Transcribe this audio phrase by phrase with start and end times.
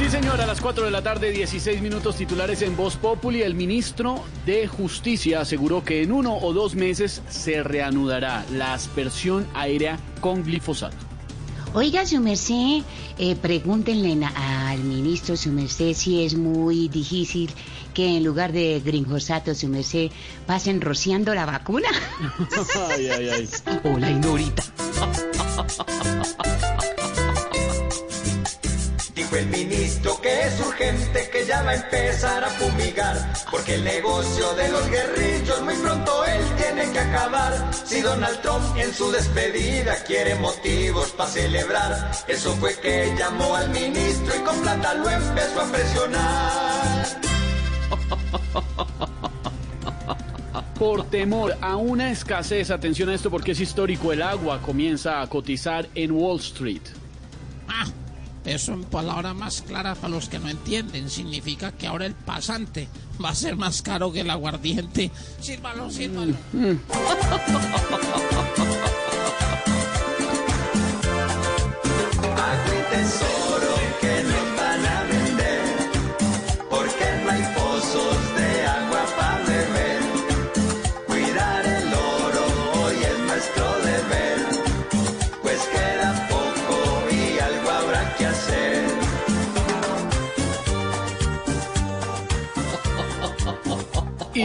[0.00, 3.42] Sí, señora, a las 4 de la tarde, 16 minutos titulares en Voz Populi.
[3.42, 9.46] El ministro de Justicia aseguró que en uno o dos meses se reanudará la aspersión
[9.52, 10.96] aérea con glifosato.
[11.74, 12.80] Oiga, su merced,
[13.18, 17.50] eh, pregúntenle al ministro, su merced, si es muy difícil
[17.92, 20.10] que en lugar de gringosato, su merced,
[20.46, 21.88] pasen rociando la vacuna.
[22.88, 23.48] ay, ay, ay.
[23.84, 24.64] Hola, Ignorita.
[29.20, 33.84] Dijo el ministro que es urgente que ya va a empezar a fumigar, porque el
[33.84, 37.70] negocio de los guerrillos muy pronto él tiene que acabar.
[37.84, 43.68] Si Donald Trump en su despedida quiere motivos para celebrar, eso fue que llamó al
[43.68, 47.06] ministro y con plata lo empezó a presionar.
[50.78, 55.26] Por temor a una escasez, atención a esto porque es histórico, el agua comienza a
[55.26, 56.80] cotizar en Wall Street.
[57.68, 57.84] Ah,
[58.44, 62.88] eso en palabras más claras para los que no entienden significa que ahora el pasante
[63.22, 65.10] va a ser más caro que el aguardiente.
[65.40, 66.34] Sírvalo, sírvalo.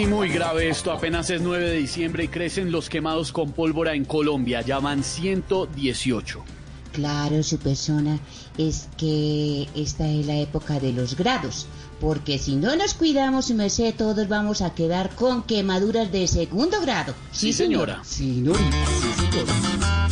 [0.01, 3.93] Y muy grave esto, apenas es 9 de diciembre y crecen los quemados con pólvora
[3.93, 6.43] en Colombia, ya van 118.
[6.91, 8.19] Claro, su persona,
[8.57, 11.67] es que esta es la época de los grados.
[12.01, 16.81] Porque si no nos cuidamos, su merced, todos vamos a quedar con quemaduras de segundo
[16.81, 17.13] grado.
[17.31, 18.03] Sí, señora.
[18.03, 18.59] Señorita,
[18.99, 20.05] sí, señora.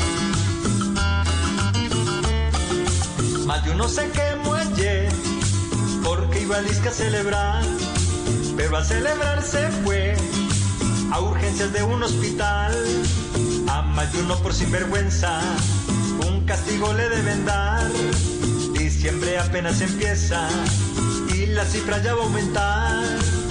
[3.45, 5.09] Más de uno se quemó ayer
[6.04, 7.64] porque iba a disque a celebrar,
[8.56, 10.16] pero a celebrar se fue
[11.12, 12.73] a urgencias de un hospital.
[13.67, 15.39] A más de por sinvergüenza,
[16.27, 17.89] un castigo le deben dar.
[18.73, 20.48] Diciembre apenas empieza
[21.33, 23.42] y la cifra ya va a aumentar.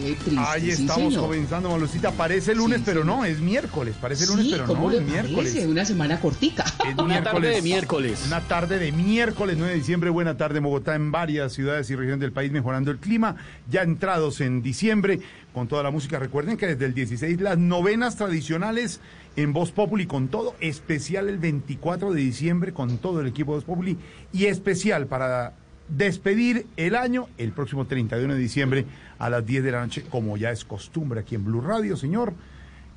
[0.00, 1.28] Qué triste, Ahí sí, estamos señor.
[1.28, 2.10] comenzando, Malucita.
[2.12, 3.16] Parece lunes, Sí, pero señor.
[3.18, 3.94] no, es miércoles.
[4.00, 5.36] Parece lunes, Sí, pero ¿cómo no, es miércoles.
[5.36, 5.66] parece?
[5.66, 6.64] Una semana cortica.
[6.88, 8.22] Es Una tarde de miércoles.
[8.26, 10.10] Una tarde de miércoles 9 de diciembre.
[10.10, 13.36] Buena tarde en Bogotá, en varias ciudades y regiones del país, mejorando el clima.
[13.70, 15.20] Ya entrados en diciembre
[15.52, 16.18] con toda la música.
[16.18, 19.00] Recuerden que desde el 16 las novenas tradicionales
[19.36, 20.54] en Voz Populi con todo.
[20.60, 23.96] Especial el 24 de diciembre con todo el equipo de Voz Populi.
[24.32, 25.52] Y especial para
[25.90, 28.86] despedir el año el próximo 31 de diciembre
[29.18, 32.34] a las 10 de la noche, como ya es costumbre aquí en Blue Radio, señor.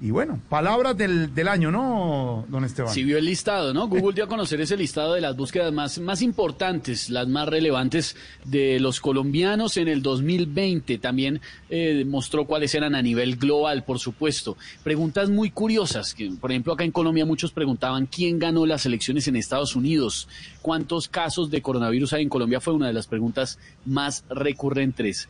[0.04, 2.94] Y bueno, palabras del, del año, ¿no, don Esteban?
[2.94, 3.88] Si vio el listado, ¿no?
[3.88, 8.18] Google dio a conocer ese listado de las búsquedas más, más importantes, las más relevantes
[8.44, 10.98] de los colombianos en el 2020.
[10.98, 14.58] También eh, mostró cuáles eran a nivel global, por supuesto.
[14.84, 16.14] Preguntas muy curiosas.
[16.14, 20.28] Que, por ejemplo, acá en Colombia muchos preguntaban quién ganó las elecciones en Estados Unidos,
[20.62, 22.60] cuántos casos de coronavirus hay en Colombia.
[22.60, 25.30] Fue una de las preguntas más recurrentes.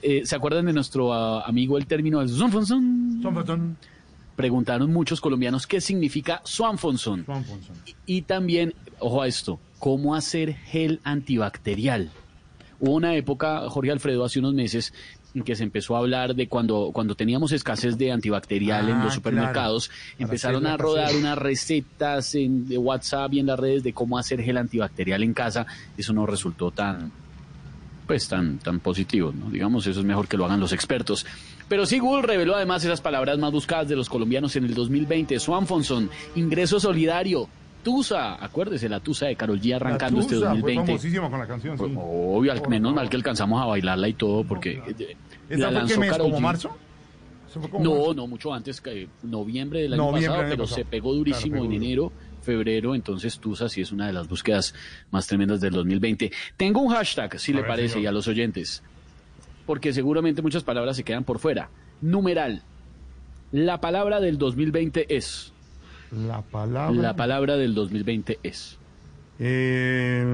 [0.00, 3.20] Eh, ¿Se acuerdan de nuestro ah, amigo el término del Swanfonson?
[3.20, 3.76] Son
[4.36, 7.24] Preguntaron muchos colombianos qué significa Swanfonson.
[8.06, 12.10] Y también, ojo a esto, cómo hacer gel antibacterial.
[12.80, 14.92] Hubo una época, Jorge Alfredo, hace unos meses,
[15.34, 19.04] en que se empezó a hablar de cuando, cuando teníamos escasez de antibacterial en Ah,
[19.04, 20.04] los supermercados, claro.
[20.18, 24.42] empezaron a rodar unas recetas en, de WhatsApp y en las redes de cómo hacer
[24.42, 25.66] gel antibacterial en casa.
[25.96, 27.10] Eso no resultó tan,
[28.06, 29.50] pues tan, tan positivo, ¿no?
[29.50, 31.26] Digamos, eso es mejor que lo hagan los expertos.
[31.68, 35.38] Pero sí, Google reveló además esas palabras más buscadas de los colombianos en el 2020.
[35.40, 37.48] Swanfonson, ingreso solidario,
[37.82, 40.86] Tusa, acuérdese, la Tusa de Carol G arrancando La este Tusa, Fue 2020.
[40.92, 41.84] famosísima con la canción, sí.
[41.96, 42.94] Obvio, al- menos favor.
[43.02, 45.16] mal que alcanzamos a bailarla y todo, porque eh,
[45.48, 46.10] ¿Esa la lanzó mes?
[46.10, 46.42] Karol ¿Como G.
[46.42, 46.76] marzo?
[47.50, 48.14] ¿Eso fue como No, marzo?
[48.14, 50.76] no, mucho antes, que noviembre del año Noviembre pasado, del año pero pasado.
[50.76, 54.74] se pegó durísimo Claro, en enero, febrero, entonces Tusa sí es una de las búsquedas
[55.10, 56.30] más tremendas del 2020.
[56.56, 58.04] Tengo un hashtag, si A le ver, parece, señor.
[58.04, 58.82] y a los oyentes,
[59.66, 61.68] porque seguramente muchas palabras se quedan por fuera.
[62.00, 62.62] Numeral.
[63.52, 65.52] La palabra del 2020 es.
[66.10, 67.00] La palabra.
[67.00, 68.78] La palabra del 2020 es.
[69.38, 70.24] Eh,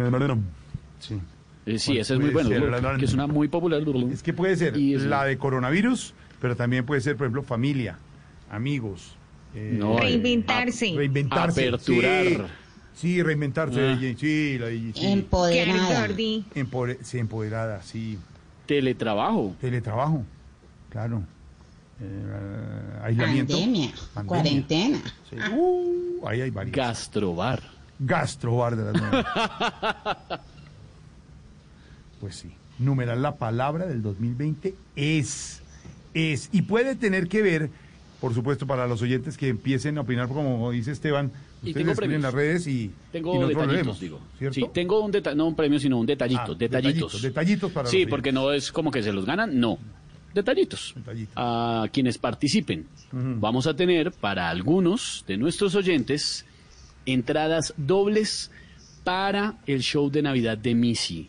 [0.99, 1.19] sí.
[1.67, 3.83] Eh, sí, ¿Cuál esa es muy buena, que es una muy popular.
[4.13, 7.43] Es que puede ser Y es- la de coronavirus, pero también puede ser, por ejemplo,
[7.43, 7.99] familia,
[8.51, 9.15] amigos.
[9.55, 10.93] eh, No, eh, Reinventarse.
[10.97, 11.69] Reinventarse.
[11.69, 12.25] Aperturar.
[12.95, 13.81] Sí, sí, reinventarse.
[13.89, 13.99] Ah.
[14.17, 14.93] Sí, la- sí.
[15.03, 16.09] Empoderada.
[17.03, 18.19] Sí, empoderada, sí.
[18.71, 19.57] Teletrabajo.
[19.61, 20.23] Teletrabajo,
[20.91, 21.25] claro.
[22.01, 23.55] Eh, aislamiento.
[23.55, 23.91] Pandemia.
[24.15, 24.29] Pandemia.
[24.29, 24.99] Cuarentena.
[25.29, 25.37] Sí.
[25.53, 26.77] Uh, ahí hay varios.
[26.77, 27.61] Gastrobar.
[27.99, 29.25] Gastrobar de las nueve.
[32.21, 35.63] pues sí, numeral la palabra del 2020 es,
[36.15, 37.71] es, y puede tener que ver,
[38.21, 41.31] por supuesto, para los oyentes que empiecen a opinar, como dice Esteban,
[41.63, 44.21] Y ustedes escriben en las redes y, Tengo y nosotros leemos, digo.
[44.39, 44.55] ¿cierto?
[44.55, 47.21] Sí, tengo un detalle, no un premio, sino un detallito, Ah, detallitos.
[47.23, 49.79] detallitos, para Sí, los porque no es como que se los ganan, no.
[50.35, 50.93] Detallitos.
[50.97, 51.33] Detallitos.
[51.37, 52.87] A quienes participen.
[53.13, 56.45] Vamos a tener para algunos de nuestros oyentes
[57.07, 58.51] entradas dobles
[59.05, 61.29] para el show de Navidad de Missy.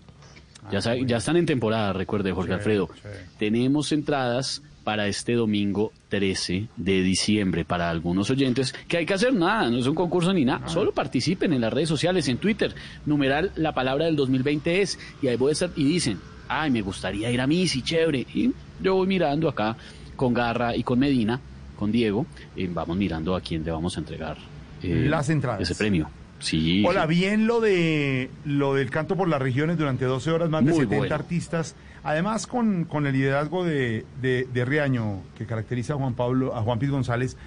[0.71, 2.89] Ya, sa- ya están en temporada, recuerde Jorge Sí, Alfredo.
[2.93, 3.09] sí.
[3.39, 9.33] Tenemos entradas para este domingo 13 de diciembre para algunos oyentes que hay que hacer
[9.33, 12.73] nada, no es un concurso ni nada, solo participen en las redes sociales, en Twitter,
[13.05, 16.81] numeral la palabra del 2020 es y ahí voy a estar y dicen, ay, me
[16.81, 18.51] gustaría ir a Missy, chévere, y
[18.81, 19.77] yo voy mirando acá
[20.15, 21.39] con Garra y con Medina,
[21.77, 22.25] con Diego,
[22.55, 24.37] y vamos mirando a quién le vamos a entregar
[24.83, 25.61] eh, Las entradas.
[25.61, 26.09] ese premio.
[26.39, 26.83] Sí.
[26.87, 30.71] Hola, bien lo de lo del canto por las regiones durante 12 horas, más de
[30.71, 31.15] Muy 70 bueno.
[31.15, 31.75] artistas.
[32.03, 36.61] Además, con, con el liderazgo de, de, de Riaño, que caracteriza a Juan Pablo, a
[36.61, 37.37] Juan Piz González,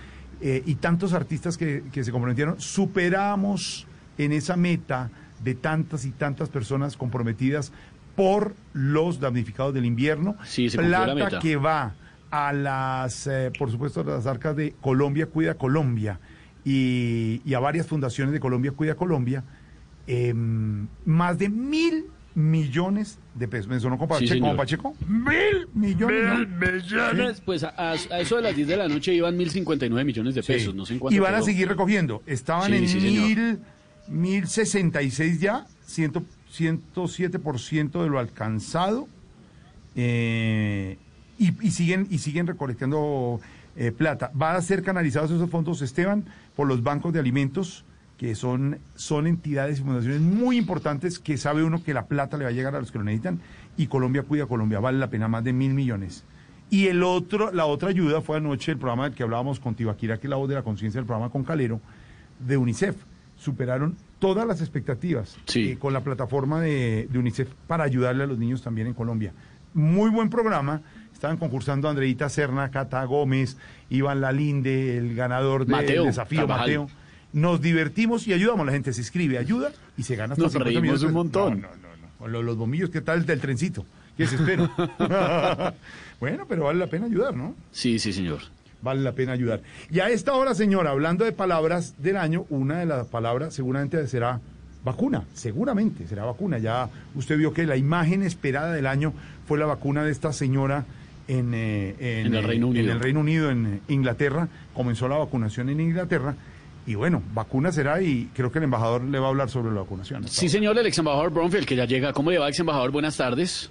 [0.40, 3.86] eh, y tantos artistas que, que se comprometieron, superamos
[4.18, 5.10] en esa meta
[5.42, 7.72] de tantas y tantas personas comprometidas
[8.16, 10.36] por los damnificados del invierno.
[10.44, 11.38] Sí, se la Plata meta.
[11.40, 11.94] que va
[12.30, 16.18] a las, eh, por supuesto, a las arcas de Colombia Cuida Colombia
[16.64, 19.44] y, y a varias fundaciones de Colombia Cuida Colombia,
[20.06, 23.66] em, más de mil millones de pesos.
[23.69, 24.32] ¿Me sonó como Sí, Pacheco?
[24.34, 24.48] señor.
[24.48, 24.94] como Pacheco?
[25.08, 26.48] Mil millones.
[27.14, 27.44] ¿no?
[27.44, 30.42] Pues a, a- a eso de las 10 de la noche iban 1.059 millones de
[30.42, 30.52] Sí.
[30.52, 32.22] pesos, no sé en cuánto y van a seguir recogiendo.
[32.26, 33.58] Estaban Sí, en sí, mil,
[34.08, 36.22] mil sesenta y seis ya, ciento,
[36.56, 39.08] 107% de lo alcanzado.
[39.96, 40.98] eh,
[41.38, 43.40] y, y siguen y siguen recolectando
[43.76, 44.30] eh, plata.
[44.40, 47.84] Va a ser canalizados esos fondos, Esteban, por los bancos de alimentos,
[48.19, 52.44] que son, son entidades y fundaciones muy importantes que sabe uno que la plata le
[52.44, 53.40] va a llegar a los que lo necesitan.
[53.76, 56.25] Y Colombia cuida a Colombia, vale la pena más de mil millones.
[56.70, 60.19] Y el otro, la otra ayuda fue anoche el programa del que hablábamos con Tibaquira,
[60.19, 61.81] que es la voz de la conciencia del programa con Calero,
[62.38, 62.96] de UNICEF.
[63.37, 65.72] Superaron todas las expectativas Sí.
[65.72, 69.32] eh, con la plataforma de, de UNICEF para ayudarle a los niños también en Colombia.
[69.75, 70.82] Muy buen programa.
[71.12, 73.56] Estaban concursando Andreita Serna, Cata Gómez,
[73.90, 76.61] Iván Lalinde, el ganador del Mateo desafío, Carvajal.
[76.66, 76.87] Mateo.
[77.34, 78.64] Nos divertimos y ayudamos.
[78.64, 81.60] La gente se inscribe, ayuda y se gana hasta Nos 50 reímos millones un montón.
[81.60, 82.28] No, no, no.
[82.28, 82.42] no.
[82.42, 83.84] Los bombillos, ¿qué tal del trencito?
[84.16, 84.70] ¿Qué se espera?
[86.20, 87.54] bueno, pero vale la pena ayudar, ¿no?
[87.72, 88.38] Sí, sí, señor.
[88.81, 89.60] Vale la pena ayudar.
[89.90, 94.06] Y a esta hora, señora, hablando de palabras del año, una de las palabras seguramente
[94.06, 94.40] será
[94.84, 96.58] vacuna, seguramente será vacuna.
[96.58, 99.12] Ya usted vio que la imagen esperada del año
[99.48, 100.84] fue la vacuna de esta señora
[101.26, 102.84] en, eh, En el eh, Reino Unido.
[102.84, 104.48] En el Reino Unido, en eh, Inglaterra.
[104.75, 106.34] Comenzó la vacunación en Inglaterra.
[106.86, 109.81] Y bueno, vacuna será y creo que el embajador le va a hablar sobre la
[109.81, 110.28] vacunación.
[110.28, 112.12] Sí, señor, el ex embajador Bromfield, que ya llega.
[112.12, 112.90] ¿Cómo le va, ex embajador?
[112.90, 113.70] Buenas tardes.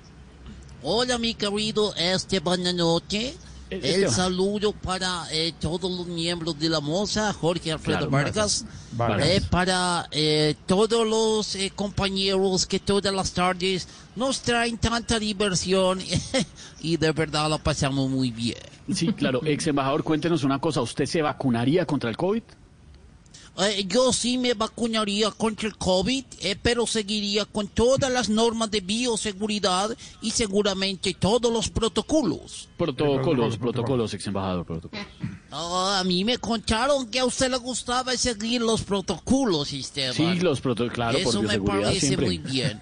[0.81, 3.35] Hola, mi querido Esteban Anoche.
[3.69, 4.11] Eh, El Esteban.
[4.11, 8.65] saludo para eh, todos los miembros de la moza, Jorge Alfredo Claro, Vargas.
[8.91, 9.27] Vargas.
[9.27, 15.99] Eh, para eh, todos los eh, compañeros que todas las tardes nos traen tanta diversión
[16.81, 18.57] y de verdad la pasamos muy bien.
[18.93, 19.39] Sí, claro.
[19.45, 20.81] Ex embajador, cuéntenos una cosa.
[20.81, 22.43] ¿Usted se vacunaría contra el COVID?
[23.59, 28.71] Eh, yo sí me vacunaría contra el COVID, eh, pero seguiría con todas las normas
[28.71, 32.67] de bioseguridad y seguramente todos los protocolos.
[32.77, 35.05] Protocolos, Protocolos, ex embajador, protocolos.
[35.51, 40.15] Ah, a mí me contaron que a usted le gustaba seguir los protocolos, Esteban.
[40.15, 42.25] Sí, los protocolos, claro, por Eso me parece siempre.
[42.25, 42.79] muy bien.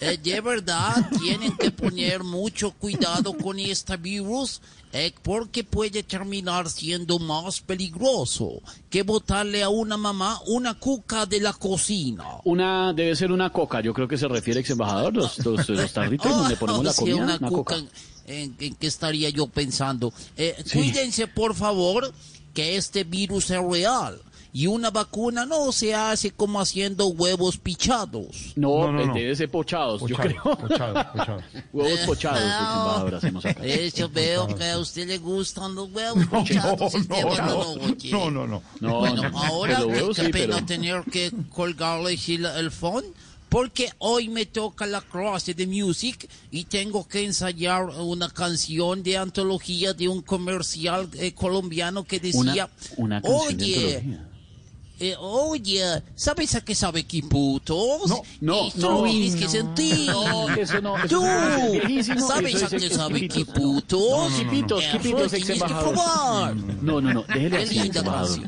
[0.00, 4.60] Eh, de verdad, tienen que poner mucho cuidado con este virus,
[4.92, 11.40] eh, porque puede terminar siendo más peligroso que botarle a una mamá una cuca de
[11.40, 12.24] la cocina.
[12.44, 15.92] Una, debe ser una coca, yo creo que se refiere ex embajador, los, los, los
[15.94, 17.76] tarritos donde ponemos la Ah, sí, comida, una una cuca.
[17.76, 17.86] coca.
[18.26, 20.12] ¿En, en qué estaría yo pensando?
[20.36, 20.78] Eh, Sí.
[20.78, 22.12] Cuídense, por favor,
[22.54, 24.20] que este virus es real.
[24.54, 28.52] Y una vacuna no se hace como haciendo huevos pichados.
[28.54, 29.14] No, No, no, eh, no.
[29.14, 30.42] debe ser pochados, yo creo.
[30.42, 31.42] pochado, pochado.
[31.72, 32.42] Huevos pochados,
[33.32, 33.38] No.
[33.38, 33.60] acá.
[33.62, 36.92] De hecho, veo que a usted le gustan los huevos pochados.
[37.08, 37.76] no, no,
[38.10, 38.62] no, no, no.
[38.80, 40.66] No, Bueno, no, ahora huevos qué sí, pena pero...
[40.66, 42.18] tener que colgarle
[42.58, 43.04] el phone,
[43.48, 49.16] porque hoy me toca la clase de music y tengo que ensayar una canción de
[49.16, 52.68] antología de un comercial eh, colombiano que decía,
[52.98, 54.18] Una, una canción de oye.
[55.10, 55.82] Eh, oye,
[56.14, 58.08] ¿sabes a qué sabe Quiputos?
[58.08, 59.04] No, no, Esto no.
[59.04, 60.10] tienes que sentir.
[60.10, 63.54] No, eso no, eso Tú, no, ¿sabes a qué ex- sabe Quipitos.
[63.54, 64.32] Quiputos?
[64.34, 66.56] Quipitos, Eh, Quipitos, ex tienes que embajador.
[66.82, 68.40] No, no, no, déjele así, ex embajador.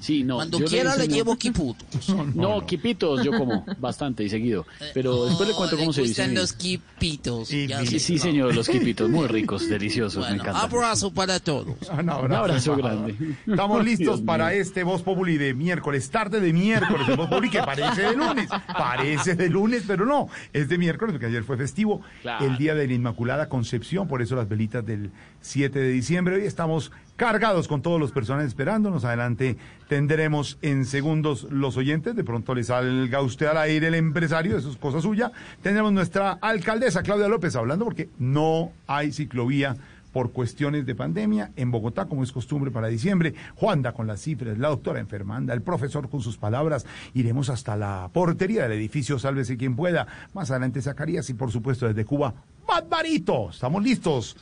[0.00, 0.36] Sí, no.
[0.36, 1.86] Cuando yo quiera le llevo quiputos.
[2.34, 4.66] No, quipitos yo como bastante y seguido.
[4.94, 6.22] Pero después le cuento cómo se dice.
[6.22, 7.48] gustan los quipitos.
[7.48, 10.64] Sí, sí, señor, los quipitos, muy ricos, deliciosos, me Bueno, encantan.
[10.70, 11.76] abrazo para todos.
[11.92, 13.14] Un abrazo, Un abrazo embajador.
[13.16, 13.36] grande.
[13.46, 14.60] Estamos listos Dios para mío.
[14.60, 18.48] este Voz Populi de miércoles, tarde de miércoles, el Voz Populi que parece de lunes,
[18.66, 22.46] parece de lunes, pero no, es de miércoles porque ayer fue festivo, Claro.
[22.46, 25.10] el día de la Inmaculada Concepción, por eso las velitas del
[25.42, 26.36] 7 de diciembre.
[26.36, 29.04] Hoy estamos cargados con todos los personajes esperándonos.
[29.04, 29.58] Adelante
[29.88, 34.70] tendremos en segundos los oyentes, de pronto le salga usted al aire el empresario, eso
[34.70, 35.30] es cosa suya.
[35.60, 39.76] Tendremos nuestra alcaldesa Claudia López hablando porque no hay ciclovía
[40.14, 43.34] por cuestiones de pandemia en Bogotá, como es costumbre para diciembre.
[43.54, 46.86] Juanda con las cifras, la doctora enfermanda, el profesor con sus palabras.
[47.12, 50.06] Iremos hasta la portería del edificio, sálvese quien pueda.
[50.32, 52.32] Más adelante Zacarías y por supuesto desde Cuba,
[52.66, 53.50] Barbarito.
[53.50, 54.38] Estamos listos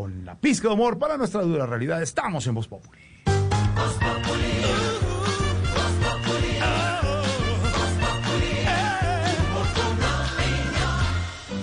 [0.00, 2.02] con la pizca de humor para nuestra dura realidad.
[2.02, 2.98] Estamos en Voz Populi.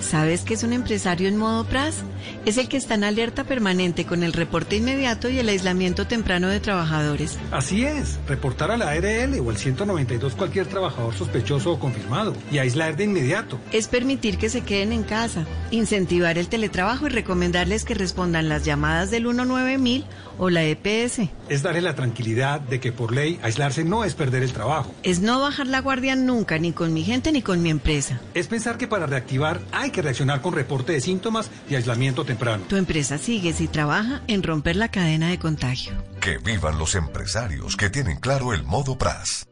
[0.00, 2.04] ¿Sabes qué es un empresario en modo PRAS?
[2.46, 6.48] Es el que está en alerta permanente con el reporte inmediato y el aislamiento temprano
[6.48, 7.38] de trabajadores.
[7.50, 12.58] Así es, reportar a la ARL o al 192 cualquier trabajador sospechoso o confirmado y
[12.58, 13.58] aislar de inmediato.
[13.72, 18.64] Es permitir que se queden en casa, incentivar el teletrabajo y recomendarles que respondan las
[18.64, 20.04] llamadas del 19000
[20.38, 21.28] o la EPS.
[21.48, 24.94] Es darle la tranquilidad de que por ley aislarse no es perder el trabajo.
[25.02, 28.20] Es no bajar la guardia nunca, ni con mi gente ni con mi empresa.
[28.34, 32.64] Es pensar que para reactivar hay que reaccionar con reporte de síntomas y aislamiento temprano.
[32.68, 35.92] Tu empresa sigue si trabaja en romper la cadena de contagio.
[36.20, 39.46] Que vivan los empresarios que tienen claro el modo PRAS.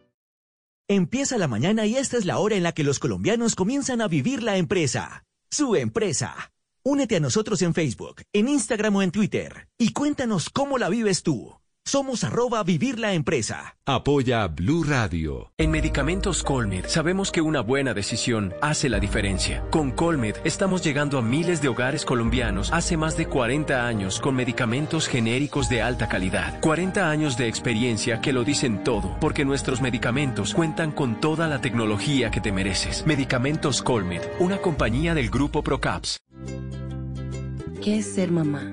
[0.89, 4.07] Empieza la mañana y esta es la hora en la que los colombianos comienzan a
[4.07, 5.25] vivir la empresa.
[5.51, 6.53] Su empresa.
[6.89, 11.25] Únete a nosotros en Facebook, en Instagram o en Twitter y cuéntanos cómo la vives
[11.25, 11.53] tú.
[11.89, 13.77] Somos arroba vivir la empresa.
[13.87, 15.53] Apoya Blue Radio.
[15.57, 19.63] En Medicamentos Colmed sabemos que una buena decisión hace la diferencia.
[19.71, 24.35] Con Colmed estamos llegando a miles de hogares colombianos hace más de 40 años con
[24.35, 26.59] medicamentos genéricos de alta calidad.
[26.61, 31.61] 40 años de experiencia que lo dicen todo, porque nuestros medicamentos cuentan con toda la
[31.61, 33.07] tecnología que te mereces.
[33.07, 36.19] Medicamentos Colmed, una compañía del grupo Procaps.
[37.81, 38.73] ¿Qué es ser mamá?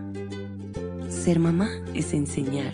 [1.10, 2.74] Ser mamá es enseñar.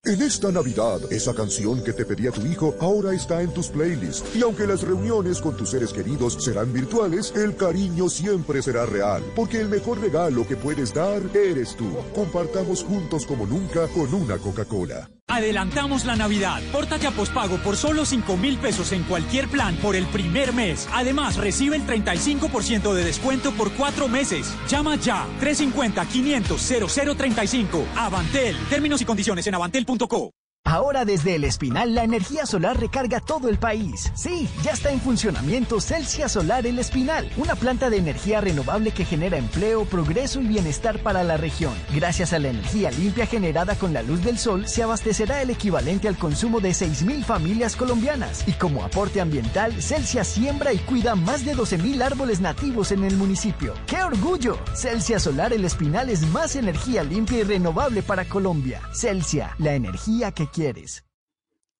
[0.03, 4.35] En esta Navidad, esa canción que te pedía tu hijo ahora está en tus playlists.
[4.35, 9.21] Y aunque las reuniones con tus seres queridos serán virtuales, el cariño siempre será real.
[9.35, 11.95] Porque el mejor regalo que puedes dar eres tú.
[12.15, 15.07] Compartamos juntos como nunca con una Coca-Cola.
[15.31, 16.61] Adelantamos la Navidad.
[16.73, 20.89] Pórtate a pospago por solo 5 mil pesos en cualquier plan por el primer mes.
[20.91, 24.53] Además, recibe el 35% de descuento por cuatro meses.
[24.67, 25.25] Llama ya.
[25.39, 27.85] 350-500-0035.
[27.95, 28.57] Avantel.
[28.69, 29.55] Términos y condiciones en
[29.91, 30.40] avantel.co.
[30.71, 34.09] Ahora desde El Espinal la energía solar recarga todo el país.
[34.15, 39.03] Sí, ya está en funcionamiento Celsia Solar El Espinal, una planta de energía renovable que
[39.03, 41.73] genera empleo, progreso y bienestar para la región.
[41.93, 46.07] Gracias a la energía limpia generada con la luz del sol, se abastecerá el equivalente
[46.07, 48.47] al consumo de 6.000 familias colombianas.
[48.47, 53.17] Y como aporte ambiental, Celsia siembra y cuida más de 12.000 árboles nativos en el
[53.17, 53.73] municipio.
[53.87, 54.57] ¡Qué orgullo!
[54.73, 58.79] Celsia Solar El Espinal es más energía limpia y renovable para Colombia.
[58.93, 61.03] Celsia, la energía que quieres.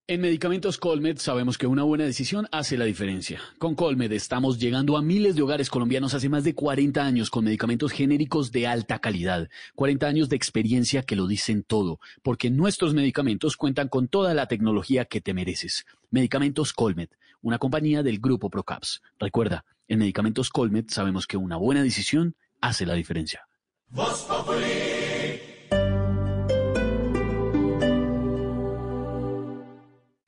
[0.08, 3.40] En Medicamentos Colmed sabemos que una buena decisión hace la diferencia.
[3.60, 7.46] Con Colmed estamos llegando a miles de hogares colombianos hace más de 40 años con
[7.46, 9.48] medicamentos genéricos de alta calidad.
[9.76, 14.48] 40 años de experiencia que lo dicen todo, porque nuestros medicamentos cuentan con toda la
[14.48, 15.86] tecnología que te mereces.
[16.10, 17.10] Medicamentos Colmed,
[17.42, 19.02] una compañía del grupo Procaps.
[19.18, 23.48] Recuerda, en Medicamentos Colmed sabemos que una buena decisión hace la diferencia.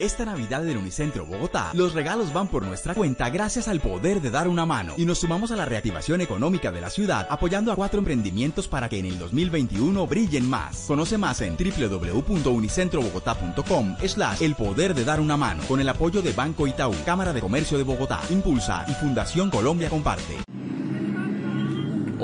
[0.04, 4.32] Esta Navidad en Unicentro Bogotá, los regalos van por nuestra cuenta gracias al poder de
[4.32, 7.78] dar una mano y nos sumamos a la reactivación económica de la ciudad apoyando a
[7.78, 10.84] cuatro emprendimientos para que en el 2021 brillen más.
[10.88, 16.34] Conoce más en www.unicentrobogotá.com slash el poder de dar una mano con el apoyo de
[16.34, 20.44] Banco Itaú, Cámara de Comercio de Bogotá, Impulsa y Fundación Colombia Comparte.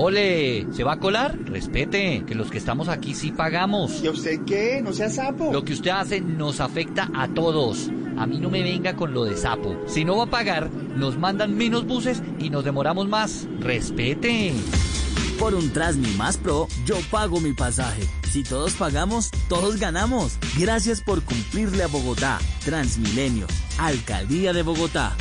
[0.02, 1.38] Ole, ¿se va a colar?
[1.44, 4.02] Respete, que los que estamos aquí sí pagamos.
[4.02, 4.82] ¿Y a usted qué?
[4.82, 5.52] No sea sapo.
[5.52, 7.90] Lo que usted hace nos afecta a todos.
[8.18, 9.76] A mí no me venga con lo de sapo.
[9.88, 13.46] Si no va a pagar, nos mandan menos buses y nos demoramos más.
[13.60, 14.54] Respete.
[15.38, 18.04] Por un Trasmi más Pro, yo pago mi pasaje.
[18.32, 20.38] Si todos pagamos, todos ganamos.
[20.58, 22.40] Gracias por cumplirle a Bogotá.
[22.64, 25.18] Transmilenio, Alcaldía de Bogotá.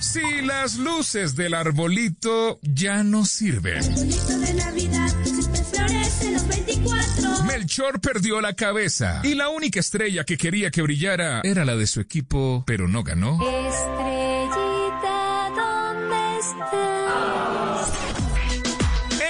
[0.00, 3.80] Si las luces del arbolito ya no sirven.
[3.82, 7.44] de Navidad siempre florece los 24.
[7.44, 11.86] Melchor perdió la cabeza y la única estrella que quería que brillara era la de
[11.86, 13.38] su equipo, pero no ganó.
[13.42, 17.92] Estrellita, ¿dónde estás?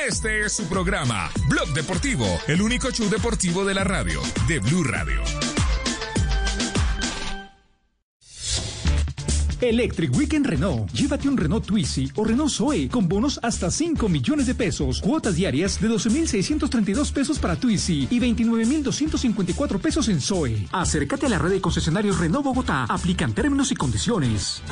[0.08, 4.84] Este es su programa, Blog Deportivo, el único show deportivo de la radio, de Blue
[4.84, 5.22] Radio.
[9.60, 10.90] Electric Weekend Renault.
[10.92, 15.00] Llévate un Renault Twizy o Renault Zoe con bonos hasta 5 millones de pesos.
[15.00, 20.66] Cuotas diarias de 12.632 pesos para Twizy y 29.254 pesos en Zoe.
[20.72, 22.84] Acércate a la red de concesionarios Renault Bogotá.
[22.84, 24.62] Aplican términos y condiciones.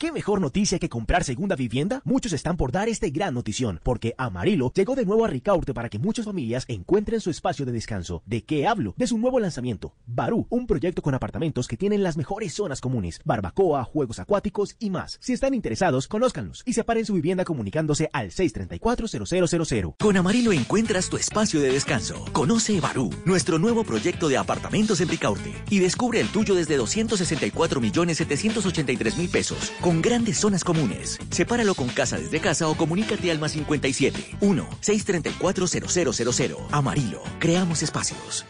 [0.00, 2.00] ¿Qué mejor noticia que comprar segunda vivienda?
[2.06, 5.90] Muchos están por dar este gran notición, porque Amarillo llegó de nuevo a Ricaurte para
[5.90, 8.22] que muchas familias encuentren su espacio de descanso.
[8.24, 8.94] ¿De qué hablo?
[8.96, 13.20] De su nuevo lanzamiento, Barú, un proyecto con apartamentos que tienen las mejores zonas comunes,
[13.26, 15.18] barbacoa, juegos acuáticos y más.
[15.20, 19.96] Si están interesados, conózcanlos y separen su vivienda comunicándose al 634-0000.
[19.98, 22.24] Con Amarillo encuentras tu espacio de descanso.
[22.32, 27.82] Conoce Barú, nuestro nuevo proyecto de apartamentos en Ricaurte y descubre el tuyo desde 264
[27.82, 31.18] millones 783 mil pesos, grandes zonas comunes.
[31.30, 36.56] Sepáralo con casa desde casa o comunícate al más 57 1 634 0000.
[36.70, 38.46] Amarillo, creamos espacios.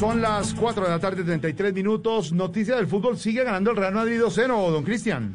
[0.00, 2.32] Son las 4 de la tarde, 33 minutos.
[2.32, 5.34] Noticia del fútbol, sigue ganando el Real Madrid 2-0, don Cristian.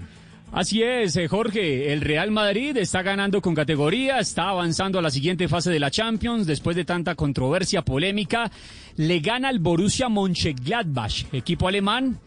[0.52, 1.94] Así es, eh, Jorge.
[1.94, 5.92] El Real Madrid está ganando con categoría, está avanzando a la siguiente fase de la
[5.92, 8.50] Champions después de tanta controversia polémica.
[8.96, 12.18] Le gana al Borussia Mönchengladbach, equipo alemán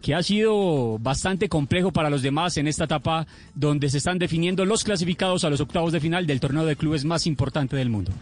[0.00, 4.64] que ha sido bastante complejo para los demás en esta etapa donde se están definiendo
[4.64, 8.12] los clasificados a los octavos de final del torneo de clubes más importante del mundo.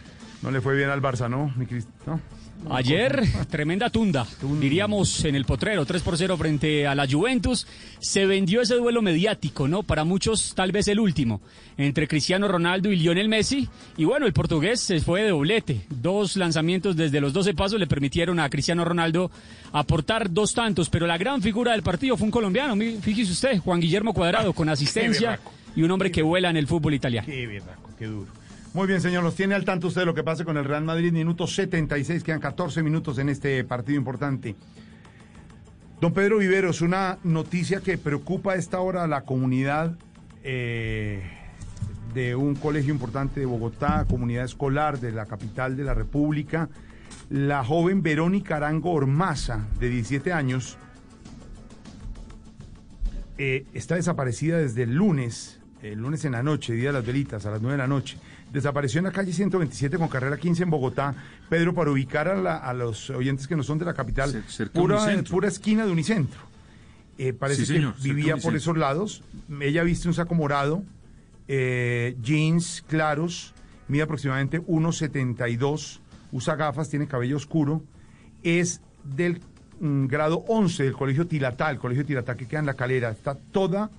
[0.41, 1.95] No le fue bien al Barça, ¿no, mi Cristian?
[2.05, 2.40] ¿No?
[2.69, 4.25] Ayer, tremenda tunda,
[4.59, 7.67] diríamos en el potrero, 3 por 0 frente a la Juventus.
[7.99, 9.83] Se vendió ese duelo mediático, ¿no?
[9.83, 11.41] Para muchos, tal vez el último,
[11.77, 13.67] entre Cristiano Ronaldo y Lionel Messi.
[13.97, 15.81] Y bueno, el portugués se fue de doblete.
[15.89, 19.31] Dos lanzamientos desde los 12 pasos le permitieron a Cristiano Ronaldo
[19.73, 23.79] aportar dos tantos, pero la gran figura del partido fue un colombiano, fíjese usted, Juan
[23.79, 25.51] Guillermo Cuadrado, con asistencia berraco.
[25.75, 27.27] y un hombre que vuela en el fútbol italiano.
[27.27, 28.40] Qué berraco, qué duro.
[28.73, 30.85] Muy bien, señor, nos tiene al tanto usted de lo que pasa con el Real
[30.85, 31.11] Madrid.
[31.11, 34.55] Minuto 76, quedan 14 minutos en este partido importante.
[35.99, 39.97] Don Pedro Viveros, una noticia que preocupa a esta hora a la comunidad
[40.41, 41.21] eh,
[42.13, 46.69] de un colegio importante de Bogotá, comunidad escolar de la capital de la República.
[47.29, 50.77] La joven Verónica Arango Ormaza, de 17 años,
[53.37, 57.45] eh, está desaparecida desde el lunes, el lunes en la noche, día de las velitas,
[57.45, 58.17] a las 9 de la noche.
[58.51, 61.15] Desapareció en la calle 127 con carrera 15 en Bogotá.
[61.49, 65.47] Pedro, para ubicar a, la- a los oyentes que no son de la capital, pura,
[65.47, 66.39] esquina de Unicentro.
[67.17, 69.23] Eh, parece Sí, que señor, vivía por esos lados.
[69.59, 70.83] Ella viste un saco morado,
[71.47, 73.53] eh, jeans claros,
[73.87, 75.99] mide aproximadamente 1,72,
[76.31, 77.83] usa gafas, tiene cabello oscuro.
[78.43, 79.41] Es del
[79.79, 83.09] mm, grado 11 del Colegio Tilatá, el Colegio Tilatá que queda en la calera.
[83.11, 83.89] Está toda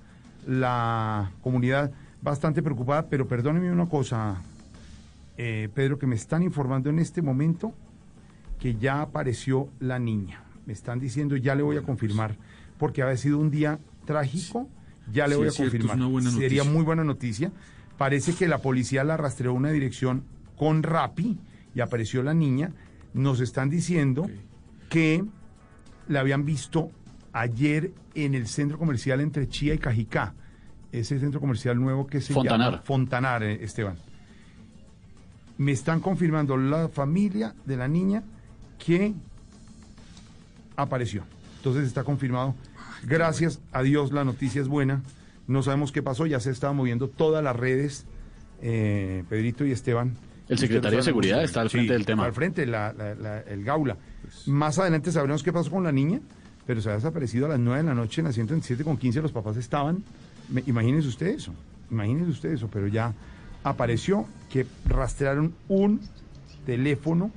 [0.47, 4.41] la comunidad bastante preocupada, pero perdóneme una cosa,
[5.37, 7.73] eh, Pedro, que me están informando en este momento
[8.59, 10.43] que ya apareció la niña.
[10.65, 12.35] Me están diciendo, ya le voy a confirmar,
[12.77, 14.69] porque había sido un día trágico,
[15.11, 16.31] ya le Sí, voy a cierto, confirmar.
[16.31, 17.51] Sería muy buena noticia.
[17.97, 20.23] Parece que la policía la rastreó una dirección
[20.57, 21.37] con Rappi
[21.75, 22.71] y apareció la niña.
[23.13, 24.29] Nos están diciendo
[24.89, 25.25] que
[26.07, 26.89] la habían visto
[27.33, 30.33] ayer en el centro comercial entre Chía y Cajicá.
[30.91, 32.71] Ese centro comercial nuevo que se Fontanar.
[32.71, 33.95] llama Fontanar, eh, Esteban.
[35.57, 38.23] Me están confirmando la familia de la niña
[38.77, 39.13] que
[40.75, 41.23] apareció.
[41.57, 42.55] Entonces está confirmado.
[43.03, 45.01] Gracias a Dios la noticia es buena.
[45.47, 48.05] No sabemos qué pasó, ya se estaban moviendo todas las redes,
[48.61, 50.15] eh, Pedrito y Esteban.
[50.47, 52.25] El secretario de Seguridad está al sí, frente del tema.
[52.25, 53.97] Al frente, la- la- la- el Gaula.
[54.47, 56.19] Más adelante sabremos qué pasó con la niña,
[56.65, 59.21] pero se ha desaparecido a las 9 de la noche en la 127 con 15.
[59.21, 60.03] Los papás estaban.
[60.49, 61.53] Me- imagínense usted eso.
[61.91, 63.13] Imagínense usted eso, pero ya
[63.63, 66.01] apareció que rastrearon un
[66.65, 67.31] teléfono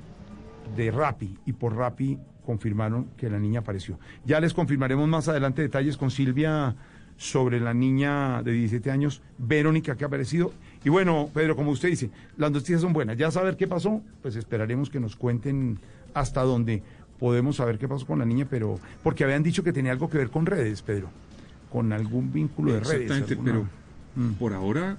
[0.75, 3.99] de Rappi y por Rappi confirmaron que la niña apareció.
[4.25, 6.75] Ya les confirmaremos más adelante detalles con Silvia
[7.17, 10.53] sobre la niña de 17 años, Verónica, que ha aparecido.
[10.85, 13.17] Y bueno, Pedro, como usted dice, las noticias son buenas.
[13.17, 15.79] Ya saber qué pasó, pues esperaremos que nos cuenten
[16.13, 16.83] hasta dónde
[17.19, 20.17] podemos saber qué pasó con la niña, pero porque habían dicho que tenía algo que
[20.17, 21.09] ver con redes, Pedro,
[21.71, 23.01] con algún vínculo de redes.
[23.11, 23.69] Exactamente, alguna-
[24.15, 24.97] pero por ahora,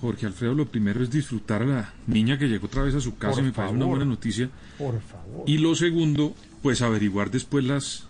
[0.00, 3.16] Jorge Alfredo, lo primero es disfrutar a la niña que llegó otra vez a su
[3.18, 4.48] casa, Por me parece una buena noticia.
[4.78, 5.42] Por favor.
[5.46, 8.06] Y lo segundo, pues averiguar después las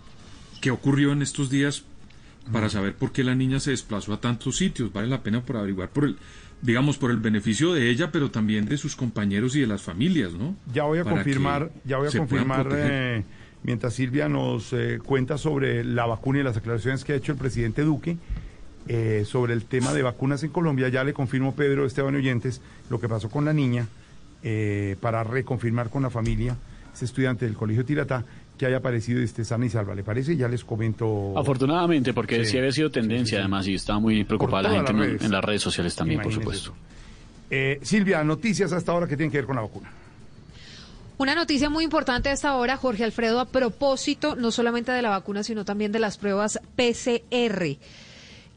[0.61, 1.83] qué ocurrió en estos días
[2.51, 4.91] para saber por qué la niña se desplazó a tantos sitios.
[4.93, 6.17] Vale la pena por averiguar por el,
[6.61, 10.33] digamos, por el beneficio de ella, pero también de sus compañeros y de las familias,
[10.33, 10.55] ¿no?
[10.73, 13.23] Ya voy a Para confirmar, ya voy a confirmar eh,
[13.63, 17.37] mientras Silvia nos eh, cuenta sobre la vacuna y las aclaraciones que ha hecho el
[17.37, 18.17] presidente Duque
[18.87, 20.89] eh, sobre el tema de vacunas en Colombia.
[20.89, 23.87] Ya le confirmo, Pedro Esteban oyentes, lo que pasó con la niña
[24.41, 26.55] eh, para reconfirmar con la familia,
[26.93, 28.23] ese estudiante del Colegio Tiratá,
[28.57, 29.95] que haya aparecido y esté sana y salva.
[29.95, 30.35] ¿Le parece?
[30.35, 31.37] Ya les comento.
[31.37, 32.51] Afortunadamente, porque Sí.
[32.51, 35.61] sí, había sido tendencia además y estaba muy preocupada la gente las en, las redes
[35.61, 36.73] sociales también, por supuesto.
[37.51, 39.91] Eh, Silvia, noticias hasta ahora que tienen que ver con la vacuna.
[41.19, 45.09] Una noticia muy importante a esta hora, Jorge Alfredo, a propósito no solamente de la
[45.09, 47.75] vacuna, sino también de las pruebas PCR,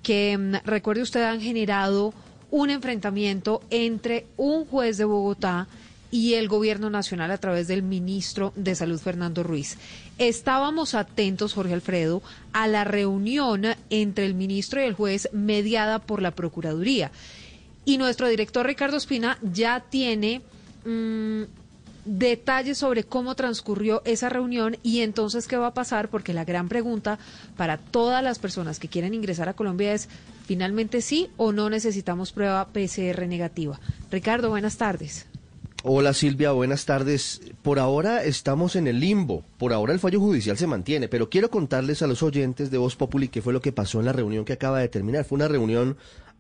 [0.04, 2.14] que mm, recuerde usted han generado
[2.52, 5.66] un enfrentamiento entre un juez de Bogotá
[6.12, 9.76] y el gobierno nacional a través del ministro de Salud, Fernando Ruiz.
[10.18, 12.22] Estábamos atentos, Jorge Alfredo,
[12.52, 17.10] a la reunión entre el ministro y el juez mediada por la Procuraduría.
[17.84, 20.42] Y nuestro director Ricardo Espina ya tiene
[20.84, 21.42] mm,
[22.04, 26.68] detalles sobre cómo transcurrió esa reunión y entonces qué va a pasar, porque la gran
[26.68, 27.18] pregunta
[27.56, 30.08] para todas las personas que quieren ingresar a Colombia es,
[30.46, 33.80] ¿finalmente sí o no necesitamos prueba PCR negativa?
[34.10, 35.26] Ricardo, buenas tardes.
[35.84, 37.40] Hola Silvia, buenas tardes.
[37.62, 39.42] Por ahora estamos en el limbo.
[39.58, 42.94] Por ahora el fallo judicial se mantiene, pero quiero contarles a los oyentes de Voz
[42.94, 45.24] Populi qué fue lo que pasó en la reunión que acaba de terminar.
[45.24, 45.96] Fue una reunión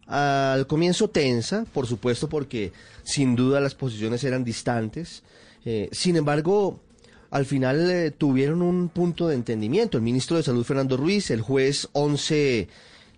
[0.06, 2.72] al comienzo tensa, por supuesto, porque
[3.02, 5.24] sin duda las posiciones eran distantes.
[5.64, 6.80] Eh, sin embargo,
[7.30, 9.96] al final eh, tuvieron un punto de entendimiento.
[9.96, 12.68] El ministro de Salud, Fernando Ruiz, el juez 11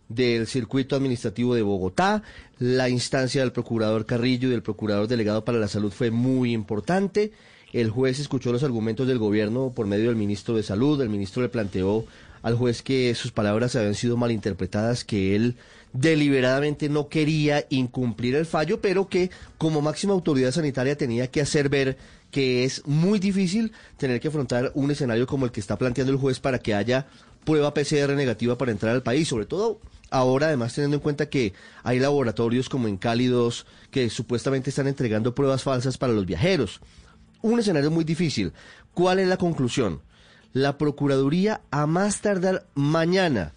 [0.08, 2.22] del circuito administrativo de Bogotá.
[2.58, 7.32] La instancia del procurador Carrillo y del procurador delegado para la salud fue muy importante.
[7.72, 11.00] El juez escuchó los argumentos del gobierno por medio del ministro de salud.
[11.00, 12.04] El ministro le planteó
[12.42, 15.56] al juez que sus palabras habían sido malinterpretadas, que él
[15.92, 21.68] deliberadamente no quería incumplir el fallo, pero que como máxima autoridad sanitaria tenía que hacer
[21.68, 21.96] ver
[22.34, 26.18] que es muy difícil tener que afrontar un escenario como el que está planteando el
[26.18, 27.06] juez para que haya
[27.44, 29.78] prueba PCR negativa para entrar al país, sobre todo
[30.10, 31.52] ahora además teniendo en cuenta que
[31.84, 36.80] hay laboratorios como en Cálidos que supuestamente están entregando pruebas falsas para los viajeros.
[37.40, 38.52] Un escenario muy difícil.
[38.94, 40.02] ¿Cuál es la conclusión?
[40.52, 43.52] La Procuraduría a más tardar mañana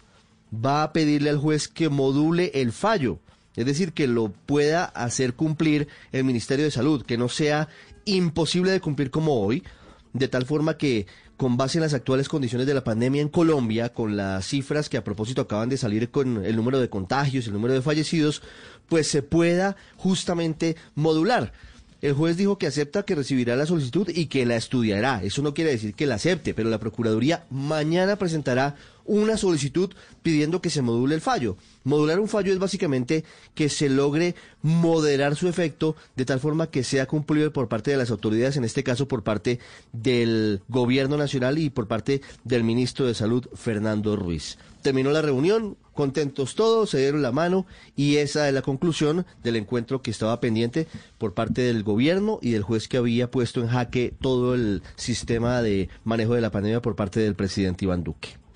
[0.54, 3.18] va a pedirle al juez que module el fallo,
[3.58, 7.68] es decir, que lo pueda hacer cumplir el Ministerio de Salud, que no sea
[8.04, 9.64] imposible de cumplir como hoy,
[10.12, 13.92] de tal forma que con base en las actuales condiciones de la pandemia en Colombia,
[13.92, 17.52] con las cifras que a propósito acaban de salir con el número de contagios, el
[17.52, 18.42] número de fallecidos,
[18.88, 21.52] pues se pueda justamente modular.
[22.00, 25.20] El juez dijo que acepta que recibirá la solicitud y que la estudiará.
[25.24, 28.76] Eso no quiere decir que la acepte, pero la Procuraduría mañana presentará
[29.08, 29.90] una solicitud
[30.22, 31.56] pidiendo que se module el fallo.
[31.82, 36.84] Modular un fallo es básicamente que se logre moderar su efecto de tal forma que
[36.84, 39.58] sea cumplido por parte de las autoridades, en este caso por parte
[39.92, 44.58] del Gobierno Nacional y por parte del Ministro de Salud, Fernando Ruiz.
[44.82, 47.66] Terminó la reunión, contentos todos, se dieron la mano
[47.96, 52.50] y esa es la conclusión del encuentro que estaba pendiente por parte del gobierno y
[52.50, 56.82] del juez que había puesto en jaque todo el sistema de manejo de la pandemia
[56.82, 58.47] por parte del presidente Iván Duque.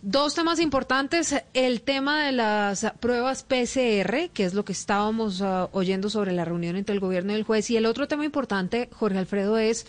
[0.00, 5.68] Dos temas importantes, el tema de las pruebas PCR, que es lo que estábamos ah,
[5.72, 8.88] oyendo sobre la reunión entre el gobierno y el juez, y el otro tema importante,
[8.92, 9.86] Jorge Alfredo, es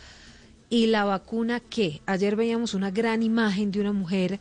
[0.68, 2.02] ¿y la vacuna qué?
[2.08, 4.40] Ayer veíamos una gran imagen de una mujer,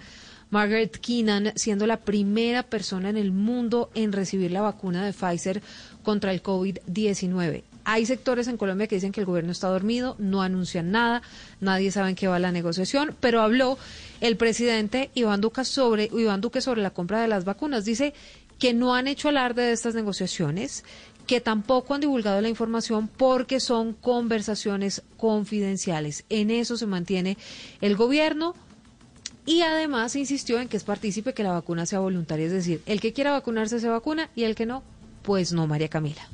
[0.49, 5.61] Margaret Keenan, siendo la primera persona en el mundo en recibir la vacuna de Pfizer
[6.03, 7.65] contra el COVID-19.
[7.91, 11.23] Hay sectores en Colombia que dicen que el gobierno está dormido, no anuncian nada,
[11.59, 13.79] nadie sabe en qué va la negociación, pero habló
[14.21, 17.87] el presidente Iván Duque sobre, Iván Duque sobre la compra de las vacunas.
[17.87, 18.13] Dice
[18.59, 20.85] que no han hecho alarde de estas negociaciones,
[21.27, 26.25] que tampoco han divulgado la información porque son conversaciones confidenciales.
[26.29, 27.39] En eso se mantiene
[27.81, 28.55] el gobierno.
[29.47, 33.01] Y además insistió en que es partícipe que la vacuna sea voluntaria, es decir, el
[33.01, 34.83] que quiera vacunarse se vacuna y el que no,
[35.23, 36.29] pues no, María Camila.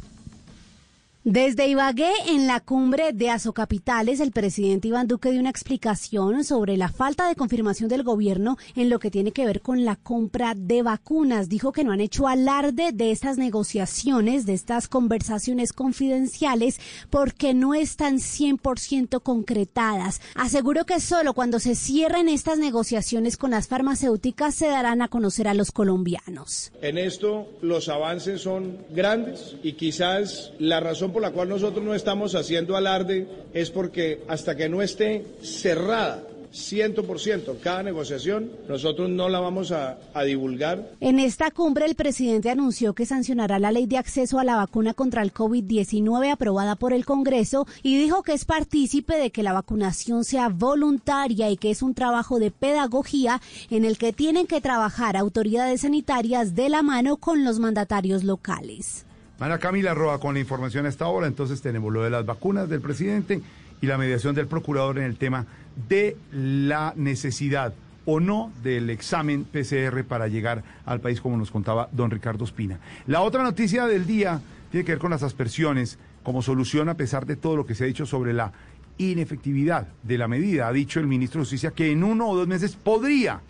[1.26, 6.76] Desde Ibagué, en la cumbre de Azocapitales, el presidente Iván Duque dio una explicación sobre
[6.76, 10.52] la falta de confirmación del gobierno en lo que tiene que ver con la compra
[10.54, 11.48] de vacunas.
[11.48, 17.72] Dijo que no han hecho alarde de estas negociaciones, de estas conversaciones confidenciales, porque no
[17.72, 20.20] están 100% concretadas.
[20.34, 25.48] Aseguró que solo cuando se cierren estas negociaciones con las farmacéuticas se darán a conocer
[25.48, 26.70] a los colombianos.
[26.82, 31.94] En esto los avances son grandes y quizás la razón por la cual nosotros no
[31.94, 39.28] estamos haciendo alarde es porque hasta que no esté cerrada 100% cada negociación, nosotros no
[39.28, 40.90] la vamos a, a, divulgar.
[41.00, 44.92] En esta cumbre el presidente anunció que sancionará la ley de acceso a la vacuna
[44.92, 49.52] contra el COVID-19 aprobada por el Congreso y dijo que es partícipe de que la
[49.52, 54.60] vacunación sea voluntaria y que es un trabajo de pedagogía en el que tienen que
[54.60, 59.06] trabajar autoridades sanitarias de la mano con los mandatarios locales.
[59.44, 61.26] Ana Camila Roa con la información a esta hora.
[61.26, 63.42] Entonces tenemos lo de las vacunas del presidente
[63.82, 65.44] y la mediación del procurador en el tema
[65.86, 67.74] de la necesidad
[68.06, 72.78] o no del examen PCR para llegar al país, como nos contaba don Ricardo Espina.
[73.06, 77.26] La otra noticia del día tiene que ver con las aspersiones como solución a pesar
[77.26, 78.50] de todo lo que se ha dicho sobre la
[78.96, 80.68] inefectividad de la medida.
[80.68, 83.42] Ha dicho el ministro de Justicia que en uno o dos meses podría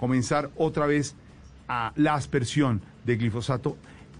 [0.00, 1.14] comenzar otra vez
[1.68, 3.76] a la aspersión de glifosato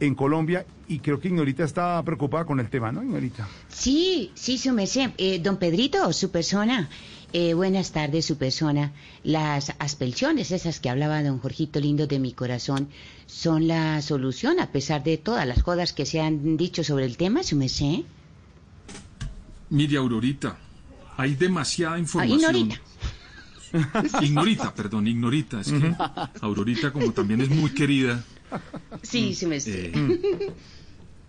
[0.07, 3.49] en Colombia y creo que Ignorita está preocupada con el tema, ¿no, Ignorita?
[3.69, 5.11] Sí, sí, su merced.
[5.19, 6.89] Eh, don Pedrito, su persona.
[7.33, 8.93] Eh, buenas tardes, su persona.
[9.25, 12.89] Las aspersiones, esas que hablaba don Jorgito Lindo de mi corazón,
[13.27, 17.17] son la solución a pesar de todas las jodas que se han dicho sobre el
[17.17, 18.03] tema, su merced.
[19.71, 20.57] Mire, Aurorita,
[21.17, 22.41] hay demasiada información.
[22.45, 22.81] Ah, ignorita.
[24.23, 25.61] ignorita, perdón, ignorita.
[25.61, 25.95] Es que
[26.41, 28.23] Aurorita, como también es muy querida,
[29.03, 29.93] Sí, sí me sé.
[29.95, 30.53] Eh,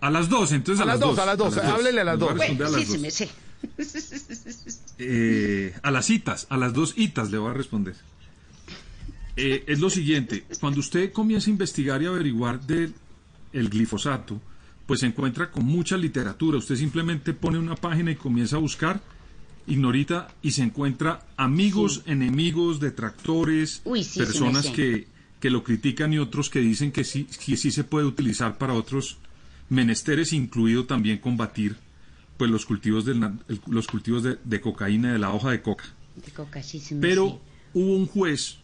[0.00, 2.34] a las dos, entonces a, a las dos, a las dos, háblele a las dos.
[2.36, 3.28] Bueno, sí, sí me sé.
[4.98, 7.94] Eh, a las citas, a las dos citas le voy a responder.
[9.36, 12.94] Eh, es lo siguiente, cuando usted comienza a investigar y averiguar del
[13.52, 14.40] el glifosato,
[14.86, 16.58] pues se encuentra con mucha literatura.
[16.58, 19.00] Usted simplemente pone una página y comienza a buscar,
[19.66, 22.12] ignorita, y se encuentra amigos, Sí.
[22.12, 25.06] enemigos, detractores, Uy, sí, sí, personas que,
[25.46, 28.72] que lo critican y otros que dicen que sí, que sí se puede utilizar para
[28.72, 29.18] otros
[29.68, 31.76] menesteres, incluido también combatir
[32.36, 33.30] pues los cultivos, del,
[33.68, 35.84] los cultivos de, de cocaína, de la hoja de coca.
[36.16, 37.40] De coca, sí, sí me Pero
[37.74, 38.56] hubo un juez,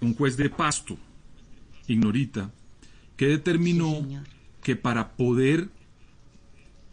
[0.00, 0.98] un juez de Pasto,
[1.86, 2.50] ignorita,
[3.16, 4.04] que determinó
[4.60, 5.68] que para poder,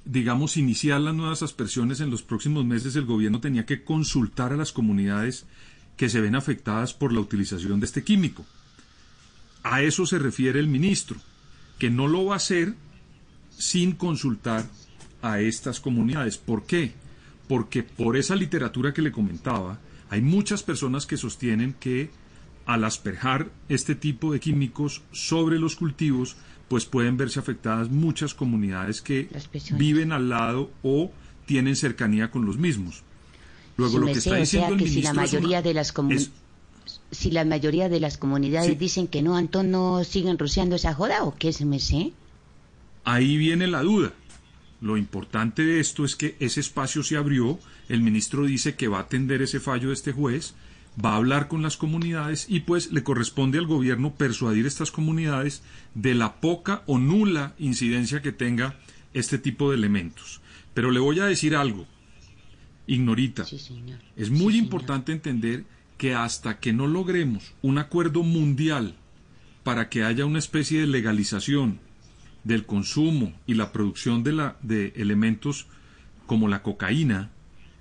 [0.06, 4.58] digamos, iniciar las nuevas aspersiones en los próximos meses, el gobierno tenía que consultar a
[4.58, 5.48] las comunidades
[5.98, 8.46] que se ven afectadas por la utilización de este químico.
[9.72, 11.18] A eso se refiere el ministro,
[11.78, 12.74] que no lo va a hacer
[13.58, 14.66] sin consultar
[15.22, 16.38] a estas comunidades.
[16.38, 16.94] ¿Por qué?
[17.48, 19.80] Porque por esa literatura que le comentaba,
[20.10, 22.10] hay muchas personas que sostienen que
[22.66, 26.36] al asperjar este tipo de químicos sobre los cultivos,
[26.68, 29.28] pues pueden verse afectadas muchas comunidades que
[29.78, 31.12] viven al lado o
[31.48, 33.04] tienen cercanía con los mismos.
[33.78, 35.62] Luego lo que está o diciendo sea el que si la ministro es una- mayoría
[35.64, 36.34] de las comunidades es-
[37.12, 38.76] si la mayoría de las comunidades Sí.
[38.76, 42.14] dicen que no, Antón, no siguen rociando esa joda o qué se me sé.
[43.04, 44.14] Ahí viene la duda.
[44.82, 49.00] Lo importante de esto es que ese espacio se abrió, el ministro dice que va
[49.00, 50.54] a atender ese fallo de este juez,
[51.04, 54.92] va a hablar con las comunidades y pues le corresponde al gobierno persuadir a estas
[54.92, 55.64] comunidades
[55.96, 58.80] de la poca o nula incidencia que tenga
[59.14, 60.40] este tipo de elementos.
[60.74, 61.86] Pero le voy a decir algo,
[62.88, 63.46] ignorita.
[64.16, 65.66] Es muy importante entender
[66.00, 68.96] que hasta que no logremos un acuerdo mundial
[69.64, 71.80] para que haya una especie de legalización
[72.46, 75.68] del consumo y la producción de, la, de elementos
[76.26, 77.32] como la cocaína,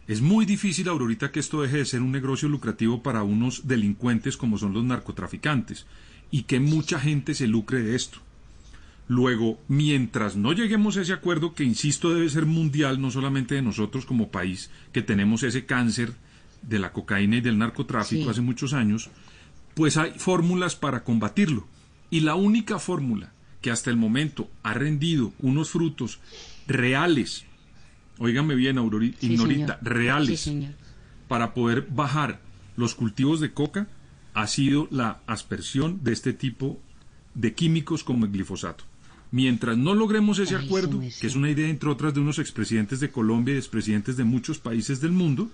[0.09, 4.37] es muy difícil, Aurorita, que esto deje de ser un negocio lucrativo para unos delincuentes
[4.37, 5.87] como son los narcotraficantes
[6.33, 8.18] y que mucha gente se lucre de esto.
[9.07, 13.62] Luego, mientras no lleguemos a ese acuerdo, que insisto debe ser mundial, no solamente de
[13.62, 16.14] nosotros como país, que tenemos ese cáncer
[16.62, 18.29] de la cocaína y del narcotráfico Sí.
[18.29, 19.11] hace muchos años,
[19.75, 21.66] pues hay fórmulas para combatirlo.
[22.11, 26.21] Y la única fórmula que hasta el momento ha rendido unos frutos
[26.66, 27.44] reales,
[28.18, 29.92] óigame bien, Aurori- Sí, Ignorita, señor.
[29.94, 30.73] reales, Sí, señor.
[31.29, 32.40] para poder bajar
[32.77, 33.88] los cultivos de coca,
[34.35, 36.81] ha sido la aspersión de este tipo
[37.35, 38.85] de químicos como el glifosato.
[39.31, 43.11] Mientras no logremos ese acuerdo, que es una idea entre otras de unos expresidentes de
[43.11, 45.51] Colombia y expresidentes de muchos países del mundo,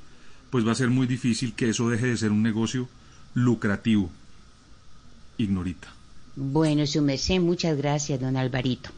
[0.55, 2.89] pues va a ser muy difícil que eso deje de ser un negocio
[3.35, 4.09] lucrativo.
[5.37, 5.93] Ignorita.
[6.37, 8.91] Bueno, su merced, muchas gracias, don Alvarito.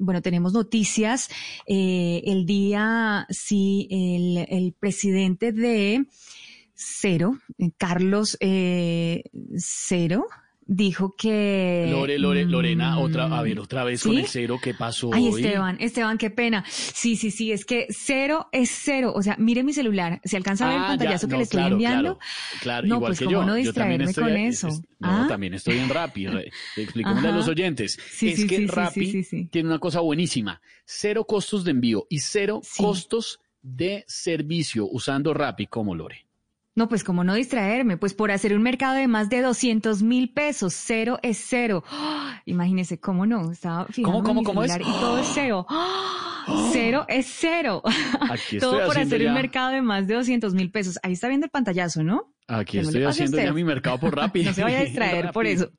[0.00, 1.30] bueno, tenemos noticias.
[1.66, 6.04] Eh, el día, sí, el, el presidente de
[6.76, 9.24] Cero, eh, Carlos eh,
[9.56, 10.26] Cero,
[10.68, 11.86] dijo que...
[11.90, 15.42] Lore, Lore, Lorena, otra, a ver, otra vez con el cero, ¿qué pasó Ay, hoy?
[15.42, 16.64] Esteban, Esteban, qué pena.
[16.68, 19.12] Sí, sí, sí, es que cero es cero.
[19.14, 20.20] O sea, mire mi celular.
[20.24, 22.18] ¿Se alcanza a ver el Ah, pantallazo ya, que le estoy claro, enviando?
[22.18, 23.46] Claro, claro, No, igual pues que cómo yo.
[23.46, 24.68] no yo también distraerme estoy, con eh, eso.
[24.68, 25.26] es- no, ¿Ah?
[25.28, 26.26] también estoy en Rappi.
[26.76, 27.98] explicamos a los oyentes.
[28.10, 29.48] Sí, es sí, que Rappi sí, sí.
[29.50, 30.60] tiene una cosa buenísima.
[30.84, 36.25] Cero costos de envío y cero costos de servicio usando Rappi como Lore.
[36.76, 37.96] No, pues cómo no distraerme.
[37.96, 41.82] Pues por hacer un mercado de más de 200 mil pesos, cero es cero.
[41.90, 42.42] ¡Ah!
[42.44, 43.50] Imagínese, ¿cómo no?
[43.50, 44.76] Estaba fijando cómo, mi cómo es?
[44.76, 45.66] y todo es cero.
[46.70, 47.82] Cero es cero.
[48.30, 50.96] Aquí Todo estoy por haciendo hacer un mercado de más de 200 mil pesos.
[51.02, 52.32] Ahí está viendo el pantallazo, ¿no?
[52.46, 54.44] Aquí estoy haciendo ya mi mercado por Rappi.
[54.44, 55.72] No se vaya a distraer por eso.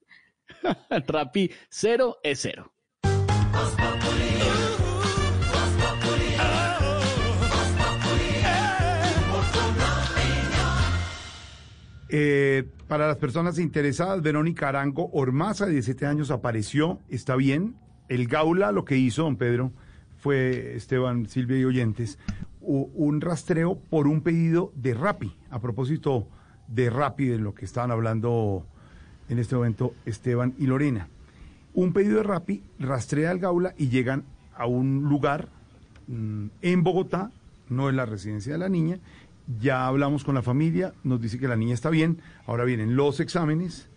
[1.07, 2.73] Rappi, cero es cero.
[12.09, 17.75] Eh, para las personas interesadas, Verónica Arango Ormaza, de 17 años, apareció, está bien.
[18.07, 19.71] El Gaula lo que hizo, don Pedro,
[20.17, 22.17] fue, Esteban, Silvia y oyentes,
[22.61, 25.35] un rastreo por un pedido de Rappi.
[25.49, 26.27] A propósito
[26.67, 28.65] de Rappi, de lo que estaban hablando
[29.29, 31.07] en este momento Esteban y Lorena.
[31.73, 34.23] Un pedido de Rappi rastrea al Gaula y llegan
[34.55, 35.49] a un lugar
[36.07, 37.31] mm, en Bogotá,
[37.69, 38.99] no es la residencia de la niña.
[39.61, 42.19] Ya hablamos con la familia, nos dice que la niña está bien.
[42.45, 43.87] Ahora vienen los exámenes,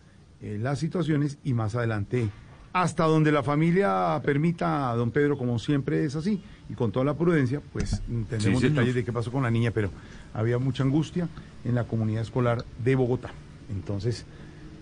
[0.41, 2.29] eh, las situaciones y más adelante,
[2.73, 7.05] hasta donde la familia permita a don Pedro, como siempre es así, y con toda
[7.05, 9.91] la prudencia, pues tendremos Sí, detalles de qué pasó con la niña, pero
[10.35, 11.29] había mucha angustia
[11.65, 13.31] en la comunidad escolar de Bogotá.
[13.73, 14.25] Entonces,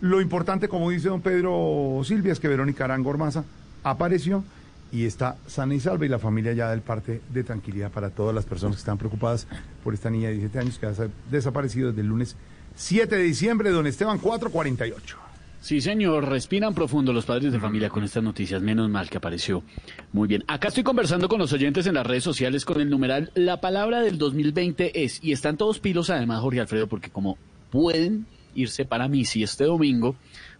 [0.02, 3.44] lo importante, como dice don Pedro Silvia, es que Verónica Arango Ormaza
[3.84, 4.44] apareció
[4.92, 8.10] y está sana y salva y la familia ya da el parte de tranquilidad para
[8.10, 9.46] todas las personas que están preocupadas
[9.84, 12.36] por esta niña de 17 años que ha sa- desaparecido desde el lunes
[12.74, 15.16] 7 de diciembre, don Esteban 448.
[15.60, 18.62] Sí, señor, respiran profundo los padres de familia con estas noticias.
[18.62, 19.64] Menos mal que apareció.
[20.12, 20.44] Muy bien.
[20.46, 24.00] Acá estoy conversando con los oyentes en las redes sociales con el numeral La palabra
[24.00, 27.36] del 2020 es, y están todos pilos además, Jorge Alfredo, porque como
[27.70, 30.14] pueden irse para mí si este domingo,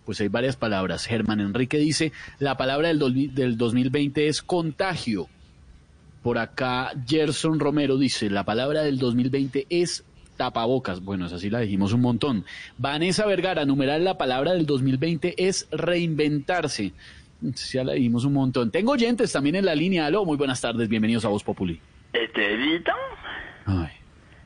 [0.09, 1.05] pues hay varias palabras.
[1.05, 5.29] Germán Enrique dice, la palabra del, dos- del 2020 es contagio.
[6.23, 10.05] Por acá, Gerson Romero dice, la palabra del 2020 es
[10.39, 11.05] tapabocas.
[11.05, 12.47] Bueno, esa sí la dijimos un montón.
[12.79, 16.95] Vanessa Vergara, numeral la palabra del 2020 es reinventarse.
[17.71, 18.71] Ya la dijimos un montón.
[18.71, 20.07] Tengo oyentes también en la línea.
[20.07, 21.79] Aló, muy buenas tardes, bienvenidos a Voz Populi.
[22.15, 22.95] Estevita.
[23.67, 23.89] Ay.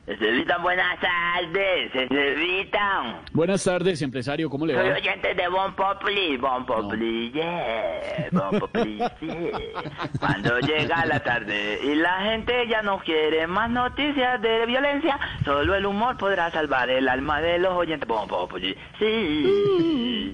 [0.05, 1.95] Estevita, buenas tardes.
[1.95, 3.21] Estevita.
[3.31, 4.95] Buenas tardes, empresario, ¿cómo le Soy va?
[4.95, 6.35] oyente de Bon Populi.
[6.35, 8.27] Bon Populi, yeah.
[8.33, 9.59] Bon Populi, yeah.
[10.19, 15.73] Cuando llega la tarde y la gente ya no quiere más noticias de violencia, solo
[15.73, 18.05] el humor podrá salvar el alma de los oyentes.
[18.05, 20.33] Bon Populi, sí.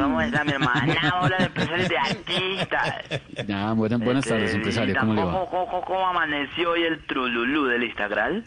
[0.00, 1.14] ¿Cómo está mi hermana?
[1.20, 3.20] Hola, de empresarios de artistas.
[3.48, 5.32] Ya, buenas, buenas tardes, empresario, ¿cómo le va?
[5.32, 8.42] ¿Cómo, cómo, cómo amaneció hoy el trululú del Instagram?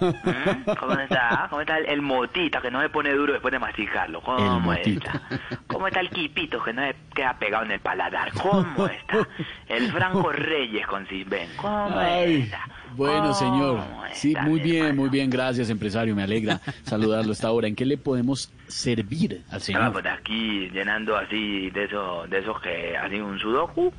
[0.00, 0.70] ¿Mm?
[0.78, 1.46] ¿Cómo está?
[1.50, 4.18] ¿Cómo está el, el motita que no se pone duro después de masticarlo?
[4.20, 5.22] El ¿Cómo está?
[5.66, 8.32] ¿Cómo está el quipito que no se queda pegado en el paladar?
[8.32, 9.26] ¿Cómo está?
[9.68, 11.48] El Franco Reyes con Sisben.
[11.56, 12.60] ¿Cómo Ay, está?
[12.96, 13.78] bueno, señor.
[13.78, 16.14] ¿Cómo Sí, muy bien, muy bien, gracias, empresario.
[16.14, 17.66] Me alegra saludarlo a esta hora.
[17.66, 19.92] ¿En qué le podemos servir al Estaba señor?
[19.92, 23.92] por aquí llenando así de esos, de esos que hacen un sudoku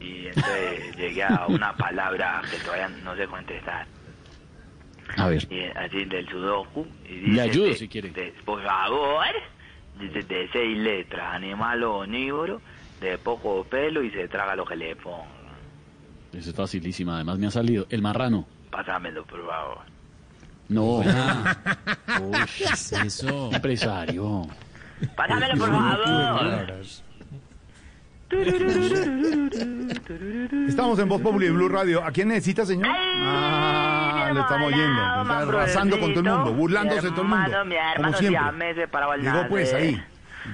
[0.00, 3.86] y entonces llegué a una palabra que todavía no sé contestar.
[5.16, 5.46] A ver.
[5.52, 6.86] Y, así del sudoku.
[7.08, 8.10] Y Le ayudo de- si quiere.
[8.10, 9.26] de- por favor,
[10.00, 12.60] dice de seis letras, animal omnívoro,
[13.00, 15.26] de poco pelo y se traga lo que le ponga.
[16.32, 17.86] Eso es facilísima, además me ha salido.
[17.90, 18.46] El marrano.
[18.70, 19.78] Pásamelo, por favor.
[20.68, 20.96] No.
[22.20, 23.50] Uy, ¿Qué es eso?
[23.52, 24.46] Empresario.
[25.14, 26.72] Pásamelo, por favor.
[30.68, 32.02] Estamos en Voz Populi Blue Radio.
[32.04, 32.88] ¿A quién necesita, señor?
[32.90, 35.00] Ah, lo estamos oyendo.
[35.22, 37.44] Está arrasando con todo el mundo, burlándose de todo el mundo.
[37.46, 38.40] Hermano, Como siempre.
[39.22, 40.02] Llegó pues ahí.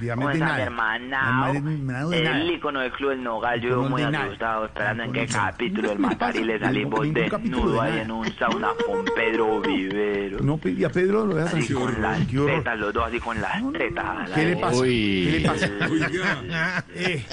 [0.01, 2.17] Dígame ¿Cómo está mi nada.
[2.17, 6.01] El ícono del Club del Nogal, yo muy asustado, esperando en qué No, capítulo del
[6.01, 10.39] no, Matariles no, salimos desnudo de ahí en un sauna con Pedro Vivero.
[10.41, 13.73] No, y a Pedro lo dejas Así con las tetas, los dos así con las
[13.73, 14.31] tetas.
[14.31, 14.77] ¿Qué le pasa?
[14.81, 15.29] Uy.
[15.31, 15.69] ¿Qué le pasa?
[16.95, 17.25] Eh,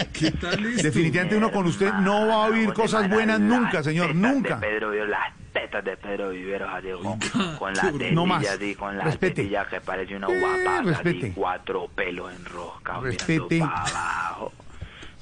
[0.82, 4.60] Definitivamente uno con usted no va a oír cosas buenas nunca, señor, nunca.
[4.60, 8.76] Pedro vio las tetas de Pedro Viveros así con, con la qué no tetilla así,
[8.76, 9.36] con la Respete.
[9.36, 13.56] tetilla que parece una Eh, guapa, así, cuatro pelos enroscados Respete.
[13.56, 14.51] mirando para abajo.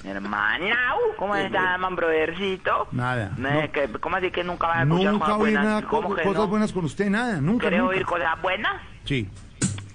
[0.03, 2.87] Mi hermana, uh, ¿cómo está, man, brothercito?
[2.91, 3.31] Nada.
[3.37, 3.49] No.
[3.71, 5.63] que- ¿Cómo así que nunca vas a escuchar Nunca cosas buenas?
[5.65, 6.47] nada, ¿Cómo que cosas no?
[6.47, 7.95] buenas con usted, nada, nunca, ¿Quieres nunca.
[7.95, 8.81] oír cosas buenas?
[9.05, 9.29] Sí.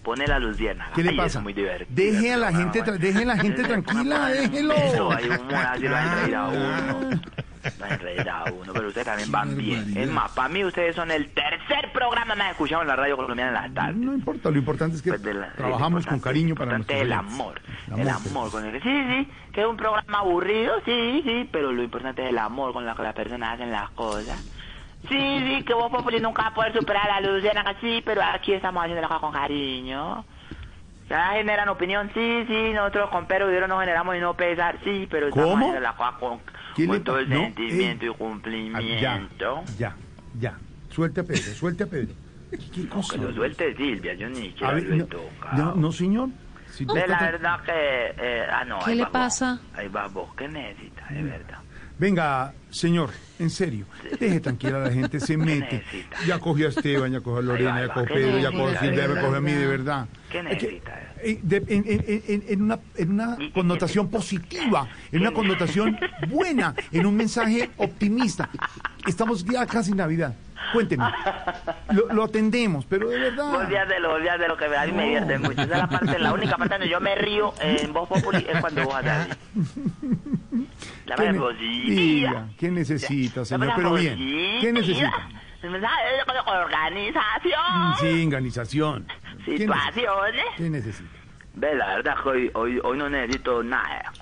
[0.03, 0.89] Pone la luz llena.
[0.95, 1.41] ¿Qué le pasa?
[1.41, 1.91] muy divertido.
[1.91, 4.73] Deje a la gente, deje a la gente tranquila, déjelo.
[4.75, 7.21] Eso, hay humor, así lo hacen reír a uno.
[8.29, 9.97] A uno, pero ustedes también van bien.
[9.97, 13.49] Es más, para mí ustedes son el tercer programa más escuchado en la radio colombiana
[13.51, 13.97] en las tardes.
[13.97, 17.03] No importa, lo importante es que Pues la- trabajamos con cariño para importante nuestros es
[17.07, 17.61] el amor,
[17.95, 21.23] El el amor, amor con el que sí, sí, que es un programa aburrido, sí,
[21.25, 24.39] sí, pero lo importante es el amor con la que las personas hacen las cosas.
[25.09, 28.21] Sí, sí, que vos Populi nunca vas a poder superar a la Luciana sí, pero
[28.23, 30.25] aquí estamos haciendo las cosas con cariño.
[31.09, 35.07] Ya generan opinión, sí, sí, nosotros con Pedro Videro no generamos y no pesar, sí,
[35.11, 35.59] pero estamos ¿Cómo?
[35.67, 36.41] haciendo las cosas con,
[36.79, 39.63] ¿Qué con le todo el no, sentimiento y Ah, Ya, cumplimiento.
[39.79, 39.97] ya,
[40.41, 40.55] ya.
[40.91, 42.15] Suelte a Pedro, suelte a Pedro.
[42.51, 43.13] ¿Qué, No, cosa?
[43.17, 45.57] que lo suelte Silvia, yo ni A siquiera ver, lo he no, tocado.
[45.57, 46.29] no, no, señor.
[46.71, 47.73] Si De la verdad que...
[48.19, 49.13] eh, ah, no, ¿Qué ahí le va vos.
[49.13, 49.61] pasa?
[49.75, 50.35] Ahí va vos.
[50.37, 51.59] ¿Qué necesitas, de verdad?
[51.99, 53.11] Venga, señor,
[53.41, 53.87] en serio,
[54.21, 55.83] deje tranquila a la gente, se mete.
[56.27, 58.69] Ya cogió a Esteban, ya cogió a Lorena, ya cogió a ¿qué Pedro, ya cogió
[58.69, 60.07] a Silvia, ya cogió a mí, de verdad?
[60.31, 60.99] ¿Qué necesitas?
[61.23, 65.99] eh, de- en, en- en- una, en una connotación positiva, en una connotación
[66.29, 68.49] buena, en un mensaje optimista.
[69.07, 70.35] Estamos ya casi Navidad.
[70.73, 71.05] Cuénteme.
[71.93, 73.51] Lo, lo atendemos, pero de verdad.
[73.53, 75.53] Vos días de lo, vos días de lo que a mí me divierte mucho.
[75.63, 78.61] Esa es la parte, la única parte donde yo me río en Voz Populi es
[78.61, 79.31] cuando vos haces así.
[81.07, 81.39] La ¿Qué ne-
[81.87, 83.73] diga, ¿qué necesita, señor?
[83.77, 84.19] Pero bien,
[84.61, 85.11] ¿qué necesita?
[86.47, 89.07] Organización, Sí, organización.
[89.57, 90.45] Situaciones.
[90.57, 91.09] ¿Qué necesita?
[91.55, 94.13] Ve, la verdad que hoy, hoy, hoy no necesito nada.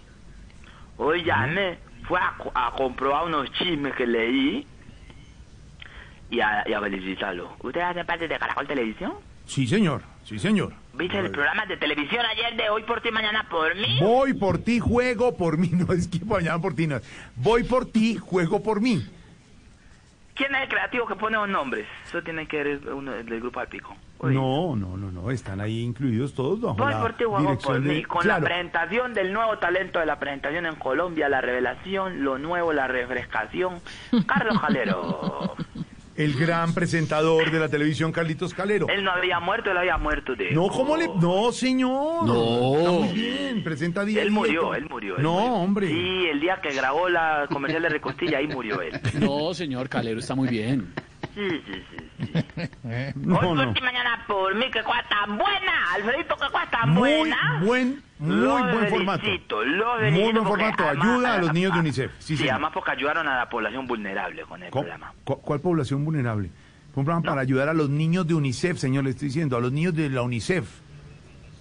[0.97, 4.66] Hoy llamé, fue a, a comprobar unos chismes que leí
[6.31, 7.53] y a, y a felicitarlo.
[7.62, 9.14] ¿Ustedes hacen parte de Caracol Televisión?
[9.45, 10.03] Sí, señor.
[10.24, 10.72] Sí, señor.
[10.95, 13.99] ¿Viste el programa de televisión ayer de Hoy por ti, mañana por mí?
[14.01, 15.70] Voy por ti, juego por mí.
[15.72, 16.99] No es que mañana por ti, no.
[17.37, 19.07] Voy por ti, juego por mí.
[20.37, 21.87] ¿Quién es el creativo que pone los nombres?
[22.07, 23.97] Eso tiene que ver uno del grupo Alpico.
[24.22, 25.30] No, no, no, no.
[25.30, 27.95] Están ahí incluidos todos bajo Voy la por ti, por mí.
[27.97, 28.05] de...
[28.05, 28.41] Con Claro.
[28.41, 32.87] la presentación del nuevo talento de la presentación en Colombia, la revelación, lo nuevo, la
[32.87, 33.80] refrescación.
[34.26, 35.55] Carlos Calero.
[36.17, 38.87] El gran presentador de la televisión, Carlitos Calero.
[38.89, 40.51] Él no había muerto, él había muerto de...
[40.53, 41.09] No, ¿cómo le...?
[41.21, 42.25] No, señor.
[42.27, 42.77] No.
[42.79, 45.17] Está muy bien, presenta día Él murió, él murió.
[45.19, 45.53] él No, murió.
[45.55, 45.89] hombre.
[45.89, 48.99] Sí, el día que grabó la comercial de Recostilla, ahí murió él.
[49.21, 50.93] No, señor Calero, está muy bien.
[51.35, 52.31] Sí, sí, sí.
[53.17, 53.73] No, Hoy por no.
[53.75, 55.93] ti, mañana por mí, que cosa tan buena.
[55.97, 57.61] Alfredito, que cosa tan Muy buena.
[57.62, 58.37] buen, muy
[58.73, 59.27] buen formato.
[59.27, 60.89] Muy buen formato.
[60.89, 62.11] Ayuda a los niños de UNICEF.
[62.19, 62.53] Sí, Sí, señor.
[62.55, 65.12] además porque ayudaron a la población vulnerable con el ¿Cu- programa.
[65.25, 66.51] cu- ¿Cuál población vulnerable?
[66.95, 69.71] Un programa para ayudar a los niños de UNICEF, señor, le estoy diciendo, a los
[69.71, 70.67] niños de la UNICEF.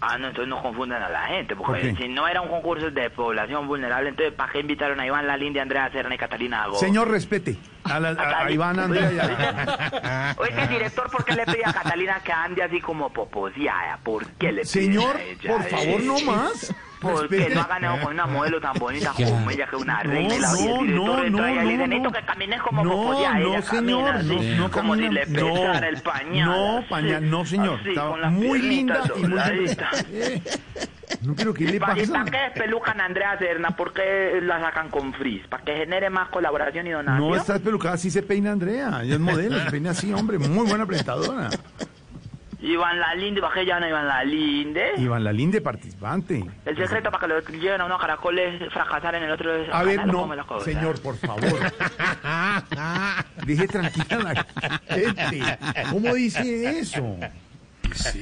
[0.02, 2.92] Ah, no, entonces no confundan a la gente, ¿Por porque si no era un concurso
[2.92, 6.80] de población vulnerable, entonces ¿para qué invitaron a Iván Lalinde, Andrea Serna y Catalina Gómez?
[6.82, 9.12] Señor, respete a, la- a- a Iván Andrea.
[9.12, 13.98] y a- Oiga, director, ¿por qué le pide a Catalina que ande así como poposeada?
[14.04, 16.76] ¿Por qué le Señor, a ella por favor, no más.
[17.12, 17.56] ¿Por qué Respete.
[17.56, 20.36] no ha ganado con una modelo tan bonita como ella, que es una No, reina?
[20.36, 21.88] y la no, y no, entra no, y le no, dice, no.
[21.88, 23.40] necesito que camines como No, poposeada.
[23.40, 25.54] no, Ella señor, camina así, no, no como si camina- le no.
[25.54, 26.46] pesara el pañal.
[26.50, 27.80] No, pañal, no, señor.
[27.80, 30.06] así, Estaba muy linda y muy dobladitas.
[31.22, 32.26] No, pero ¿qué le ¿Y para pasa?
[32.26, 33.70] qué despelucan a Andrea Serna?
[33.76, 35.48] ¿Por qué la sacan con frizz?
[35.48, 37.30] ¿Para que genere más colaboración y donación?
[37.30, 39.00] No, está despelucada, así se peina Andrea.
[39.04, 40.38] Ella es modelo, se peina así, hombre.
[40.40, 41.50] Muy buena presentadora.
[42.66, 44.94] Iván Lalinde, ¿para qué ya no Iván Lalinde?
[44.98, 46.44] Iván Lalinde, participante.
[46.66, 49.52] El secreto para que lo lleven a uno a Caracol es fracasar en el otro
[49.72, 51.44] A ver, canal, ¿o no, señor, por favor.
[53.46, 54.46] Deje tranquila la
[54.90, 55.58] gente.
[55.92, 57.18] ¿Cómo dice eso?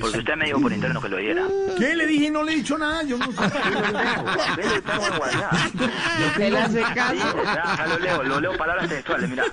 [0.01, 1.43] Porque usted me dijo por interno que lo diera.
[1.79, 2.29] ¿Qué le dije?
[2.29, 3.01] No le he dicho nada.
[3.03, 3.43] Yo no sé.
[6.37, 7.13] Él hace Sí, acá
[7.87, 9.45] lo leo, lo leo palabras textuales, mira.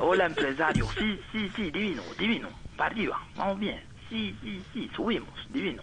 [0.00, 0.88] Hola, empresario.
[0.98, 2.48] Sí, sí, sí, divino, divino.
[2.76, 3.93] Para arriba, vamos bien.
[4.14, 5.82] Sí, sí, sí, subimos, divino.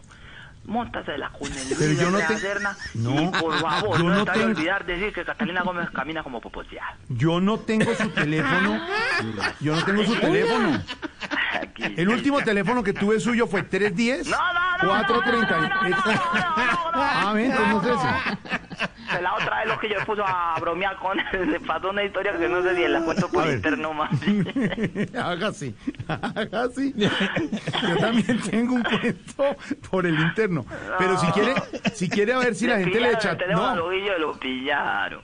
[0.65, 4.15] Móntasela con el Pero Luis yo no Andrea te- No, y por favor, yo no,
[4.15, 6.95] no te tengo- olvidar decir que Catalina Gómez camina como poposeada.
[7.09, 8.79] Yo no tengo su teléfono.
[9.59, 10.81] Yo no tengo su teléfono.
[11.97, 14.29] El último teléfono que tuve suyo fue 310
[14.81, 15.79] 430.
[16.93, 18.87] Ah, ven, no es ese.
[19.15, 22.03] Que La otra vez lo que yo puso a bromear con él, le pasó una
[22.03, 24.09] historia que no sé si la cuento por interno más.
[25.19, 25.75] Haga así,
[26.07, 26.93] haga así.
[26.95, 29.55] Yo también tengo un cuento
[29.89, 30.50] por el interno.
[30.97, 31.53] Pero si quiere,
[31.93, 33.37] si quiere a ver si la gente le echa.
[33.51, 35.21] No, lo vi yo, lo pillaron.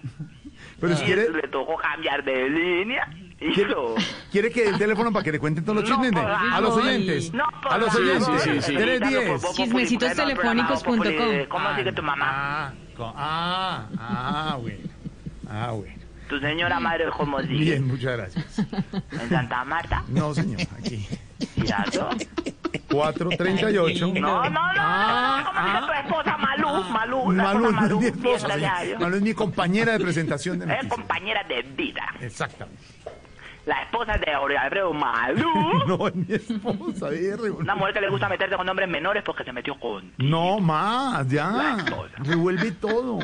[0.80, 1.30] pero si Y quiere.
[1.32, 3.07] le tocó cambiar de línea.
[3.39, 3.93] Hizo.
[4.32, 6.11] ¿Quiere que dé el teléfono para que le cuenten todos los chismes?
[6.15, 7.32] a los oyentes.
[7.34, 8.41] No, por a los oyentes.
[8.41, 8.73] Sí, sí, sí.
[8.75, 9.53] 310.
[9.55, 10.99] Chismecitostelefónicos.com.
[11.49, 12.28] ¿Cómo sigue tu mamá?
[12.30, 12.73] Ah,
[13.15, 14.80] ah, ah, bueno.
[15.49, 15.93] Ah, bueno.
[16.30, 17.53] Tu señora madre, ¿cómo sigue?
[17.59, 18.59] Bien, muchas gracias.
[19.11, 20.03] ¿En Santa Marta?
[20.09, 21.07] No, señor, aquí.
[21.63, 22.09] ¿Cierto?
[22.89, 24.07] 438.
[24.07, 26.84] No, no, no, Ah, no, ¿cómo dice tu esposa Malú?
[26.91, 28.99] Malú, la Malú esposa no es mi esposa, señor.
[28.99, 30.93] Malú es mi compañera de presentación de Es noticias.
[30.93, 32.03] compañera de vida.
[32.22, 32.82] Exactamente.
[33.65, 35.43] La esposa de Alfredo Malú.
[35.88, 37.09] No, es mi esposa.
[37.59, 40.11] Una mujer que le gusta meterse con hombres menores porque se metió con...
[40.18, 41.78] No más, ya.
[42.20, 43.20] Revuelve todo.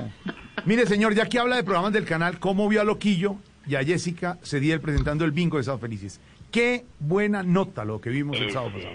[0.65, 3.35] Mire, señor, ya que habla de programas del canal, ¿cómo vio a Loquillo
[3.65, 6.19] y a Jessica Cediel presentando el bingo de Sábado Felices?
[6.53, 8.93] Qué buena nota lo que vimos el sábado pasado.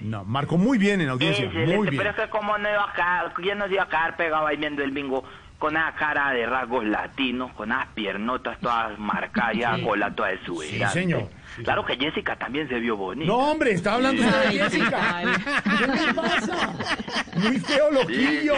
[0.00, 1.96] No, marcó muy bien en audiencia, Excelente, muy bien.
[2.02, 4.58] pero es que como no iba a quedar, ¿quién nos iba a quedar pegado ahí
[4.58, 5.24] viendo el bingo
[5.58, 10.44] con esa cara de rasgos latinos, con esas piernotas todas marcadas, ya cola toda de
[10.44, 11.30] su Sí, señor.
[11.64, 13.26] Claro que Jessica también se vio bonita.
[13.26, 15.20] No, hombre, está hablando usted de Ay, Jessica.
[15.78, 16.74] ¿Qué le pasa?
[17.36, 18.54] Muy feo Loquillo.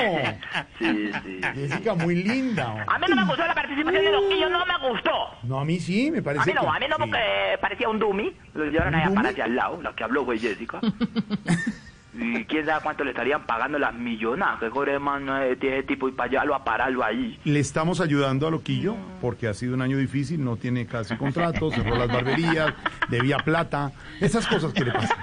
[0.78, 1.40] Sí, sí.
[1.54, 2.84] Jessica, muy linda.
[2.86, 5.10] A mí no me gustó la participación de Loquillo, no me gustó.
[5.42, 6.42] No, a mí sí, me parece.
[6.42, 7.00] A mí no, que- a mí no sí.
[7.02, 8.32] porque parecía un dummy.
[8.54, 10.80] Lo llevaron ¿Un allá para hacia al lado, la que habló fue Jessica.
[12.16, 15.78] y quién sabe cuánto le estarían pagando las millonadas que cobre man no es de
[15.78, 17.38] ese tipo y para llevarlo a pararlo ahí.
[17.44, 21.74] Le estamos ayudando a Loquillo porque ha sido un año difícil, no tiene casi contratos,
[21.74, 22.72] cerró las barberías,
[23.08, 23.90] debía plata,
[24.20, 25.18] esas cosas que le pasan.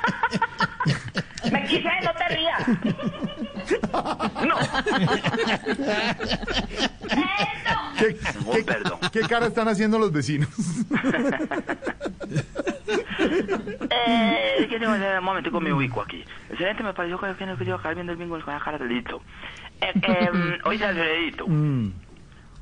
[1.52, 2.68] Me quise, no te rías.
[4.48, 4.56] No.
[7.98, 9.00] ¿Qué, Oh, qué- perdón.
[9.12, 10.50] qué cara están haciendo los vecinos?
[13.90, 14.68] Eh,
[15.18, 16.24] un momentico me ubico aquí.
[16.62, 18.86] Excelente, me pareció que que iba a caer viendo el bingo con la cara de
[18.86, 19.22] listo.
[19.82, 21.92] Eh, eh, oye, Alfredito, Mm,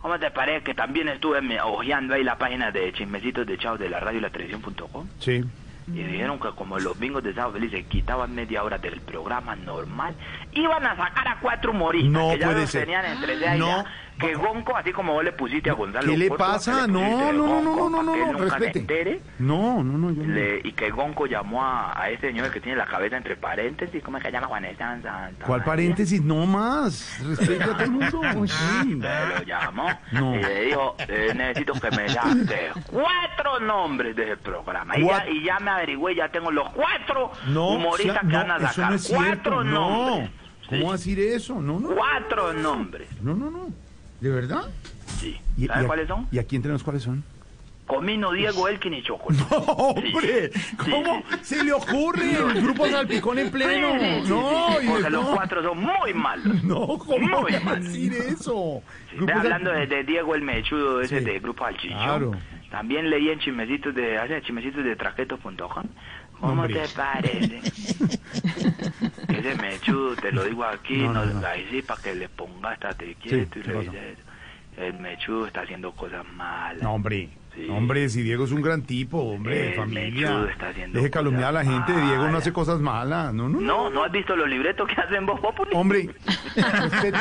[0.02, 3.78] ¿cómo te parece que también estuve me- hojeando ahí la página de chismecitos de Chao
[3.78, 5.08] de la radio y la televisión.com?
[5.20, 5.43] sí.
[5.91, 9.56] Y dijeron que como los bingos de Sábado Feliz se quitaban media hora del programa
[9.56, 10.14] normal,
[10.54, 12.82] iban a sacar a cuatro humoristas No que ya puede los ser.
[12.86, 13.66] tenían entre ahí No.
[13.68, 13.86] ya,
[14.20, 16.86] Que Gonco, así como vos le pusiste a Gonzalo ¿Qué le Córdoba, pasa?
[16.88, 18.80] le No, no, no, no, Gonco no, no, no, nunca se respete.
[18.80, 20.34] entere, No, no, no, yo no.
[20.34, 24.03] le- y que Gonco llamó a, a ese señor que tiene la cabeza entre paréntesis,
[24.03, 25.65] ¿cómo es que llama Juan Santa ¿Cuál María?
[25.65, 26.22] paréntesis?
[26.22, 27.17] No más.
[27.26, 28.22] Respete a todo el mundo.
[28.49, 28.95] Sí.
[28.95, 30.36] Me lo llamó No.
[30.36, 34.97] y le dijo, eh, necesito que me saque cuatro nombres de ese programa.
[34.97, 38.36] Y ya, y ya me averigüé, ya tengo los cuatro No, humoristas o sea, que
[38.36, 38.91] van a no, sacar.
[38.91, 39.63] no cuatro cierto.
[39.63, 40.30] nombres.
[40.32, 40.39] No.
[40.70, 41.55] ¿Cómo decir eso?
[41.61, 41.89] No, no.
[41.95, 43.07] Cuatro nombres.
[43.22, 43.70] No, no, no.
[44.22, 44.63] ¿De verdad?
[45.20, 45.39] Sí.
[45.57, 46.28] ¿Y, ¿Sabes y a- cuáles son?
[46.32, 47.24] ¿Y aquí entre nos cuáles son?
[47.88, 49.34] Comino, Diego, Elkin y Choco.
[49.49, 50.51] ¡Hombre!
[50.78, 52.34] ¿Cómo se le ocurre?
[52.36, 53.93] El grupo salpicón en pleno.
[53.93, 55.36] Sí, sí, sí, No, sí, y porque de- los no.
[55.36, 56.63] cuatro son muy malos.
[56.63, 57.84] No, ¿cómo Muy va a mal.
[57.84, 58.84] decir eso?
[59.09, 61.26] Sí, hablando de, de Diego el Mechudo, ese Sí.
[61.26, 61.97] de Grupo Alchichón.
[61.97, 62.32] Claro.
[62.70, 65.86] También leí en chismecitos de, hace chismecitos de traquetos.com.
[66.40, 66.74] ¿Cómo Hombre.
[66.80, 67.62] te parece?
[69.28, 72.74] ese Mechudo, te lo digo aquí, No, no, no, ahí sí, para que le ponga
[72.74, 74.18] estate quieto Sí, y ¿qué le dices,
[74.78, 76.82] el Mechudo está haciendo cosas malas.
[76.82, 77.30] No, hombre.
[77.56, 77.68] Sí.
[77.70, 80.46] Hombre, si Diego es un gran tipo, hombre, El familia.
[80.52, 81.92] está haciendo Deje calumniar a la gente.
[81.92, 83.34] Diego no hace cosas malas.
[83.34, 83.62] No, no, no.
[83.62, 85.72] No, ¿no has visto los libretos que hacen Voz Populi?
[85.74, 86.10] Hombre,
[86.56, 87.18] respete.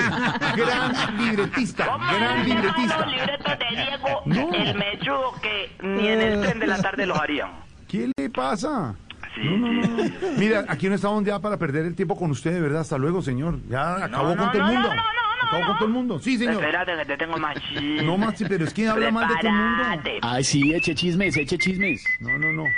[0.57, 1.87] Gran libretista.
[1.87, 2.99] ¿Cómo Gran libretista.
[2.99, 4.55] los libretos de Diego, No.
[4.55, 7.51] el mechudo que ni en el tren de la tarde los harían?
[7.89, 8.95] ¿Qué le pasa?
[9.41, 10.11] Sí, No, no, no.
[10.39, 12.81] Mira, aquí no estamos ya para perder el tiempo con usted, de verdad.
[12.81, 13.59] Hasta luego, señor.
[13.69, 14.89] Ya acabó no, con todo el no, mundo.
[14.89, 16.19] no, no, no, acabó con todo el mundo.
[16.19, 16.55] Sí, señor.
[16.55, 18.03] Espérate que te tengo más chisme.
[18.03, 20.11] No más, sí, pero es que habla mal de todo el mundo.
[20.23, 22.05] Ay, sí, eche chismes, eche chismes.
[22.21, 22.65] No, no, no.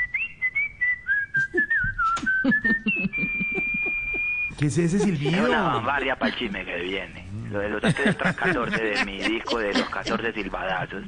[4.59, 5.47] ¿Qué es ese Es silbido?
[5.47, 7.25] una vanguardia para el chisme que viene.
[7.51, 11.03] Lo de los tres tras 14 de mi disco de los 14 silbadazos.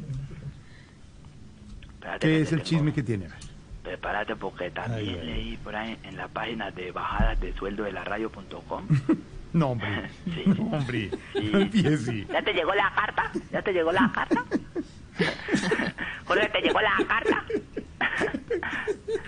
[1.95, 3.27] Espérate ¿Qué es el tengo- chisme que tiene?
[3.27, 3.39] A ver.
[3.83, 7.93] Prepárate porque también Ay, leí por ahí en la página de bajadas de sueldo de
[7.93, 8.87] la radio.com.
[9.53, 10.09] No, hombre.
[10.25, 10.45] Sí.
[10.47, 11.11] No, hombre.
[11.53, 12.27] No empiece.
[12.33, 13.31] ¿Ya te llegó la carta?
[13.51, 14.43] ¿Ya te llegó la carta?
[16.25, 17.45] Jorge, ¿te llegó la carta?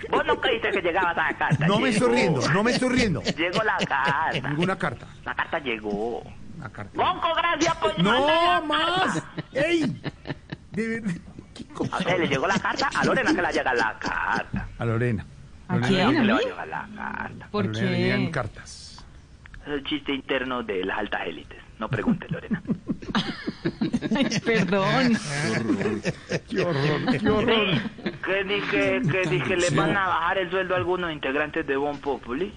[0.09, 1.67] ¿Vos no creíste que llegaba esa carta?
[1.67, 2.05] No me Llegó.
[2.07, 3.21] estoy riendo, no me estoy riendo.
[3.21, 4.49] Llegó la carta.
[4.49, 5.07] Ninguna carta.
[5.23, 6.23] La carta llegó.
[6.57, 6.91] Una carta.
[6.95, 9.13] Gonco, gracias por No la más.
[9.21, 9.29] carta.
[9.53, 10.01] ¡Ey!
[10.71, 11.03] De.
[11.91, 12.89] ¿A usted le llegó la carta?
[12.93, 14.67] A Lorena que le llega la carta.
[14.77, 15.25] A Lorena.
[15.67, 16.11] ¿A Lorena quién?
[16.11, 16.45] que ¿A le va a mí?
[16.49, 17.47] llegar la carta.
[17.51, 18.31] ¿Por Lorena le llegan qué?
[18.31, 19.05] cartas.
[19.65, 21.59] Es el chiste interno de las altas élites.
[21.79, 22.61] No preguntes, Lorena.
[24.15, 25.17] Ay, perdón.
[26.49, 27.65] Qué horror, qué horror.
[27.73, 31.75] Sí, que dije que, dije le van a bajar el sueldo a algunos integrantes de
[31.75, 32.53] Bon Populi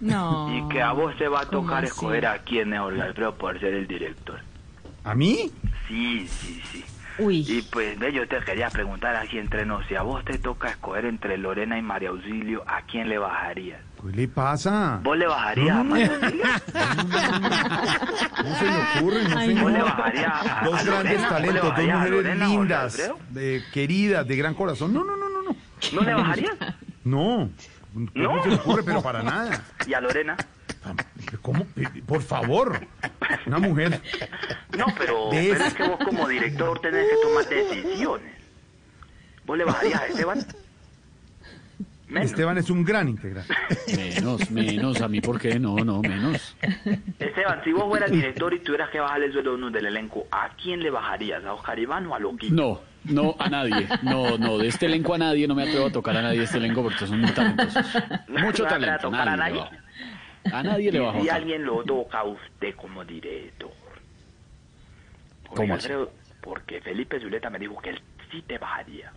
[0.00, 0.48] No.
[0.56, 1.88] y que a vos te va a ¿Cómo tocar así?
[1.92, 4.40] escoger a quién es Jorge Alfredo por ser el director.
[5.04, 5.50] ¿A mí?
[5.88, 6.84] Sí, sí, sí.
[7.18, 7.44] Uy.
[7.48, 10.68] Y pues, ve, yo te quería preguntar aquí entre nos, si a vos te toca
[10.70, 13.80] escoger entre Lorena y María Auxilio, ¿a quién le bajarías?
[14.00, 15.00] ¿Qué le pasa?
[15.02, 16.44] ¿Vos le bajarías a María Auxilio?
[18.36, 19.22] ¿Cómo se le ocurre?
[19.54, 19.62] No.
[19.62, 24.36] ¿Vos le bajarías a- Dos a grandes talentos, dos mujeres Lorena lindas, de- queridas, de
[24.36, 24.92] gran corazón.
[24.92, 25.42] No, no, no, no.
[25.42, 25.54] ¿No,
[25.92, 26.54] ¿No le bajarías?
[27.04, 27.50] No.
[27.94, 28.82] ¿Cómo se le ocurre?
[28.84, 29.62] Pero para nada.
[29.86, 30.36] ¿Y a Lorena?
[31.42, 31.66] ¿Cómo?
[32.06, 32.86] Por favor.
[33.46, 34.00] Una mujer.
[34.76, 38.32] No, pero, pero es que vos como director tenés que tomar decisiones.
[39.46, 40.46] ¿Vos le bajarías a Esteban?
[42.08, 42.30] Menos.
[42.30, 43.54] Esteban es un gran integrante.
[43.96, 46.54] Menos, menos, a mí por qué, no, no, menos.
[47.18, 50.26] Esteban, si vos fueras director y tuvieras que bajarle el sueldo a uno del elenco,
[50.30, 51.42] ¿a quién le bajarías?
[51.44, 52.54] ¿A Oscar Iván o a Loquito?
[52.54, 53.88] No, no, a nadie.
[54.02, 56.44] No, no, de este elenco a nadie, no me atrevo a tocar a nadie de
[56.44, 57.82] este elenco porque son muy talentosos.
[58.28, 59.62] Mucho ¿No vas a talento, tocar a nadie?
[60.52, 61.22] A nadie le Y bajo.
[61.22, 63.70] si alguien lo toca a usted como director.
[65.48, 65.86] Jorge ¿Cómo así?
[65.86, 69.12] Alfredo, Porque Felipe Zuleta me dijo que él sí te bajaría.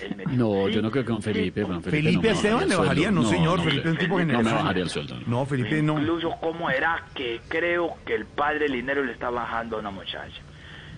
[0.00, 2.34] Él me dijo, No, sí, yo no creo que con Felipe, con Felipe, Felipe no
[2.34, 3.22] Esteban le el bajaría, sueldo.
[3.22, 4.54] no, señor, Felipe es un tipo No me generoso.
[4.56, 5.20] bajaría el sueldo.
[5.20, 5.26] no.
[5.26, 5.98] No, Felipe no.
[5.98, 10.42] Incluso cómo era que creo que el padre Linero le está bajando a una muchacha.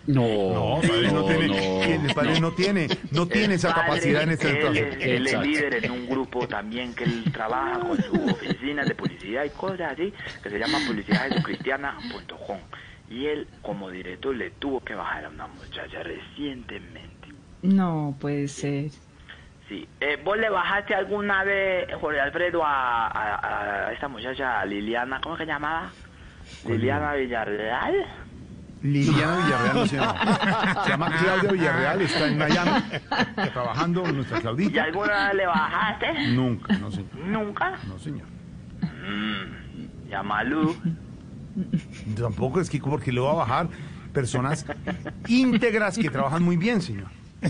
[0.07, 0.23] No,
[0.55, 2.07] No, padre no, tiene, ¿quién?
[2.07, 5.41] el padre no, tiene, no tiene esa Padre, capacidad en esta él, es- él es
[5.41, 9.93] líder en un grupo también que él trabaja con su oficina de publicidad y cosas
[9.93, 12.59] así, que se llama publicidadjesucristiana.com.
[13.11, 17.29] Y él, como director, le tuvo que bajar a una muchacha recientemente.
[17.63, 18.91] No puede ser.
[19.69, 19.89] Sí.
[20.01, 25.35] Eh, ¿Vos le bajaste alguna vez, Jorge Alfredo, a, a, a esta muchacha Liliana, ¿cómo
[25.35, 25.91] es que se llamaba?
[26.67, 28.07] Liliana Villarreal.
[28.93, 30.83] Liliana Villarreal no se llama.
[30.85, 32.71] Se llama Claudia Villarreal, está en Miami,
[33.53, 34.83] trabajando nuestra ¿Y Claudita.
[34.85, 36.29] alguna vez le bajaste?
[36.29, 37.15] Nunca, no señor.
[37.17, 37.73] ¿Nunca?
[37.89, 38.27] No, señor.
[38.83, 40.77] Mm, y a Malú.
[42.19, 43.69] Tampoco es que porque le va a bajar
[44.13, 44.65] personas
[45.29, 47.09] íntegras que trabajan muy bien, señor.
[47.43, 47.49] Ah,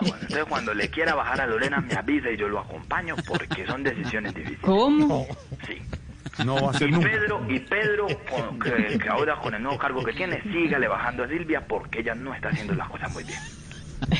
[0.00, 3.66] bueno, entonces cuando le quiera bajar a Lorena me avisa y yo lo acompaño porque
[3.66, 4.60] son decisiones difíciles.
[4.62, 5.26] ¿Cómo?
[5.66, 5.80] Sí.
[6.44, 7.08] No va a ser Y nunca.
[7.10, 11.24] Pedro, y Pedro con- que, que ahora con el nuevo cargo que tiene, sígale bajando
[11.24, 13.38] a Silvia porque ella no está haciendo las cosas muy bien.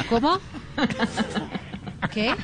[0.08, 0.38] ¿Cómo?
[2.12, 2.34] ¿Qué?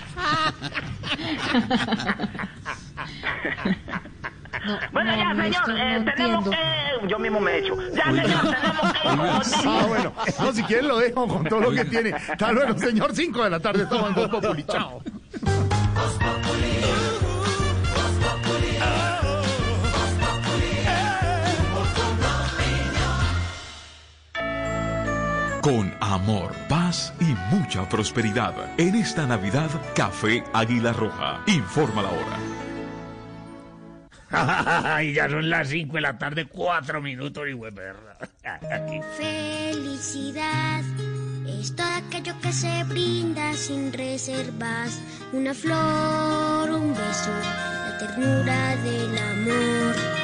[4.66, 6.51] No, Bueno, no, ya, no señor, eh, tenemos entiendo.
[6.51, 7.09] que...
[7.09, 7.77] Yo mismo me he hecho.
[7.95, 9.59] Ya, señor, tenemos que...
[9.68, 10.12] Ah, bueno.
[10.41, 12.12] No, si quieren lo dejo con todo lo que tiene.
[12.12, 13.14] Hasta luego, señor.
[13.14, 14.64] 5 de la tarde, estamos en Voz Populi.
[14.64, 15.03] Chao.
[25.63, 28.55] Con amor, paz y mucha prosperidad.
[28.79, 31.43] En esta Navidad, Café Águila Roja.
[31.47, 32.39] Informa la hora.
[35.03, 38.17] y ya son las 5 de la tarde, 4 minutos, y perra.
[39.19, 40.83] Felicidad
[41.47, 44.99] es todo aquello que se brinda sin reservas.
[45.33, 50.20] Una flor, un beso, la ternura del amor.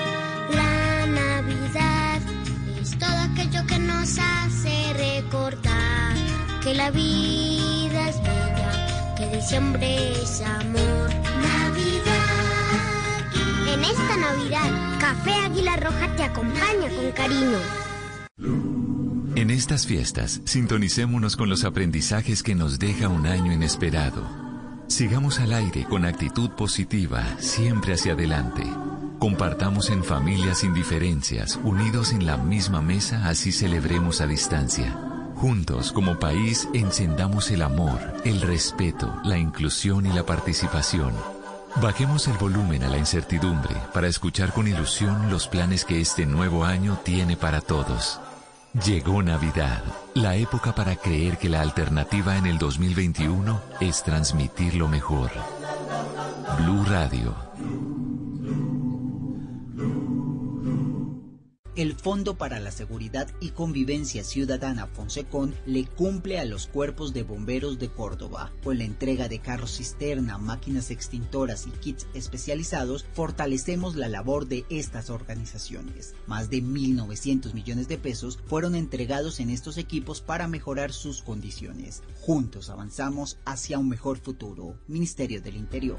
[2.95, 6.15] Todo aquello que nos hace recordar
[6.63, 11.11] que la vida es bella, que diciembre es amor.
[11.43, 12.15] Navidad.
[13.69, 17.59] En esta Navidad, Café Águila Roja te acompaña con cariño.
[19.35, 24.27] En estas fiestas, sintonicémonos con los aprendizajes que nos deja un año inesperado.
[24.87, 28.63] Sigamos al aire con actitud positiva, siempre hacia adelante.
[29.19, 34.95] Compartamos en familia sin diferencias, unidos en la misma mesa, así celebremos a distancia.
[35.37, 41.13] Juntos, como país, encendamos el amor, el respeto, la inclusión y la participación.
[41.81, 46.65] Bajemos el volumen a la incertidumbre para escuchar con ilusión los planes que este nuevo
[46.65, 48.21] año tiene para todos.
[48.85, 49.83] Llegó Navidad,
[50.15, 55.31] la época para creer que la alternativa en el 2021 es transmitir lo mejor.
[56.59, 57.96] Blue Radio.
[61.77, 67.23] El Fondo para la Seguridad y Convivencia Ciudadana Fonsecon le cumple a los cuerpos de
[67.23, 68.51] bomberos de Córdoba.
[68.65, 74.65] Con la entrega de carros cisterna, máquinas extintoras y kits especializados, fortalecemos la labor de
[74.71, 76.15] estas organizaciones.
[76.27, 82.03] Más de 1.900 millones de pesos fueron entregados en estos equipos para mejorar sus condiciones.
[82.23, 84.79] Juntos avanzamos hacia un mejor futuro.
[84.89, 85.99] Ministerio del Interior.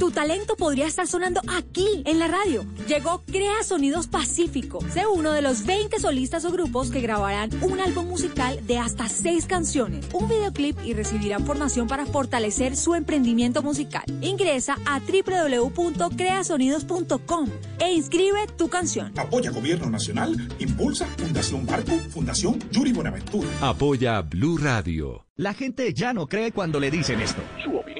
[0.00, 2.64] Tu talento podría estar sonando aquí, en la radio.
[2.88, 4.78] Llegó Crea Sonidos Pacífico.
[4.88, 9.10] Sé uno de los 20 solistas o grupos que grabarán un álbum musical de hasta
[9.10, 14.04] 6 canciones, un videoclip y recibirán formación para fortalecer su emprendimiento musical.
[14.22, 19.12] Ingresa a www.creasonidos.com e inscribe tu canción.
[19.18, 23.46] Apoya Gobierno Nacional, Impulsa, Fundación Barco, Fundación Yuri Buenaventura.
[23.60, 25.26] Apoya Blue Radio.
[25.36, 27.42] La gente ya no cree cuando le dicen esto.
[27.62, 27.99] Su opinión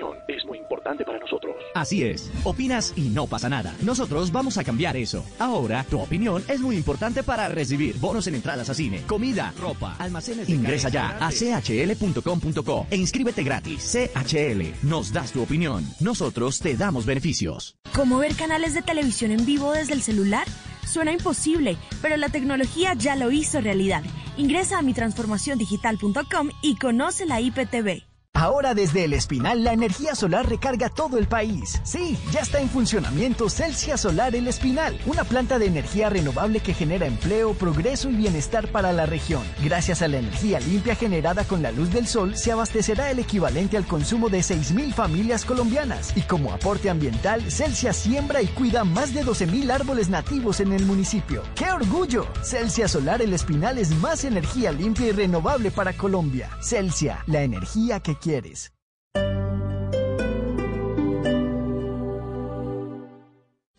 [1.74, 3.74] Así es, opinas y no pasa nada.
[3.82, 5.24] Nosotros vamos a cambiar eso.
[5.38, 9.96] Ahora, tu opinión es muy importante para recibir bonos en entradas a cine, comida, ropa,
[9.98, 10.46] almacenes.
[10.46, 13.92] De Ingresa ya a chl.com.co e inscríbete gratis.
[13.92, 15.86] CHL, nos das tu opinión.
[16.00, 17.76] Nosotros te damos beneficios.
[17.94, 20.46] ¿Cómo ver canales de televisión en vivo desde el celular?
[20.86, 24.02] Suena imposible, pero la tecnología ya lo hizo realidad.
[24.36, 28.09] Ingresa a mitransformaciondigital.com y conoce la IPTV.
[28.40, 31.78] Ahora desde el Espinal la energía solar recarga todo el país.
[31.84, 36.72] Sí, ya está en funcionamiento Celsia Solar El Espinal, una planta de energía renovable que
[36.72, 39.42] genera empleo, progreso y bienestar para la región.
[39.62, 43.76] Gracias a la energía limpia generada con la luz del sol, se abastecerá el equivalente
[43.76, 46.16] al consumo de 6.000 familias colombianas.
[46.16, 50.86] Y como aporte ambiental, Celsia siembra y cuida más de 12.000 árboles nativos en el
[50.86, 51.42] municipio.
[51.54, 52.26] ¡Qué orgullo!
[52.42, 56.48] Celsia Solar El Espinal es más energía limpia y renovable para Colombia.
[56.62, 58.14] Celsia, la energía que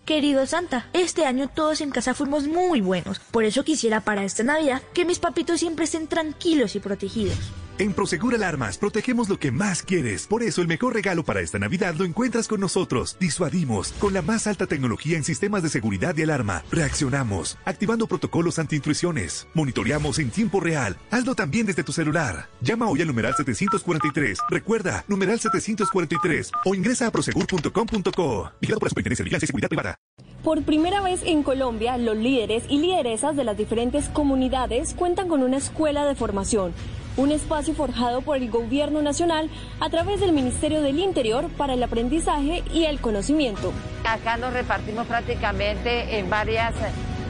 [0.05, 3.19] Querido Santa, este año todos en casa fuimos muy buenos.
[3.19, 7.37] Por eso quisiera para esta Navidad que mis papitos siempre estén tranquilos y protegidos.
[7.81, 10.27] En Prosegur Alarmas protegemos lo que más quieres.
[10.27, 13.17] Por eso el mejor regalo para esta Navidad lo encuentras con nosotros.
[13.19, 16.63] Disuadimos con la más alta tecnología en sistemas de seguridad y alarma.
[16.69, 19.47] Reaccionamos activando protocolos antiintrusiones.
[19.55, 20.95] Monitoreamos en tiempo real.
[21.09, 22.49] Hazlo también desde tu celular.
[22.61, 24.37] Llama hoy al numeral 743.
[24.51, 28.51] Recuerda, numeral 743 o ingresa a prosegur.com.co.
[28.61, 29.95] Vigilado por la Superintendencia de y Seguridad Privada.
[30.43, 35.41] Por primera vez en Colombia, los líderes y lideresas de las diferentes comunidades cuentan con
[35.41, 36.73] una escuela de formación
[37.17, 39.49] un espacio forjado por el Gobierno Nacional
[39.79, 43.73] a través del Ministerio del Interior para el aprendizaje y el conocimiento.
[44.05, 46.73] Acá nos repartimos prácticamente en varias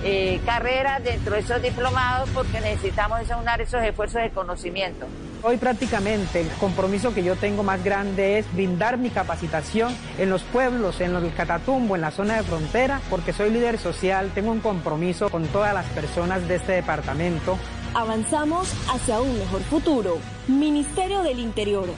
[0.04, 5.06] eh, carreras dentro de esos diplomados porque necesitamos aunar esos esfuerzos de conocimiento.
[5.44, 10.44] Hoy prácticamente el compromiso que yo tengo más grande es brindar mi capacitación en los
[10.44, 14.60] pueblos, en el Catatumbo, en la zona de frontera, porque soy líder social, tengo un
[14.60, 17.58] compromiso con todas las personas de este departamento.
[17.94, 20.18] Avanzamos hacia un mejor futuro.
[20.48, 21.90] Ministerio del Interior.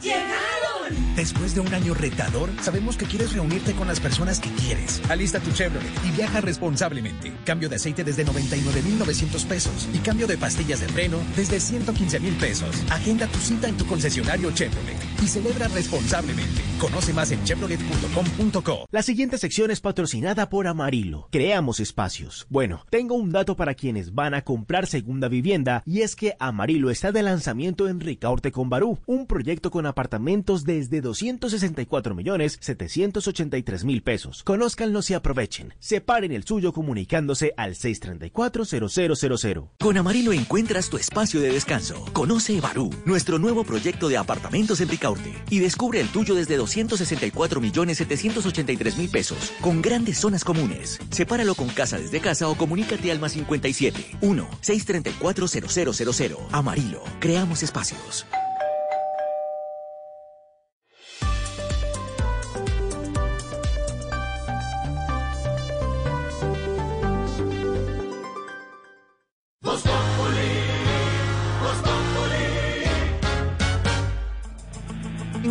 [0.00, 0.68] ¡Llegaron!
[1.16, 5.02] Después de un año retador, sabemos que quieres reunirte con las personas que quieres.
[5.10, 7.32] Alista tu Chevrolet y viaja responsablemente.
[7.44, 12.84] Cambio de aceite desde 99,900 pesos y cambio de pastillas de freno desde 115 pesos.
[12.90, 16.62] Agenda tu cita en tu concesionario Chevrolet y celebra responsablemente.
[16.78, 18.86] Conoce más en chevrolet.com.co.
[18.92, 21.28] La siguiente sección es patrocinada por Amarillo.
[21.32, 22.46] Creamos espacios.
[22.48, 26.90] Bueno, tengo un dato para quienes van a comprar segunda vivienda y es que Amarillo
[26.90, 33.84] está de lanzamiento en Ricaurte con Barú, un proyecto con apartamentos desde 264 millones 783
[33.84, 34.42] mil pesos.
[34.44, 35.74] Conózcanlos y aprovechen.
[35.80, 39.70] Separen el suyo comunicándose al 634-0000.
[39.78, 42.04] Con Amarillo encuentras tu espacio de descanso.
[42.12, 47.60] Conoce Barú, nuestro nuevo proyecto de apartamentos en Ricaurte y descubre el tuyo desde 264
[47.60, 50.98] millones 783 mil pesos, con grandes zonas comunes.
[51.10, 56.36] Sepáralo con casa desde casa o comunícate al más 57 1 634 0000.
[56.52, 58.26] Amarillo, creamos espacios.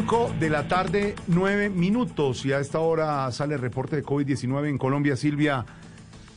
[0.08, 2.46] De la tarde, nueve minutos.
[2.46, 5.18] Y a esta hora sale el reporte de COVID-19 en Colombia.
[5.18, 5.66] Silvia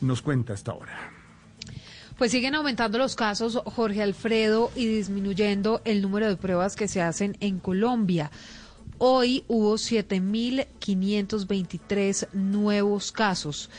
[0.01, 1.13] nos cuenta esta hora.
[2.17, 7.01] Pues siguen aumentando los casos, Jorge Alfredo, y disminuyendo el número de pruebas que se
[7.01, 8.29] hacen en Colombia.
[8.97, 13.69] Hoy hubo 7.523 nuevos casos.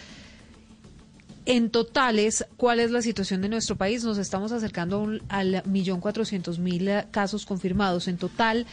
[1.45, 4.05] En totales, ¿cuál es la situación de nuestro país?
[4.05, 8.09] Nos estamos acercando al millón cuatrocientos mil casos confirmados.
[8.09, 8.66] En total,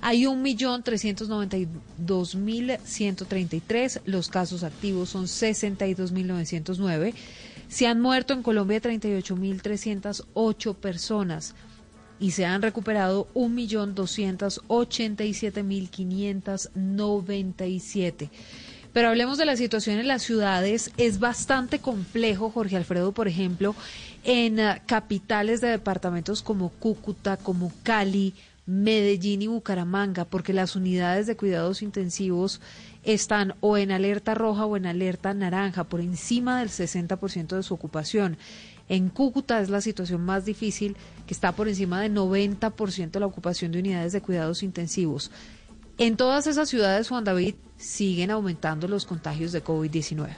[0.00, 4.00] hay un millón trescientos noventa y dos mil ciento treinta y tres.
[4.04, 7.14] Los casos activos son sesenta y dos mil novecientos nueve.
[7.68, 11.54] Se han muerto en Colombia treinta y ocho mil trescientas ocho personas
[12.18, 18.30] y se han recuperado un millón doscientos ochenta y siete mil quinientos noventa y siete.
[18.92, 20.90] Pero hablemos de la situación en las ciudades.
[20.96, 23.74] Es bastante complejo, Jorge Alfredo, por ejemplo,
[24.24, 28.32] en uh, capitales de departamentos como Cúcuta, como Cali,
[28.66, 32.60] Medellín y Bucaramanga, porque las unidades de cuidados intensivos
[33.04, 37.74] están o en alerta roja o en alerta naranja, por encima del 60% de su
[37.74, 38.36] ocupación.
[38.88, 40.96] En Cúcuta es la situación más difícil,
[41.26, 45.30] que está por encima del 90% de la ocupación de unidades de cuidados intensivos.
[45.98, 50.28] En todas esas ciudades, Juan David, siguen aumentando los contagios de COVID-19.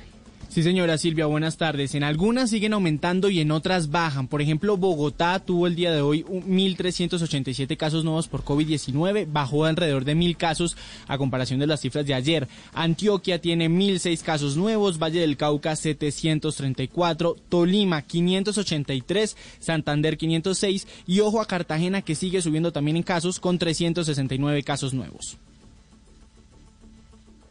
[0.48, 1.94] Sí, señora Silvia, buenas tardes.
[1.94, 4.28] En algunas siguen aumentando y en otras bajan.
[4.28, 10.06] Por ejemplo, Bogotá tuvo el día de hoy 1.387 casos nuevos por COVID-19, bajó alrededor
[10.06, 10.76] de 1.000 casos
[11.06, 12.48] a comparación de las cifras de ayer.
[12.72, 21.42] Antioquia tiene 1.006 casos nuevos, Valle del Cauca 734, Tolima 583, Santander 506 y ojo
[21.42, 25.36] a Cartagena que sigue subiendo también en casos con 369 casos nuevos.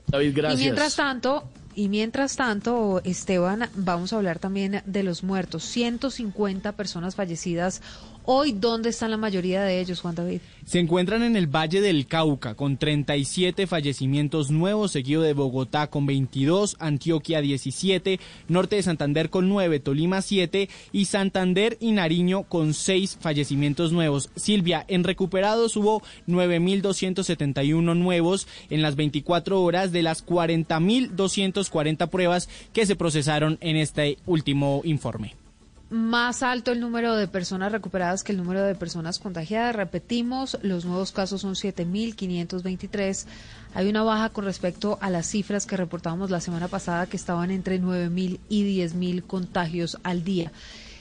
[0.07, 0.61] David, gracias.
[0.61, 1.47] Y mientras tanto,
[1.77, 5.63] y mientras tanto, Esteban, vamos a hablar también de los muertos.
[5.63, 7.83] 150 personas fallecidas
[8.29, 10.41] Hoy, ¿dónde están la mayoría de ellos, Juan David?
[10.65, 16.05] Se encuentran en el Valle del Cauca, con 37 fallecimientos nuevos, seguido de Bogotá con
[16.05, 18.19] 22, Antioquia 17,
[18.49, 24.29] Norte de Santander con 9, Tolima 7 y Santander y Nariño con 6 fallecimientos nuevos.
[24.35, 32.85] Silvia, en recuperados hubo 9.271 nuevos en las 24 horas de las 40.240 pruebas que
[32.85, 35.46] se procesaron en este último informe
[35.89, 39.75] más alto el número de personas recuperadas que el número de personas contagiadas.
[39.75, 43.25] Repetimos, los nuevos casos son 7.523.
[43.73, 47.51] Hay una baja con respecto a las cifras que reportábamos la semana pasada, que estaban
[47.51, 50.51] entre 9.000 y 10.000 contagios al día.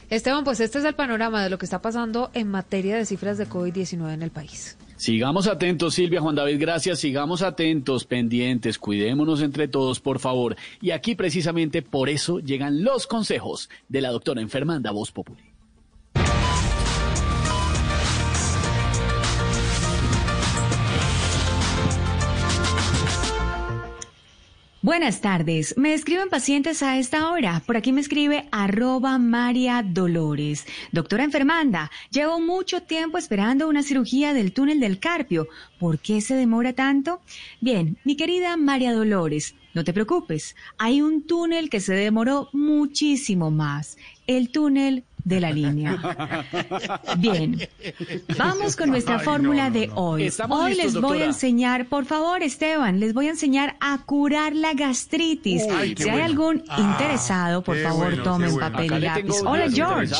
[0.08, 3.38] Esteban, pues este es el panorama de lo que está pasando en materia de cifras
[3.38, 4.76] de COVID-19 en el país.
[4.96, 7.00] Sigamos atentos, Silvia, Juan David, gracias.
[7.00, 10.56] Sigamos atentos, pendientes, cuidémonos entre todos, por favor.
[10.80, 15.55] Y aquí precisamente por eso llegan los consejos de la doctora enfermanda Voz Populi.
[24.86, 25.76] Buenas tardes.
[25.76, 27.60] Me escriben pacientes a esta hora.
[27.66, 30.64] Por aquí me escribe arroba María Dolores.
[30.92, 35.48] Doctora enfermanda, llevo mucho tiempo esperando una cirugía del túnel del carpio.
[35.80, 37.20] ¿Por qué se demora tanto?
[37.60, 40.54] Bien, mi querida María Dolores, no te preocupes.
[40.78, 43.98] Hay un túnel que se demoró muchísimo más.
[44.28, 45.98] El túnel de la línea.
[47.18, 47.58] Bien,
[48.38, 50.30] vamos con nuestra fórmula de hoy.
[50.48, 54.72] hoy les voy a enseñar, por favor Esteban, les voy a enñar a curar la
[54.74, 55.64] gastritis.
[55.96, 59.42] si hay algún ah, interesado, por favor tomen papel y lápiz.
[59.44, 60.14] Hola George.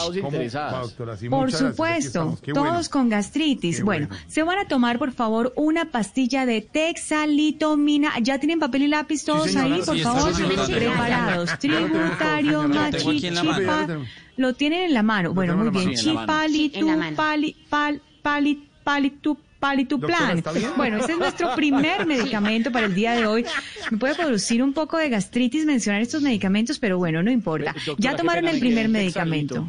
[1.31, 3.85] por supuesto, todos con gastritis.
[3.85, 8.19] Bueno, se van a tomar por favor una pastilla de texalitomina.
[8.21, 10.33] ¿Ya tienen papel y lápiz todos ahí, por favor?
[10.67, 11.57] Preparados.
[11.61, 13.87] Tributario, machichipa
[14.37, 15.32] lo tienen en la mano.
[15.34, 15.95] Bueno, muy bien.
[15.95, 20.43] Chipalitu, pali, pal, pali, palitu, Palituplan.
[20.76, 23.45] Bueno, ese es nuestro primer medicamento para el día de hoy.
[23.91, 27.74] Me puede producir un poco de gastritis mencionar estos medicamentos, pero bueno, no importa.
[27.97, 29.66] Ya tomaron el primer medicamento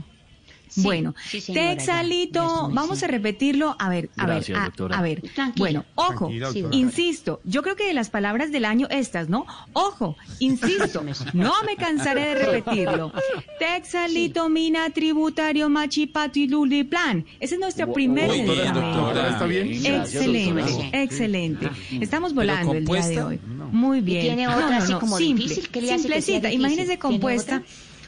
[0.77, 3.75] bueno, Texalito, vamos a repetirlo.
[3.79, 4.43] A ver, a ver,
[4.91, 5.21] a, ver.
[5.57, 6.29] bueno, ojo,
[6.71, 9.45] insisto, yo creo que de las palabras del año estas, ¿no?
[9.73, 11.03] Ojo, insisto,
[11.33, 13.11] no me cansaré de repetirlo.
[13.59, 16.47] Texalito, mina, tributario, machipati,
[16.89, 17.25] plan.
[17.39, 19.67] Ese es nuestro primer ¿Está bien?
[19.85, 21.69] Excelente, excelente.
[21.99, 23.39] Estamos volando el día de hoy.
[23.71, 24.21] Muy bien.
[24.21, 25.87] tiene otra así como simple, difícil?
[25.87, 26.51] simplecita.
[26.51, 27.63] Imagínese compuesta.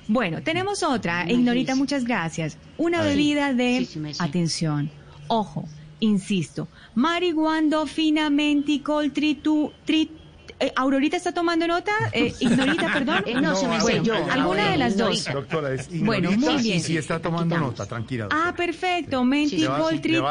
[0.10, 1.30] Bueno, tenemos otra.
[1.30, 2.58] Ignorita, muchas gracias.
[2.78, 3.88] Una bebida de
[4.18, 4.90] atención.
[5.28, 5.66] Ojo,
[6.00, 6.68] insisto.
[6.96, 9.72] Marihuando finamente col tritu,
[10.60, 11.92] eh, ¿Aurorita está tomando nota?
[12.12, 13.24] Eh, ¿Ignorita, perdón?
[13.28, 14.16] Eh, no, se me bueno, yo.
[14.32, 15.26] ¿Alguna de las dos?
[15.32, 16.82] Doctora, es Bueno, muy bien.
[16.82, 18.30] Sí, está tomando nota, tranquila.
[18.32, 19.24] Ah, perfecto.
[19.24, 20.24] Menticol, tritu,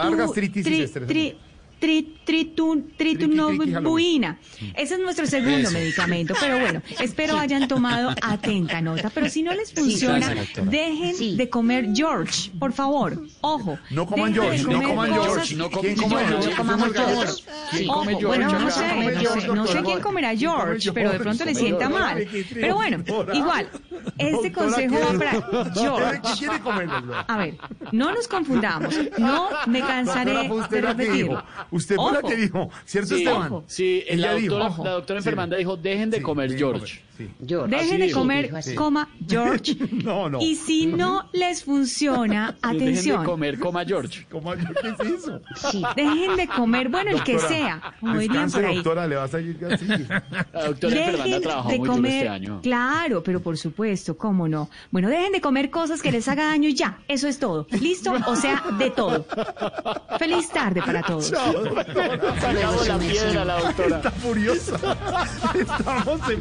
[1.79, 4.39] tritunolbuina.
[4.75, 9.11] Ese es nuestro segundo medicamento, pero bueno, espero hayan tomado atenta nota.
[9.11, 13.23] Pero si no les funciona, dejen de comer George, por favor.
[13.41, 13.79] Ojo.
[13.91, 15.55] No coman George, no coman George.
[15.57, 17.45] No coman George.
[17.73, 18.25] George.
[18.25, 22.27] Bueno, no sé, no sé quién comerá George, pero de pronto le sienta mal.
[22.53, 23.69] Pero bueno, igual,
[24.19, 26.21] este consejo va para George.
[27.27, 27.57] A ver,
[27.93, 28.95] no nos confundamos.
[29.19, 31.45] No me cansaré de repetirlo.
[31.71, 33.63] Usted fue la que dijo, ¿cierto, Esteban?
[33.67, 37.01] Sí, la doctora, la doctora enfermanda dijo, dejen de comer George.
[37.47, 37.77] George.
[37.77, 39.77] Dejen de comer, coma, George.
[40.05, 40.41] no, no.
[40.41, 42.95] Y si no les funciona, atención.
[42.95, 44.27] Dejen de comer, coma, George.
[44.31, 45.41] ¿Coma, ¿Qué es eso?
[45.71, 45.83] Sí.
[45.97, 47.95] Dejen de comer, bueno, el que sea.
[48.01, 48.75] Como dirían por ahí.
[48.77, 49.87] doctora, le va a salir así.
[49.87, 52.61] La doctora Fernanda trabajó de muy comer, este año.
[52.63, 54.69] Claro, pero por supuesto, cómo no.
[54.91, 57.67] Bueno, dejen de comer cosas que les haga daño y ya, eso es todo.
[57.81, 58.13] ¿Listo?
[58.27, 59.27] O sea, de todo.
[60.19, 61.31] Feliz tarde para todos.
[61.31, 62.17] Chao, doctora.
[62.87, 63.97] La piedra la doctora.
[63.97, 64.77] Está furiosa.
[65.55, 66.41] Estamos en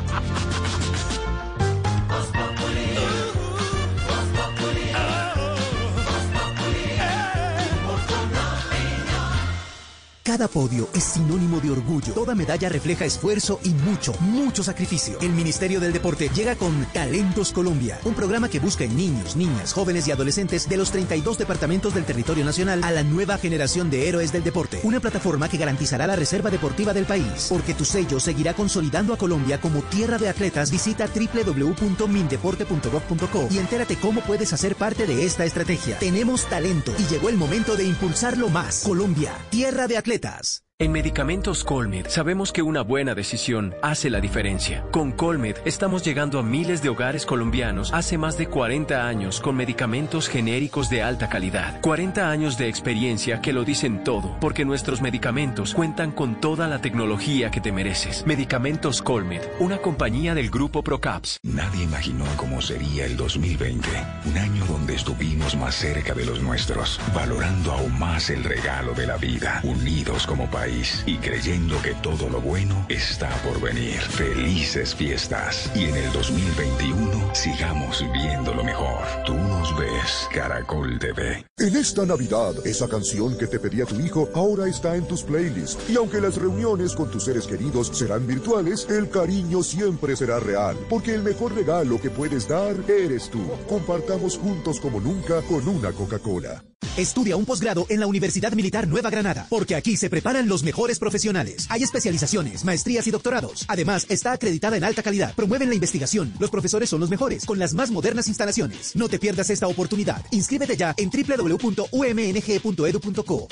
[10.31, 12.13] Cada podio es sinónimo de orgullo.
[12.13, 15.19] Toda medalla refleja esfuerzo y mucho, mucho sacrificio.
[15.19, 19.73] El Ministerio del Deporte llega con Talentos Colombia, un programa que busca en niños, niñas,
[19.73, 24.07] jóvenes y adolescentes de los 32 departamentos del territorio nacional a la nueva generación de
[24.07, 24.79] héroes del deporte.
[24.83, 27.47] Una plataforma que garantizará la reserva deportiva del país.
[27.49, 30.71] Porque tu sello seguirá consolidando a Colombia como tierra de atletas.
[30.71, 35.99] Visita www.mindeporte.gov.co y entérate cómo puedes hacer parte de esta estrategia.
[35.99, 38.83] Tenemos talento y llegó el momento de impulsarlo más.
[38.85, 40.63] Colombia, tierra de atletas bicicletas.
[40.81, 44.83] En Medicamentos Colmed sabemos que una buena decisión hace la diferencia.
[44.89, 49.55] Con Colmed estamos llegando a miles de hogares colombianos hace más de 40 años con
[49.55, 51.79] medicamentos genéricos de alta calidad.
[51.81, 56.81] 40 años de experiencia que lo dicen todo, porque nuestros medicamentos cuentan con toda la
[56.81, 58.25] tecnología que te mereces.
[58.25, 61.37] Medicamentos Colmed, una compañía del grupo Procaps.
[61.43, 63.87] Nadie imaginó cómo sería el 2020,
[64.25, 69.05] un año donde estuvimos más cerca de los nuestros, valorando aún más el regalo de
[69.05, 70.70] la vida, unidos como país
[71.05, 73.99] y creyendo que todo lo bueno está por venir.
[73.99, 75.69] Felices fiestas.
[75.75, 78.99] Y en el 2021 sigamos viendo lo mejor.
[79.25, 81.45] Tú nos ves, Caracol TV.
[81.57, 85.77] En esta Navidad, esa canción que te pedía tu hijo ahora está en tus playlists.
[85.89, 90.77] Y aunque las reuniones con tus seres queridos serán virtuales, el cariño siempre será real.
[90.89, 93.41] Porque el mejor regalo que puedes dar eres tú.
[93.67, 96.63] Compartamos juntos como nunca con una Coca-Cola.
[96.97, 100.99] Estudia un posgrado en la Universidad Militar Nueva Granada, porque aquí se preparan los mejores
[100.99, 101.67] profesionales.
[101.69, 103.63] Hay especializaciones, maestrías y doctorados.
[103.69, 105.33] Además, está acreditada en alta calidad.
[105.33, 106.33] Promueven la investigación.
[106.37, 108.93] Los profesores son los mejores, con las más modernas instalaciones.
[108.95, 110.25] No te pierdas esta oportunidad.
[110.31, 111.87] Inscríbete ya en www.umng.edu.co.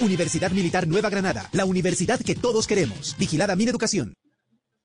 [0.02, 3.16] Universidad Militar Nueva Granada, la universidad que todos queremos.
[3.18, 4.14] Vigilada mi educación.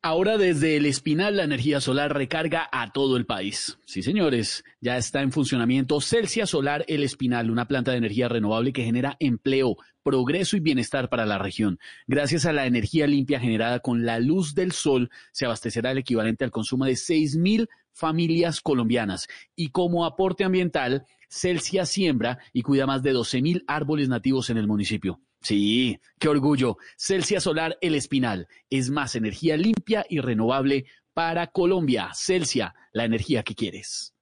[0.06, 3.78] Ahora desde el Espinal la energía solar recarga a todo el país.
[3.86, 8.74] Sí, señores, ya está en funcionamiento Celsia Solar El Espinal, una planta de energía renovable
[8.74, 11.78] que genera empleo, progreso y bienestar para la región.
[12.06, 16.44] Gracias a la energía limpia generada con la luz del sol, se abastecerá el equivalente
[16.44, 19.26] al consumo de 6.000 familias colombianas.
[19.56, 24.66] Y como aporte ambiental, Celsia siembra y cuida más de 12.000 árboles nativos en el
[24.66, 25.22] municipio.
[25.44, 26.78] Sí, qué orgullo.
[26.96, 32.10] Celsia Solar El Espinal es más energía limpia y renovable para Colombia.
[32.14, 34.14] Celsia, la energía que quieres.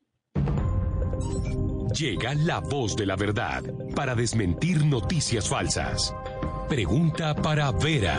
[1.97, 3.63] Llega la voz de la verdad
[3.95, 6.13] para desmentir noticias falsas.
[6.69, 8.19] Pregunta para Vera.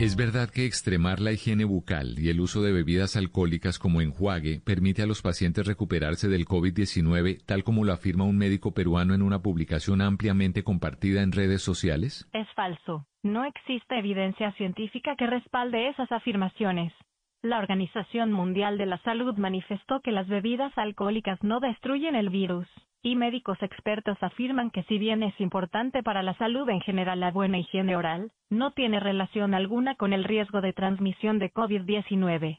[0.00, 4.60] ¿Es verdad que extremar la higiene bucal y el uso de bebidas alcohólicas como enjuague
[4.66, 9.22] permite a los pacientes recuperarse del COVID-19, tal como lo afirma un médico peruano en
[9.22, 12.28] una publicación ampliamente compartida en redes sociales?
[12.32, 13.06] Es falso.
[13.22, 16.92] No existe evidencia científica que respalde esas afirmaciones.
[17.40, 22.66] La Organización Mundial de la Salud manifestó que las bebidas alcohólicas no destruyen el virus
[23.04, 27.30] y médicos expertos afirman que si bien es importante para la salud en general la
[27.30, 32.58] buena higiene oral, no tiene relación alguna con el riesgo de transmisión de COVID-19.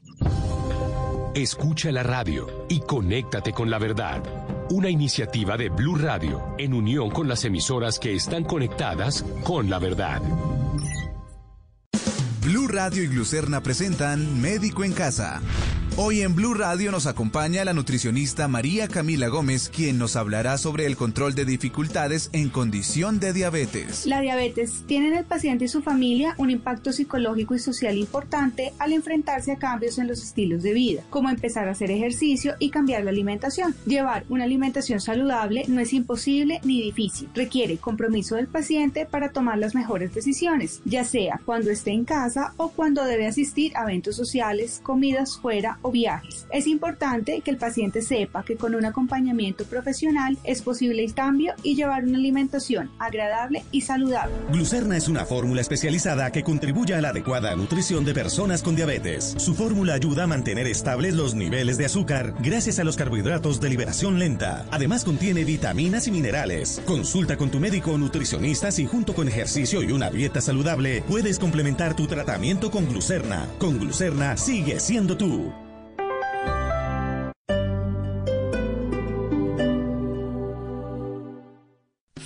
[1.34, 4.22] Escucha la radio y conéctate con la verdad.
[4.70, 9.80] Una iniciativa de Blue Radio en unión con las emisoras que están conectadas con la
[9.80, 10.22] verdad.
[12.46, 15.42] Blue Radio y Glucerna presentan Médico en Casa.
[15.98, 20.84] Hoy en Blue Radio nos acompaña la nutricionista María Camila Gómez, quien nos hablará sobre
[20.84, 24.04] el control de dificultades en condición de diabetes.
[24.04, 28.74] La diabetes tiene en el paciente y su familia un impacto psicológico y social importante
[28.78, 32.68] al enfrentarse a cambios en los estilos de vida, como empezar a hacer ejercicio y
[32.68, 33.74] cambiar la alimentación.
[33.86, 39.56] Llevar una alimentación saludable no es imposible ni difícil, requiere compromiso del paciente para tomar
[39.56, 44.16] las mejores decisiones, ya sea cuando esté en casa o cuando debe asistir a eventos
[44.16, 46.46] sociales, comidas fuera o viajes.
[46.50, 51.54] Es importante que el paciente sepa que con un acompañamiento profesional es posible el cambio
[51.62, 54.34] y llevar una alimentación agradable y saludable.
[54.50, 59.34] Glucerna es una fórmula especializada que contribuye a la adecuada nutrición de personas con diabetes.
[59.38, 63.70] Su fórmula ayuda a mantener estables los niveles de azúcar gracias a los carbohidratos de
[63.70, 64.66] liberación lenta.
[64.70, 66.82] Además contiene vitaminas y minerales.
[66.86, 71.38] Consulta con tu médico o nutricionista si junto con ejercicio y una dieta saludable puedes
[71.38, 72.25] complementar tu tratamiento
[72.70, 73.48] con glucerna.
[73.58, 75.52] Con glucerna sigue siendo tú.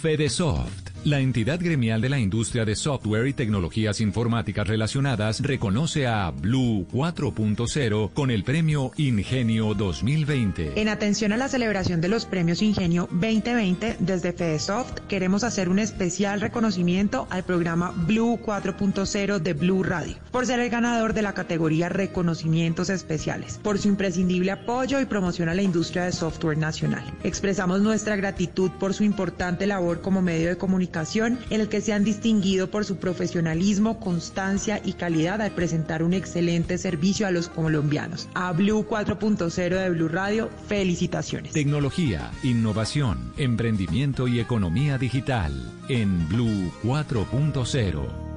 [0.00, 6.30] Fedesoft la entidad gremial de la industria de software y tecnologías informáticas relacionadas reconoce a
[6.30, 10.78] Blue 4.0 con el premio Ingenio 2020.
[10.78, 15.78] En atención a la celebración de los premios Ingenio 2020, desde FedeSoft queremos hacer un
[15.78, 21.32] especial reconocimiento al programa Blue 4.0 de Blue Radio, por ser el ganador de la
[21.32, 27.04] categoría Reconocimientos Especiales, por su imprescindible apoyo y promoción a la industria de software nacional.
[27.24, 31.92] Expresamos nuestra gratitud por su importante labor como medio de comunicación en el que se
[31.92, 37.48] han distinguido por su profesionalismo, constancia y calidad al presentar un excelente servicio a los
[37.48, 38.28] colombianos.
[38.34, 41.52] A Blue 4.0 de Blue Radio, felicitaciones.
[41.52, 45.52] Tecnología, innovación, emprendimiento y economía digital
[45.88, 48.30] en Blue 4.0.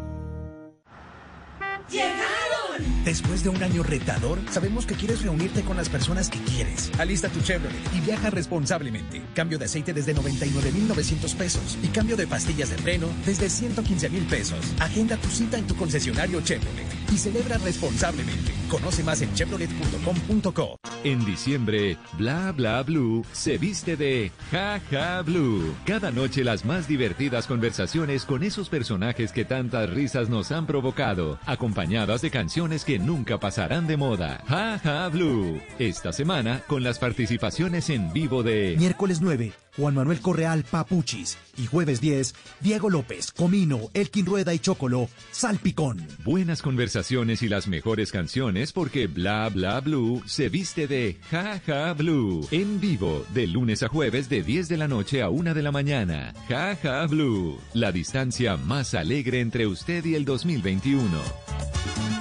[3.05, 6.89] Después de un año retador, sabemos que quieres reunirte con las personas que quieres.
[6.97, 9.21] Alista tu Chevrolet y viaja responsablemente.
[9.35, 14.23] Cambio de aceite desde 99,900 pesos y cambio de pastillas de freno desde 115 mil
[14.25, 14.73] pesos.
[14.79, 18.53] Agenda tu cita en tu concesionario Chevrolet y celebra responsablemente.
[18.69, 20.77] Conoce más en chevrolet.com.co.
[21.03, 25.75] En diciembre, Bla Bla Blue se viste de Ja Ja Blue.
[25.85, 31.37] Cada noche las más divertidas conversaciones con esos personajes que tantas risas nos han provocado,
[31.45, 34.41] acompañadas de canciones que nunca pasarán de moda.
[34.47, 35.59] Ja Ja Blue.
[35.79, 41.37] Esta semana con las participaciones en vivo de Miércoles 9, Juan Manuel Correal Papuchis.
[41.57, 46.07] Y jueves 10, Diego López, Comino, Elkin Rueda y Chocolo, Salpicón.
[46.23, 51.93] Buenas conversaciones y las mejores canciones porque Bla Bla Blue se viste de Ja Ja
[51.93, 52.47] Blue.
[52.49, 55.71] En vivo, de lunes a jueves de 10 de la noche a 1 de la
[55.73, 56.33] mañana.
[56.47, 57.59] Ja Ja Blue.
[57.73, 62.12] La distancia más alegre entre usted y el 2021.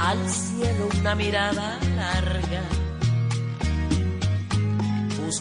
[0.00, 1.89] Al cielo una mirada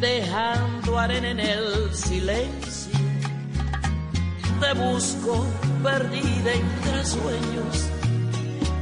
[0.00, 2.92] dejando arena en el silencio.
[4.60, 5.46] Te busco
[5.82, 7.90] perdida entre sueños,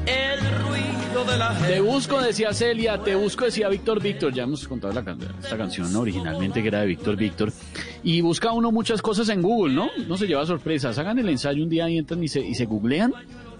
[0.06, 1.72] el ruido de la gente.
[1.74, 4.32] Te busco, decía Celia, te busco, decía Víctor Víctor.
[4.32, 7.52] Ya hemos contado la can- esta canción originalmente que era de Víctor Víctor.
[8.04, 9.90] Y busca uno muchas cosas en Google, ¿no?
[10.06, 10.96] No se lleva sorpresas.
[10.98, 13.12] Hagan el ensayo un día y entran y se, y se googlean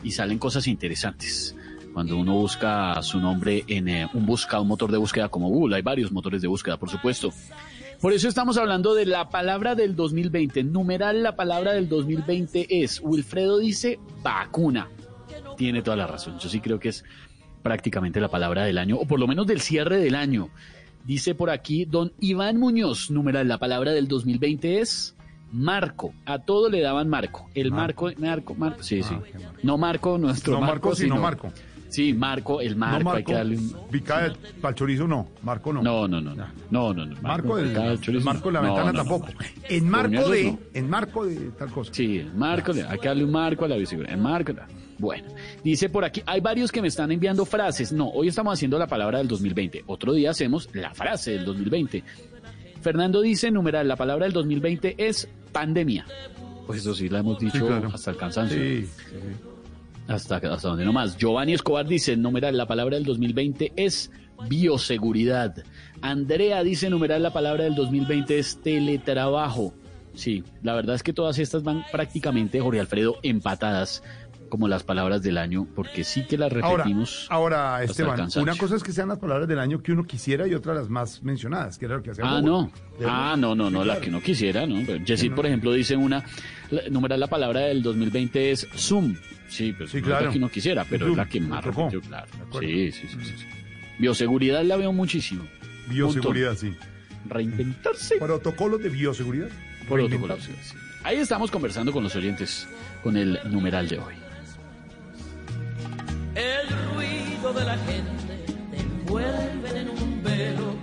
[0.05, 1.57] y salen cosas interesantes.
[1.95, 5.77] Cuando uno busca su nombre en eh, un busca, un motor de búsqueda como Google,
[5.77, 7.33] hay varios motores de búsqueda, por supuesto.
[8.01, 10.65] Por eso estamos hablando de la palabra del 2020.
[10.65, 14.89] Numeral la palabra del 2020 es, Wilfredo dice vacuna.
[15.57, 16.37] Tiene toda la razón.
[16.41, 17.05] Yo sí creo que es
[17.63, 20.51] prácticamente la palabra del año, o por lo menos del cierre del año.
[21.05, 25.15] Dice por aquí don Iván Muñoz, numeral, la palabra del 2020 es
[25.53, 26.13] Marco.
[26.27, 27.49] A todo le daban Marco.
[27.55, 29.15] El Marco, Marco, Marco, sí, sí.
[29.63, 31.53] No Marco, nuestro No Marco, sino Marco.
[31.95, 33.73] Sí, Marco, el Marco, no hay Marco, que darle un...
[33.89, 35.81] picada para chorizo no, Marco no.
[35.81, 37.23] No, no, no, no, no, no, no.
[37.23, 39.29] Marco del, de Marco de la ventana tampoco.
[39.69, 41.95] En marco de, en marco de tal cosa.
[41.95, 44.13] Sí, el marco, le- hay que darle un marco a la bicicleta.
[44.13, 44.53] El marco.
[44.99, 45.29] Bueno,
[45.63, 47.93] dice por aquí, hay varios que me están enviando frases.
[47.93, 49.85] No, hoy estamos haciendo la palabra del 2020.
[49.87, 52.03] Otro día hacemos la frase del 2020.
[52.83, 56.05] Fernando dice, numeral, la palabra del 2020 es pandemia.
[56.67, 57.91] Pues eso sí, la hemos dicho claro.
[57.93, 58.59] hasta el cansancio.
[58.59, 58.89] Sí,
[60.09, 61.17] Hasta, hasta donde no más.
[61.17, 64.11] Giovanni Escobar dice, numeral, la palabra del 2020 es
[64.49, 65.57] bioseguridad.
[66.03, 69.75] Andrea dice, numeral, la palabra del 2020 es teletrabajo.
[70.15, 74.03] Sí, la verdad es que todas estas van prácticamente, Jorge Alfredo, empatadas
[74.49, 77.27] como las palabras del año, porque sí que las repetimos.
[77.29, 80.47] Ahora, ahora Esteban, una cosa es que sean las palabras del año que uno quisiera
[80.47, 82.71] y otra las más mencionadas, que era lo que hacía Ah, no.
[83.05, 84.77] Ah, no, no, no, la que uno quisiera, ¿no?
[85.05, 86.25] Jessie, por ejemplo, dice una,
[86.71, 89.17] la, numeral la palabra del 2020 es Zoom.
[89.49, 90.21] Sí, pues sí, no claro.
[90.21, 92.27] es la que uno quisiera, pero es la que más repitió, claro.
[92.61, 93.45] Sí, sí, sí, sí, sí.
[93.99, 95.47] Bioseguridad la veo muchísimo.
[95.89, 96.75] Bioseguridad, sí.
[97.29, 98.17] Reinventarse.
[98.17, 99.49] Protocolos de bioseguridad.
[99.89, 100.77] Protocolos, sí, sí.
[101.05, 102.67] Ahí estamos conversando con los oyentes
[103.03, 104.15] con el numeral de hoy.
[106.35, 110.75] El ruido de la gente te envuelven en un velo.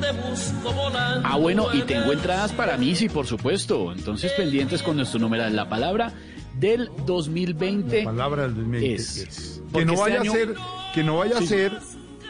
[0.00, 1.28] Te busco volando.
[1.28, 3.92] Ah, bueno, y tengo entradas para mí, sí, por supuesto.
[3.92, 5.54] Entonces, pendientes con nuestro numeral.
[5.54, 6.12] La palabra
[6.58, 7.98] del 2020.
[8.04, 9.16] La palabra del 2020 es.
[9.18, 9.62] es.
[9.72, 10.54] Que no este vaya año- a ser,
[10.94, 11.44] que no vaya Sí.
[11.44, 11.72] a ser,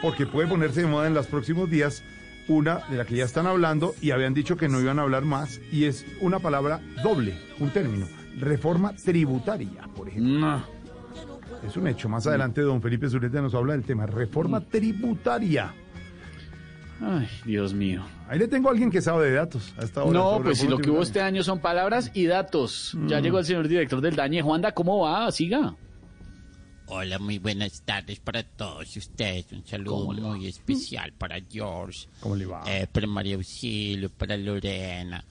[0.01, 2.03] porque puede ponerse de moda en los próximos días,
[2.47, 5.23] una de la que ya están hablando y habían dicho que no iban a hablar
[5.25, 8.07] más, y es una palabra doble, un término.
[8.39, 10.63] Reforma tributaria, por ejemplo.
[11.67, 12.07] Es un hecho.
[12.07, 15.73] Más adelante, don Felipe Zuleta nos habla del tema reforma tributaria.
[17.01, 18.03] Ay, Dios mío.
[18.27, 19.73] Ahí le tengo a alguien que sabe de datos.
[19.77, 22.97] A esta hora No, pues si lo que hubo este año son palabras y datos.
[23.07, 23.23] Ya Mm.
[23.23, 24.41] llegó el señor director del Dañe.
[24.41, 25.31] Juanda, ¿cómo va?
[25.31, 25.75] Siga.
[26.87, 29.51] Hola, muy buenas tardes para todos ustedes.
[29.51, 32.63] Un saludo muy especial para George, ¿Cómo le va?
[32.65, 35.23] eh, para María Auxilio, para Lorena,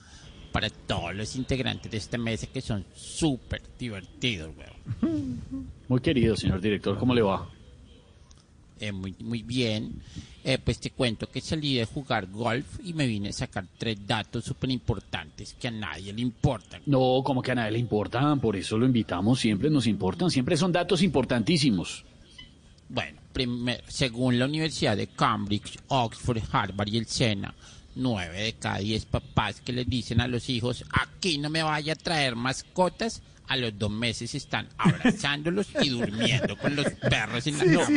[0.51, 5.41] para todos los integrantes de esta mesa que son súper divertidos, weón.
[5.87, 7.49] Muy querido, señor director, ¿cómo le va?
[8.79, 9.99] Eh, muy, muy bien.
[10.49, 13.97] Eh, pues te cuento que salí de jugar golf y me vine a sacar tres
[14.07, 16.81] datos súper importantes que a nadie le importan.
[16.85, 20.55] No, como que a nadie le importan, por eso lo invitamos, siempre nos importan, siempre
[20.55, 22.05] son datos importantísimos.
[22.87, 27.53] Bueno, primero, según la Universidad de Cambridge, Oxford, Harvard y el SENA,
[27.95, 31.91] nueve de cada diez papás que les dicen a los hijos, aquí no me vaya
[31.91, 37.57] a traer mascotas, a los dos meses están abrazándolos y durmiendo con los perros en
[37.57, 37.87] la cama.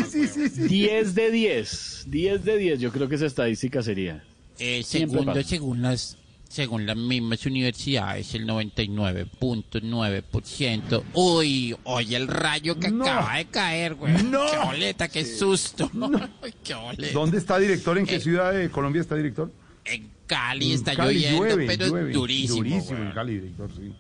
[0.69, 4.23] 10 de 10, 10 de 10, yo creo que esa estadística sería.
[4.59, 6.17] Eh, segundo, según las
[6.49, 11.03] según las mismas universidades, el 99.9%.
[11.15, 14.17] Uy, oye el rayo que acaba de caer, güey.
[14.17, 15.89] Qué boleta, qué susto.
[16.43, 17.13] Ay, qué boleta.
[17.13, 17.97] ¿Dónde está director?
[17.99, 19.53] ¿En qué Eh, ciudad de Colombia está director?
[19.85, 22.13] En Cali En está Cali lloviendo, llueve, pero llueve.
[22.13, 22.57] durísimo.
[22.57, 23.09] Durísimo güey.
[23.09, 23.93] en Cali, director, sí.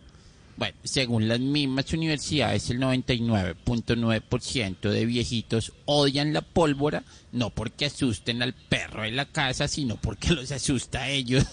[0.60, 8.42] Bueno, según las mismas universidades, el 99.9% de viejitos odian la pólvora, no porque asusten
[8.42, 11.46] al perro de la casa, sino porque los asusta a ellos.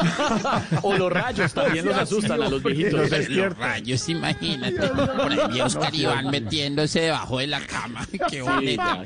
[0.82, 3.10] o los rayos también los asustan a los viejitos.
[3.30, 4.90] Los, rayos, imagínate.
[4.90, 8.06] Por ahí vi a Oscar Iván metiéndose debajo de la cama.
[8.30, 9.04] Qué bonita.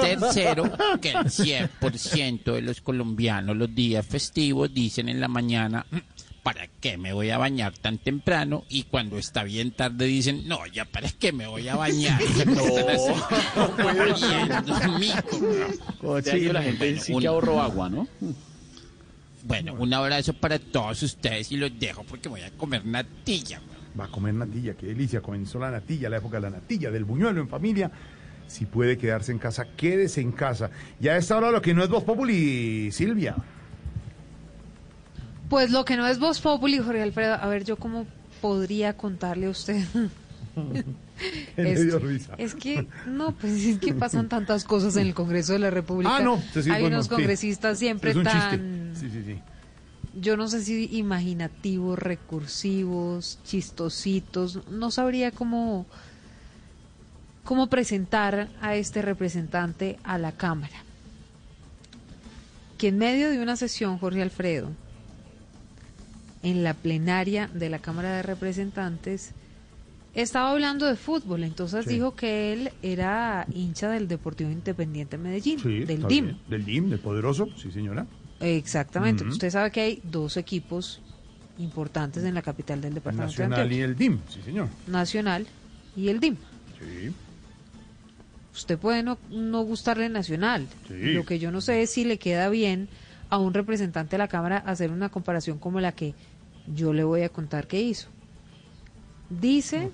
[0.00, 0.62] Tercero,
[1.02, 5.98] que el 100% de los colombianos los días festivos dicen en la mañana, "Mm,
[6.42, 8.64] ¿para qué me voy a bañar tan temprano?
[8.68, 12.20] Y cuando está bien tarde dicen, no, ya para qué me voy a bañar.
[16.18, 18.08] Este año la gente Bueno, sí que ahorró agua, ¿no?
[19.44, 23.60] Bueno, un abrazo para todos ustedes y los dejo porque voy a comer natilla.
[23.98, 25.20] Va a comer natilla, qué delicia.
[25.20, 27.90] Comenzó la natilla, la época de la natilla, del buñuelo en familia.
[28.46, 30.70] Si puede quedarse en casa, quédese en casa.
[31.00, 33.36] Ya a esta hora lo que no es Voz Populi, Silvia.
[35.48, 38.06] Pues lo que no es Voz Populi, Jorge Alfredo, a ver, yo cómo
[38.40, 39.82] podría contarle a usted.
[41.56, 41.80] Es,
[42.38, 46.16] es que, no, pues es que pasan tantas cosas en el Congreso de la República.
[46.16, 47.10] Ah, no, sí, Hay bueno, unos sí.
[47.10, 49.38] congresistas siempre tan, Sí, sí, sí.
[50.20, 55.86] yo no sé si imaginativos, recursivos, chistositos, no sabría cómo,
[57.42, 60.84] cómo presentar a este representante a la Cámara.
[62.78, 64.70] Que en medio de una sesión, Jorge Alfredo,
[66.42, 69.32] en la plenaria de la Cámara de Representantes,
[70.14, 71.94] estaba hablando de fútbol, entonces Sí.
[71.94, 76.26] dijo que él era hincha del Deportivo Independiente Medellín, Sí, del DIM.
[76.26, 76.38] bien.
[76.48, 78.06] Del DIM, del poderoso, sí, señora.
[78.40, 79.24] Exactamente.
[79.24, 81.00] Usted sabe que hay dos equipos
[81.58, 83.84] importantes en la capital del departamento de Nacional y Antioquia.
[83.84, 84.68] el DIM, sí, señor.
[84.86, 85.46] Nacional
[85.96, 86.36] y el DIM.
[86.78, 87.12] Sí.
[88.54, 90.66] Usted puede no, no gustarle Nacional.
[90.88, 90.94] Sí.
[91.12, 92.88] Lo que yo no sé es si le queda bien
[93.30, 96.14] a un representante de la Cámara hacer una comparación como la que
[96.74, 98.08] yo le voy a contar que hizo.
[99.30, 99.90] Dice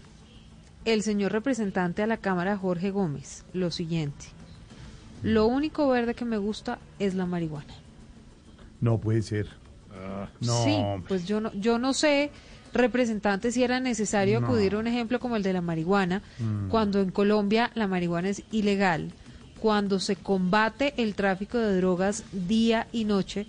[0.84, 4.26] el señor representante a la Cámara, Jorge Gómez, lo siguiente.
[5.22, 7.74] Lo único verde que me gusta es la marihuana.
[8.80, 9.48] No puede ser.
[10.40, 10.64] no.
[10.64, 10.76] Sí,
[11.08, 12.30] pues yo no, yo no sé
[12.74, 14.46] representantes si era necesario No.
[14.48, 16.68] acudir a un ejemplo como el de la marihuana, Mm.
[16.68, 19.12] cuando en Colombia la marihuana es ilegal,
[19.64, 23.46] cuando se combate el tráfico de drogas día y noche,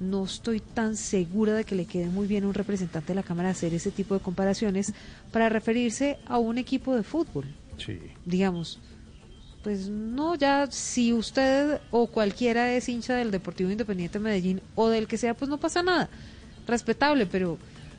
[0.00, 3.22] no estoy tan segura de que le quede muy bien a un representante de la
[3.22, 4.94] Cámara hacer ese tipo de comparaciones
[5.32, 7.44] para referirse a un equipo de fútbol,
[7.76, 7.98] Sí.
[8.24, 8.78] digamos.
[9.62, 14.88] Pues no, ya si usted o cualquiera es hincha del Deportivo Independiente de Medellín o
[14.88, 16.08] del que sea, pues no pasa nada.
[16.66, 17.58] Respetable, pero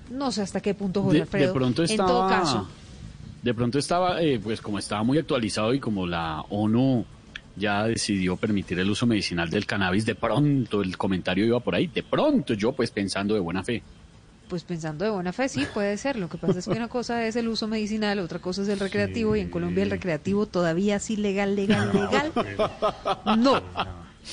[0.10, 2.68] no sé hasta qué punto Jorge De, de pronto en estaba, todo caso,
[3.44, 7.06] de pronto estaba, eh, pues como estaba muy actualizado y como la ONU
[7.58, 11.88] ya decidió permitir el uso medicinal del cannabis, de pronto el comentario iba por ahí,
[11.88, 13.82] de pronto yo pues pensando de buena fe.
[14.48, 16.18] pues pensando de buena fe, sí, puede ser.
[16.18, 18.80] Lo que pasa es que una cosa es el uso medicinal, otra cosa es el
[18.80, 22.32] recreativo, y en Colombia el recreativo todavía sí legal, legal, legal.
[23.38, 23.62] No.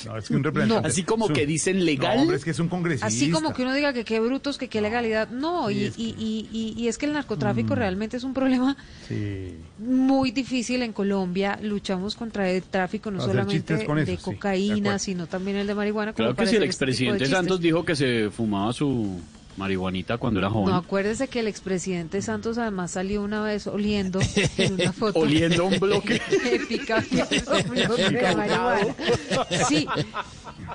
[0.05, 0.87] No, es que un representante.
[0.87, 2.15] Así como es que dicen legal.
[2.17, 3.07] No, hombre, es que es un congresista.
[3.07, 5.29] Así como que uno diga que qué brutos, que qué legalidad.
[5.29, 7.77] No, y, y, y, y- y es que el narcotráfico Mm.
[7.77, 8.75] realmente es un problema
[9.07, 9.55] Sí.
[9.79, 11.57] muy difícil en Colombia.
[11.61, 15.57] Luchamos contra el tráfico no solamente chistes con eso, de sí, de cocaína, sino también
[15.57, 16.13] el de marihuana.
[16.13, 17.25] Claro que si el este expresidente.
[17.27, 19.19] Santos dijo que se fumaba su
[19.57, 20.69] marihuanita cuando era joven.
[20.69, 24.19] No, acuérdese que el expresidente Santos además salió una vez oliendo
[24.57, 25.19] en una foto.
[25.19, 26.21] Oliendo un bloque.
[26.29, 28.95] un bloque de marihuana.
[29.67, 29.87] Sí.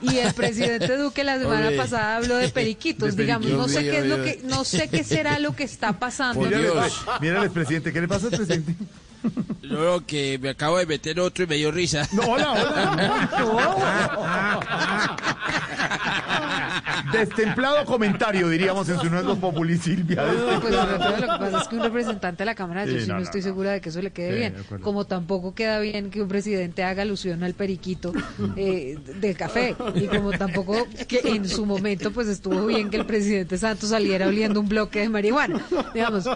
[0.03, 3.99] Y el presidente Duque la semana pasada habló de periquitos, De digamos, no sé qué
[3.99, 6.41] es lo que no sé qué será lo que está pasando.
[7.21, 8.75] Mira, al expresidente, ¿qué le pasa al presidente?
[9.63, 12.09] No, que me acabo de meter otro y me dio risa.
[12.13, 13.29] No, hola,
[17.13, 20.25] Destemplado comentario, diríamos en su nuevo populi Silvia.
[20.61, 23.07] Pues sobre todo lo que pasa es que un representante de la Cámara, yo Sí,
[23.07, 24.81] no, estoy segura de que eso le quede Sí, bien.
[24.83, 28.13] Como tampoco queda bien que un presidente haga alusión al periquito
[28.57, 29.75] eh, del café.
[29.95, 34.27] Y como tampoco que en su momento pues estuvo bien que el presidente Santos saliera
[34.27, 35.65] oliendo un bloque de marihuana.
[35.95, 36.29] Digamos,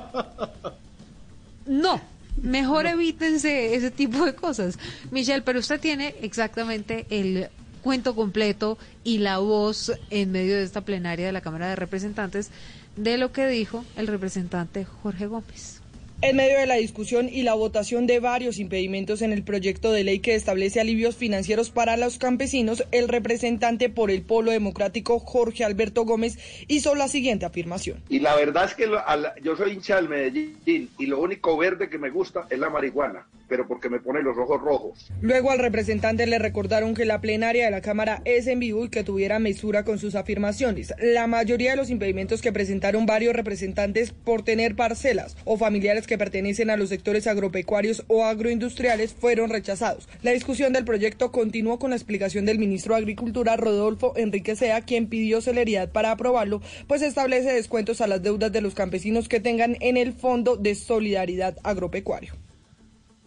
[1.66, 2.00] no.
[2.42, 4.78] Mejor evítense ese tipo de cosas.
[5.10, 7.48] Michelle, pero usted tiene exactamente el
[7.84, 12.50] cuento completo y la voz en medio de esta plenaria de la Cámara de Representantes
[12.96, 15.83] de lo que dijo el representante Jorge Gómez.
[16.22, 20.04] En medio de la discusión y la votación de varios impedimentos en el proyecto de
[20.04, 25.64] ley que establece alivios financieros para los campesinos, el representante por el Polo Democrático Jorge
[25.64, 28.02] Alberto Gómez hizo la siguiente afirmación.
[28.08, 31.20] Y la verdad es que lo- a la- yo soy hincha del Medellín y lo
[31.20, 35.10] único verde que me gusta es la marihuana, pero porque me pone los ojos rojos.
[35.20, 38.88] Luego al representante le recordaron que la plenaria de la Cámara es en vivo y
[38.88, 40.94] que tuviera mesura con sus afirmaciones.
[41.02, 46.18] La mayoría de los impedimentos que presentaron varios representantes por tener parcelas o familiares que
[46.18, 50.08] pertenecen a los sectores agropecuarios o agroindustriales fueron rechazados.
[50.22, 54.82] La discusión del proyecto continuó con la explicación del ministro de Agricultura Rodolfo Enrique Sea,
[54.82, 59.40] quien pidió celeridad para aprobarlo, pues establece descuentos a las deudas de los campesinos que
[59.40, 62.34] tengan en el Fondo de Solidaridad Agropecuario.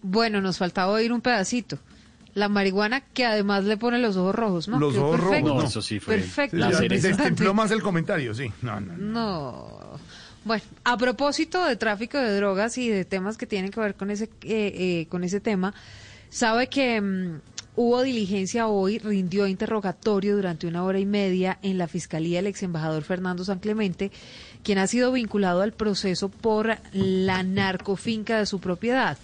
[0.02, 1.80] Bueno, nos faltaba oír un pedacito.
[2.34, 4.80] La marihuana que además le pone los ojos rojos, ¿no?
[4.80, 5.48] Los ojos perfecto.
[5.48, 5.64] rojos.
[5.64, 6.58] No, eso sí fue Perfecto.
[6.88, 8.52] Destempló más el comentario, sí.
[8.62, 8.96] No, no.
[8.96, 10.00] No.
[10.48, 14.10] Bueno, a propósito de tráfico de drogas y de temas que tienen que ver con
[14.10, 15.74] ese, eh, eh, con ese tema,
[16.30, 17.42] sabe que mm,
[17.76, 22.64] hubo diligencia hoy, rindió interrogatorio durante una hora y media en la Fiscalía el ex
[22.64, 24.10] embajador Fernando San Clemente,
[24.64, 29.18] quien ha sido vinculado al proceso por la narcofinca de su propiedad.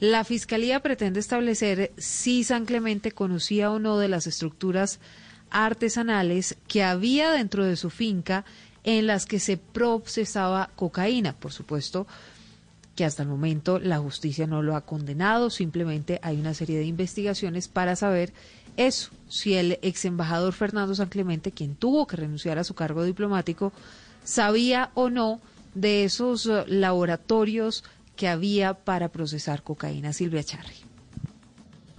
[0.00, 5.00] La Fiscalía pretende establecer si San Clemente conocía o no de las estructuras
[5.48, 8.44] artesanales que había dentro de su finca
[8.84, 11.34] en las que se procesaba cocaína.
[11.34, 12.06] Por supuesto
[12.94, 16.84] que hasta el momento la justicia no lo ha condenado, simplemente hay una serie de
[16.84, 18.32] investigaciones para saber
[18.76, 23.04] eso, si el ex embajador Fernando San Clemente, quien tuvo que renunciar a su cargo
[23.04, 23.72] diplomático,
[24.24, 25.40] sabía o no
[25.74, 27.84] de esos eh, laboratorios
[28.16, 30.12] que había para procesar cocaína.
[30.12, 30.93] Silvia Charri.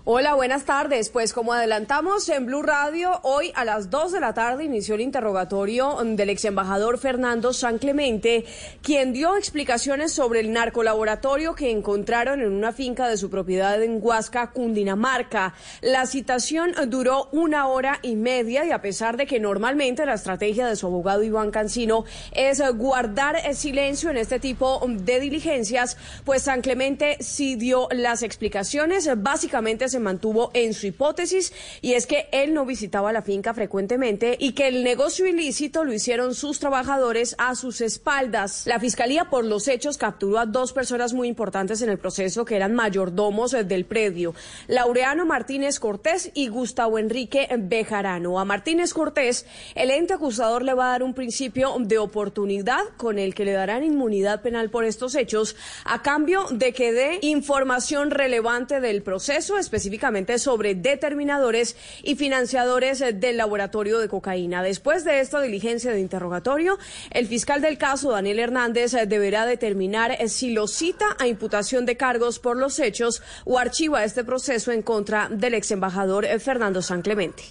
[0.08, 1.10] Hola, buenas tardes.
[1.10, 5.02] Pues como adelantamos en Blue Radio, hoy a las 2 de la tarde inició el
[5.02, 8.46] interrogatorio del ex embajador Fernando San Clemente,
[8.84, 13.98] quien dio explicaciones sobre el narcolaboratorio que encontraron en una finca de su propiedad en
[14.00, 15.56] Huasca, Cundinamarca.
[15.82, 20.68] La citación duró una hora y media y a pesar de que normalmente la estrategia
[20.68, 26.62] de su abogado Iván Cancino es guardar silencio en este tipo de diligencias, pues San
[26.62, 29.10] Clemente sí dio las explicaciones.
[29.18, 34.36] Básicamente se mantuvo en su hipótesis y es que él no visitaba la finca frecuentemente
[34.38, 38.68] y que el negocio ilícito lo hicieron sus trabajadores a sus espaldas.
[38.68, 42.58] La fiscalía por los hechos capturó a dos personas muy importantes en el proceso que
[42.58, 44.36] eran mayordomos del predio,
[44.68, 48.38] Laureano Martínez Cortés y Gustavo Enrique Bejarano.
[48.38, 49.46] A Martínez Cortés,
[49.76, 53.54] el ente acusador le va a dar un principio de oportunidad con el que le
[53.54, 55.56] darán inmunidad penal por estos hechos
[55.86, 63.38] a cambio de que dé información relevante del proceso, específicamente sobre determinadores y financiadores del
[63.38, 64.64] laboratorio de cocaína.
[64.64, 66.80] Después de esta diligencia de interrogatorio,
[67.12, 72.40] el fiscal del caso, Daniel Hernández, deberá determinar si lo cita a imputación de cargos
[72.40, 77.44] por los hechos o archiva este proceso en contra del ex embajador Fernando San Clemente.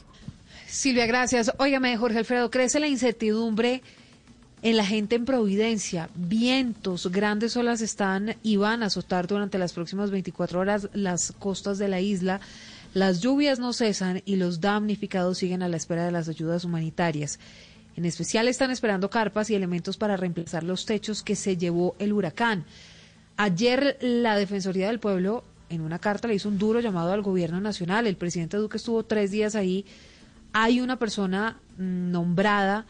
[0.67, 1.53] Silvia, gracias.
[1.59, 3.81] Óigame, Jorge Alfredo, crece la incertidumbre
[4.65, 6.09] en la gente en Providencia.
[6.15, 11.77] Vientos, grandes olas están y van a azotar durante las próximas 24 horas las costas
[11.77, 12.41] de la isla.
[12.95, 17.39] Las lluvias no cesan y los damnificados siguen a la espera de las ayudas humanitarias.
[17.95, 22.15] En especial están esperando carpas y elementos para reemplazar los techos que se llevó el
[22.15, 22.65] huracán.
[23.37, 27.61] Ayer la Defensoría del Pueblo en una carta le hizo un duro llamado al gobierno
[27.61, 28.07] nacional.
[28.07, 29.85] El presidente Duque estuvo tres días ahí.
[30.55, 32.87] Hay una persona nombrada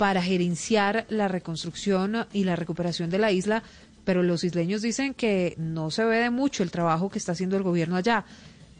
[0.00, 3.62] para gerenciar la reconstrucción y la recuperación de la isla,
[4.02, 7.58] pero los isleños dicen que no se ve de mucho el trabajo que está haciendo
[7.58, 8.24] el gobierno allá.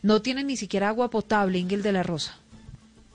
[0.01, 2.39] No tienen ni siquiera agua potable, Ingel de la Rosa.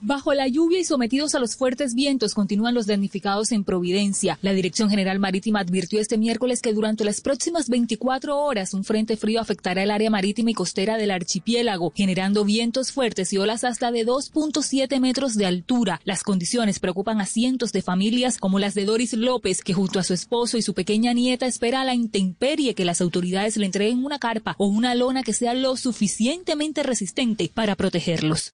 [0.08, 4.38] Bajo la lluvia y sometidos a los fuertes vientos continúan los damnificados en Providencia.
[4.40, 9.16] La Dirección General Marítima advirtió este miércoles que durante las próximas 24 horas un frente
[9.16, 13.90] frío afectará el área marítima y costera del archipiélago, generando vientos fuertes y olas hasta
[13.90, 16.00] de 2.7 metros de altura.
[16.04, 20.04] Las condiciones preocupan a cientos de familias como las de Doris López, que junto a
[20.04, 24.04] su esposo y su pequeña nieta espera a la intemperie que las autoridades le entreguen
[24.04, 28.52] una carpa o una lona que sea lo suficientemente resistente para protegerlos.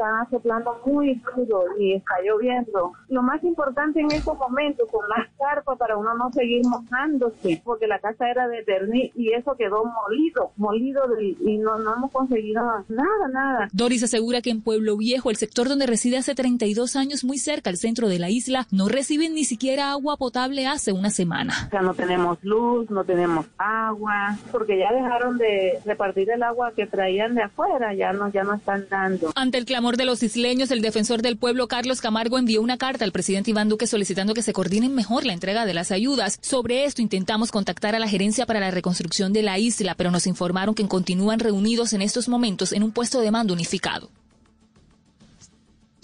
[0.00, 2.92] Está soplando muy duro y está lloviendo.
[3.08, 7.86] Lo más importante en estos momentos, con las carpas para uno no seguir mojándose, porque
[7.86, 12.62] la casa era de Terni y eso quedó molido, molido y no, no hemos conseguido
[12.88, 13.68] nada, nada.
[13.72, 17.70] Doris asegura que en Pueblo Viejo, el sector donde reside hace 32 años, muy cerca
[17.70, 21.54] al centro de la isla, no reciben ni siquiera agua potable hace una semana.
[21.66, 26.72] O sea, no tenemos luz, no tenemos agua, porque ya dejaron de repartir el agua
[26.74, 29.32] que traían de afuera, ya no, ya no están dando.
[29.34, 33.04] Ante el clamor de los isleños, el defensor del pueblo Carlos Camargo envió una carta
[33.04, 36.38] al presidente Iván Duque solicitando que se coordinen mejor la entrega de las ayudas.
[36.42, 40.26] Sobre esto intentamos contactar a la gerencia para la reconstrucción de la isla, pero nos
[40.26, 44.10] informaron que continúan reunidos en estos momentos en un puesto de mando unificado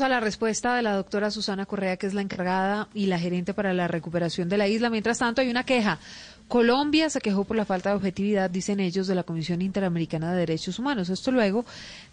[0.05, 3.55] a la respuesta de la doctora Susana Correa, que es la encargada y la gerente
[3.55, 4.91] para la recuperación de la isla.
[4.91, 5.99] Mientras tanto, hay una queja
[6.49, 10.39] Colombia se quejó por la falta de objetividad, dicen ellos, de la Comisión Interamericana de
[10.39, 11.09] Derechos Humanos.
[11.09, 11.65] Esto luego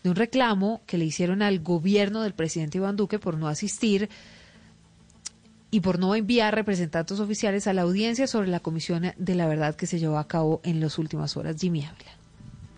[0.03, 4.09] de un reclamo que le hicieron al gobierno del presidente Iván Duque por no asistir
[5.69, 9.75] y por no enviar representantes oficiales a la audiencia sobre la Comisión de la Verdad
[9.75, 11.55] que se llevó a cabo en las últimas horas.
[11.59, 12.22] Jimmy Ávila.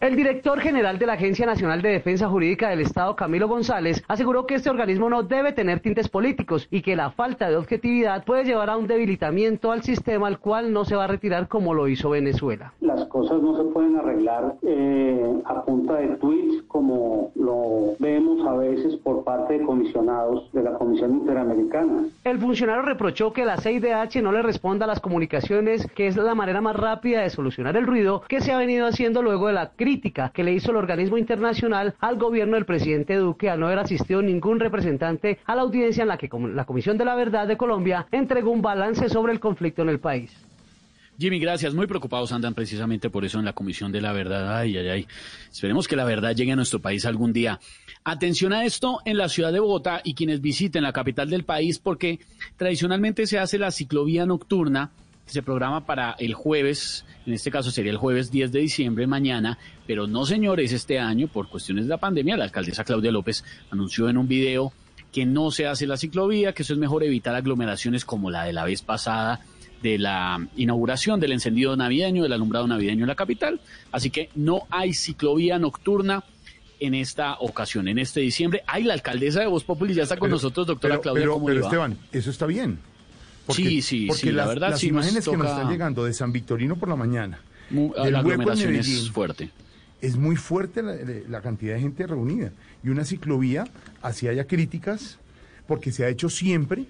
[0.06, 4.45] El director general de la Agencia Nacional de Defensa Jurídica del Estado, Camilo González, aseguró
[4.45, 8.44] que este organismo no debe tener tintes políticos y que la falta de objetividad puede
[8.44, 11.88] llevar a un debilitamiento al sistema al cual no se va a retirar como lo
[11.88, 12.72] hizo Venezuela.
[12.82, 18.53] Las cosas no se pueden arreglar eh, a punta de tweets como lo vemos a
[18.57, 22.03] veces por parte de comisionados de la Comisión Interamericana.
[22.23, 26.36] El funcionario reprochó que la CIDH no le responda a las comunicaciones, que es la
[26.36, 29.72] manera más rápida de solucionar el ruido que se ha venido haciendo luego de la
[29.72, 29.95] crisis
[30.34, 34.22] que le hizo el organismo internacional al gobierno del presidente Duque al no haber asistido
[34.22, 38.08] ningún representante a la audiencia en la que la Comisión de la Verdad de Colombia
[38.12, 40.32] entregó un balance sobre el conflicto en el país.
[41.18, 41.74] Jimmy, gracias.
[41.74, 44.58] Muy preocupados andan precisamente por eso en la Comisión de la Verdad.
[44.58, 45.08] Ay, ay, ay.
[45.50, 47.60] Esperemos que la verdad llegue a nuestro país algún día.
[48.04, 51.80] Atención a esto en la ciudad de Bogotá y quienes visiten la capital del país,
[51.80, 52.20] porque
[52.58, 54.92] tradicionalmente se hace la ciclovía nocturna
[55.26, 59.58] se programa para el jueves, en este caso sería el jueves 10 de diciembre, mañana,
[59.88, 64.08] pero no señores, este año, por cuestiones de la pandemia, la alcaldesa Claudia López anunció
[64.08, 64.72] en un video
[65.12, 68.54] que no se hace la ciclovía, que eso es mejor evitar aglomeraciones como la de
[68.54, 69.42] la vez pasada
[69.82, 73.62] de la inauguración del encendido navideño, del alumbrado navideño en la capital.
[73.92, 76.24] Así que no hay ciclovía nocturna
[76.80, 78.64] en esta ocasión, en este diciembre.
[78.68, 81.22] Hay la alcaldesa de Voz Populi, ya está con nosotros, doctora Claudia.
[81.22, 82.80] Pero, pero Esteban, eso está bien
[83.50, 86.76] sí, sí, porque la verdad las sí imágenes que nos están llegando de San Victorino
[86.76, 87.40] por la mañana,
[87.70, 89.52] la aglomeración es fuerte.
[90.02, 92.52] Es muy fuerte la, cantidad de gente reunida.
[92.84, 93.66] Y una ciclovía,
[94.02, 95.18] así haya críticas,
[95.68, 96.86] porque se ha hecho siempre,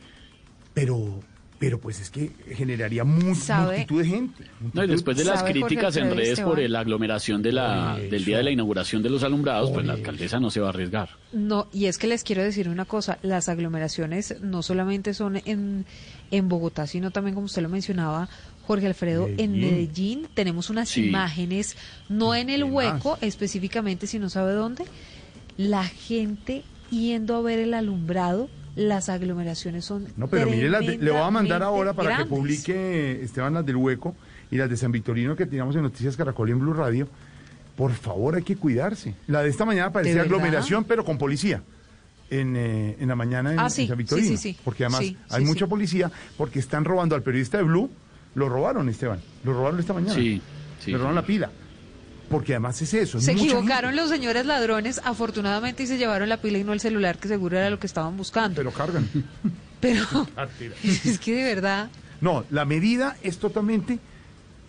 [0.73, 1.21] pero
[1.57, 3.77] pero pues es que generaría mu- ¿Sabe?
[3.77, 4.43] multitud de gente.
[4.73, 7.97] No, y después de las ¿Sabe, Jorge críticas en redes por la aglomeración de la,
[7.97, 10.69] del día de la inauguración de los alumbrados, pues la alcaldesa no se va a
[10.71, 11.09] arriesgar.
[11.31, 15.85] No, y es que les quiero decir una cosa, las aglomeraciones no solamente son en,
[16.31, 18.27] en Bogotá, sino también, como usted lo mencionaba,
[18.67, 20.27] Jorge Alfredo, en Medellín.
[20.33, 21.07] Tenemos unas Sí.
[21.07, 21.77] imágenes,
[22.09, 24.85] no en el hueco específicamente, si no sabe dónde,
[25.57, 30.97] la gente yendo a ver el alumbrado, las aglomeraciones son No, pero mire, las de-
[30.97, 34.15] le voy a mandar ahora para que publique Esteban las del Hueco
[34.51, 37.07] y las de San Victorino que teníamos en Noticias Caracol y en Blue Radio.
[37.77, 39.15] Por favor, hay que cuidarse.
[39.27, 41.61] La de esta mañana parecía aglomeración, pero con policía.
[42.29, 44.27] En, eh, en la mañana en, Ah, en sí, San sí, Victorino.
[44.29, 44.57] sí, sí.
[44.63, 45.69] Porque además Sí, hay sí, mucha sí.
[45.69, 47.89] policía porque están robando al periodista de Blue.
[48.33, 49.19] Lo robaron, Esteban.
[49.43, 50.13] Lo robaron esta mañana.
[50.15, 50.41] Sí,
[50.83, 51.51] sí, Le robaron la pila.
[52.29, 53.19] Porque además es eso.
[53.19, 54.01] es Se equivocaron gente.
[54.01, 57.57] los señores ladrones, afortunadamente, y se llevaron la pila y no el celular, que seguro
[57.57, 58.55] era lo que estaban buscando.
[58.57, 59.07] Pero cargan.
[59.79, 60.03] Pero
[60.83, 61.89] es que de verdad,
[62.21, 63.99] No, la medida es totalmente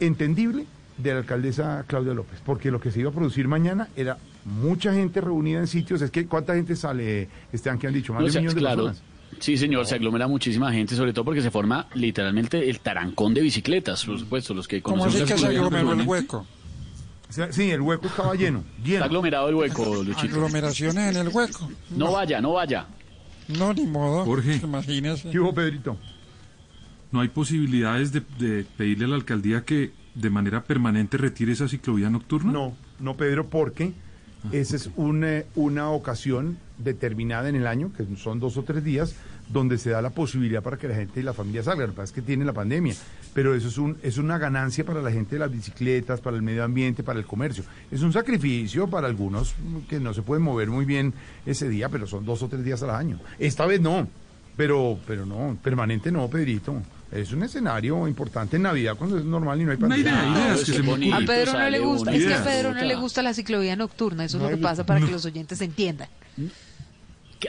[0.01, 0.67] entendible
[0.99, 4.95] de la alcaldesa Claudia López, porque lo que se iba a producir mañana era mucha
[4.95, 6.01] gente reunida en sitios.
[6.03, 8.13] Es que, ¿cuánta gente sale, Esteban, que han dicho?
[8.15, 8.85] Más No, de un millón de claro.
[8.87, 9.03] personas.
[9.41, 13.43] Sí, señor, se aglomera muchísima gente, sobre todo porque se forma literalmente el tarancón de
[13.43, 16.47] bicicletas, por supuesto, los que ¿Cómo conocemos así que la se aglomeró el hueco?
[17.51, 18.95] Sí, el hueco estaba lleno, lleno.
[18.95, 20.37] Está aglomerado el hueco, Luchito.
[20.37, 21.69] Aglomeraciones en el hueco.
[21.91, 22.87] No vaya, no vaya.
[23.49, 24.25] No, ni modo.
[24.25, 24.61] Jorge.
[24.63, 25.31] Imagínese.
[25.31, 25.99] ¿Qué hubo, Pedrito?
[27.11, 31.69] ¿No hay posibilidades de, de pedirle a la alcaldía que de manera permanente retire esa
[31.69, 32.53] ciclovía nocturna?
[32.53, 33.93] No, no, Pedro, porque
[34.53, 39.15] esa es una, una ocasión determinada en el año, que son dos o tres días,
[39.49, 41.89] donde se da la posibilidad para que la gente y la familia salgan.
[41.89, 42.95] Lo que pasa es que tiene la pandemia,
[43.33, 46.43] pero eso es, un, es una ganancia para la gente de las bicicletas, para el
[46.43, 47.65] medio ambiente, para el comercio.
[47.91, 49.55] Es un sacrificio para algunos
[49.89, 51.15] que no se pueden mover muy bien
[51.45, 53.21] ese día, pero son dos o tres días al año.
[53.39, 54.09] Esta vez no,
[54.57, 56.83] pero, pero no, permanente no, Pedrito.
[57.13, 60.11] Es un escenario importante en Navidad cuando es normal y no hay pandemia.
[60.13, 62.45] idea, ideas que se me a Pedro no le gusta, es que a.
[62.45, 65.25] Pedro no le gusta la ciclovía nocturna, eso es lo que pasa para que los
[65.25, 66.09] oyentes entiendan.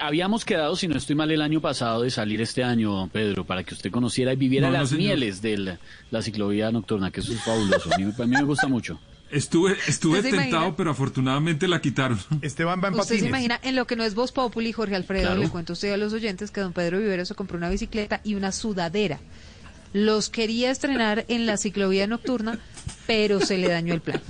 [0.01, 3.45] Habíamos quedado, si no estoy mal, el año pasado de salir este año, don Pedro,
[3.45, 5.79] para que usted conociera y viviera No, no, las mieles de la,
[6.11, 7.89] la ciclovía nocturna, que eso es fabuloso.
[7.93, 8.99] A mí, a mí me gusta mucho.
[9.31, 10.75] Estuve, estuve ¿Usted se tentado, imagina?
[10.77, 12.19] pero afortunadamente la quitaron.
[12.41, 15.25] Esteban va en Usted se imagina, en lo que no es Voz Populi, Jorge Alfredo,
[15.27, 15.41] Claro.
[15.41, 17.69] le cuento a usted y a los oyentes que don Pedro Vivero se compró una
[17.69, 19.19] bicicleta y una sudadera.
[19.93, 22.59] Los quería estrenar en la ciclovía nocturna,
[23.07, 24.21] pero se le dañó el plan.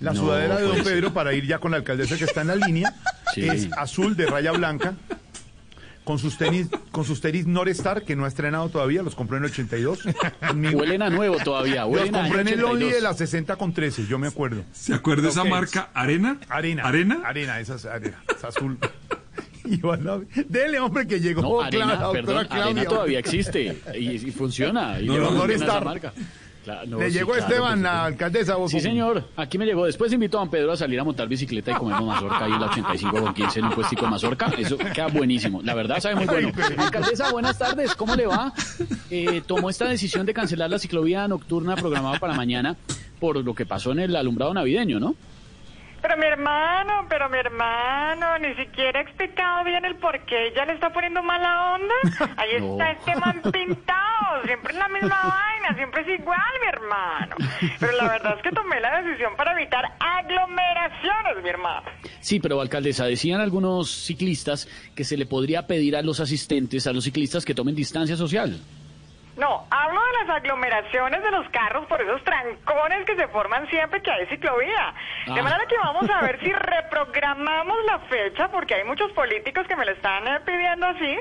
[0.00, 0.84] La No, sudadera de don pues.
[0.84, 2.94] Pedro, para ir ya con la alcaldesa que está en la línea,
[3.34, 3.48] Sí.
[3.48, 4.94] es azul de raya blanca,
[6.04, 9.44] con sus tenis, con sus tenis Norestar, que no ha estrenado todavía, los compró en
[9.44, 10.00] el 82.
[10.48, 10.78] conmigo.
[10.80, 12.92] Huelen a nuevo todavía, Los a compré en el 82.
[12.92, 14.64] de la 60 con 13, yo me acuerdo.
[14.72, 16.38] ¿Se acuerda esa marca Arena?
[16.48, 16.84] Arena.
[16.84, 17.20] ¿Arena?
[17.24, 18.78] Arena, esa es arena, es azul.
[20.48, 21.42] Dele, hombre, que llegó.
[21.42, 22.64] No, Arena, la doctora perdón, Claudia.
[22.64, 25.00] Arena todavía existe y, y funciona.
[25.00, 26.12] Y No, no, no marca.
[26.64, 28.56] Claro, no, Le sí, llegó claro, Esteban, la alcaldesa.
[28.56, 29.86] vos- Sí, señor, aquí me llegó.
[29.86, 32.60] Después invitó a don Pedro a salir a montar bicicleta y comemos mazorca ahí en
[32.60, 34.46] la 85 con 15 en un puestico de mazorca.
[34.58, 35.62] Eso queda buenísimo.
[35.62, 36.52] La verdad sabe muy bueno.
[36.76, 37.94] Alcaldesa, buenas tardes.
[37.94, 38.52] ¿Cómo le va?
[39.10, 42.76] Eh, tomó esta decisión de cancelar la ciclovía nocturna programada para mañana
[43.18, 45.14] por lo que pasó en el alumbrado navideño, ¿no?
[46.00, 50.64] Pero mi hermano, pero mi hermano, ni siquiera ha explicado bien el por qué ya
[50.64, 51.94] le está poniendo mala onda.
[52.36, 52.72] Ahí No.
[52.72, 57.36] está este man pintado, siempre es la misma vaina, siempre es igual, mi hermano.
[57.80, 61.82] Pero la verdad es que tomé la decisión para evitar aglomeraciones, mi hermano.
[62.20, 66.92] Sí, pero alcaldesa, decían algunos ciclistas que se le podría pedir a los asistentes, a
[66.92, 68.58] los ciclistas que tomen distancia social.
[69.38, 74.02] No, hablo de las aglomeraciones de los carros por esos trancones que se forman siempre
[74.02, 74.92] que hay ciclovía.
[75.26, 75.42] De Ah.
[75.44, 79.84] manera que vamos a ver si reprogramamos la fecha, porque hay muchos políticos que me
[79.84, 81.18] lo están eh, pidiendo así.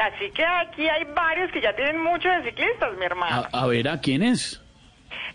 [0.00, 3.46] Así que aquí hay varios que ya tienen mucho de ciclistas, mi hermano.
[3.52, 4.62] A, a ver, ¿a quién es?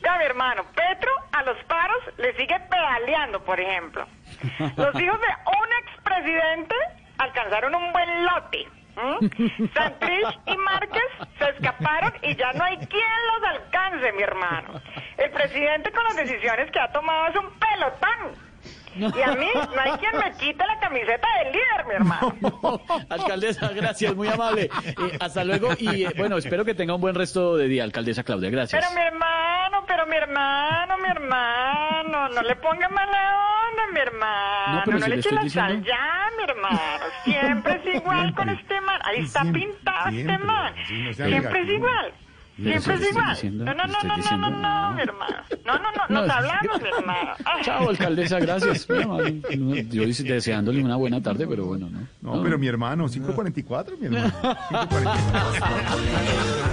[0.02, 4.06] Ya, mi hermano, Petro a los paros le sigue pedaleando, por ejemplo.
[4.78, 6.76] Los hijos de un expresidente
[7.18, 8.68] alcanzaron un buen lote.
[8.98, 9.70] ¿M?
[9.74, 11.04] Santrich y Márquez
[11.38, 13.04] se escaparon y ya no hay quien
[13.34, 14.82] los alcance, mi hermano.
[15.18, 18.51] El presidente con las decisiones que ha tomado es un pelotón.
[18.96, 22.82] Y a mí no hay quien me quite la camiseta del líder, mi hermano.
[23.10, 24.70] Alcaldesa, gracias, muy amable.
[24.86, 28.24] Eh, hasta luego y eh, bueno, espero que tenga un buen resto de día, alcaldesa
[28.24, 28.82] Claudia, gracias.
[28.84, 33.36] Pero mi hermano, pero mi hermano, mi hermano, no le ponga mala
[33.70, 34.68] onda, mi hermano.
[34.68, 36.80] No, No, pero si le le eche la diciendo- sal ya, mi hermano.
[37.24, 39.00] Siempre es igual con este man.
[39.04, 40.74] Ahí está pintado siempre, este man.
[40.88, 42.14] sí, no sea Siempre es igual.
[42.62, 43.30] Siempre es igual.
[43.34, 44.96] diciendo- No, no, no, no, no, diciendo, no, no, no.
[44.96, 45.36] mi hermano.
[45.66, 47.32] No, no, no, nos No, hablamos, mi hermano.
[47.46, 47.62] Ay.
[47.66, 48.88] Chao, alcaldesa, gracias.
[48.88, 52.08] Yo deseándole una buena tarde, pero bueno, ¿no?
[52.22, 54.32] No, pero mi hermano, 5.44, mi hermano.
[54.42, 56.72] 5.44.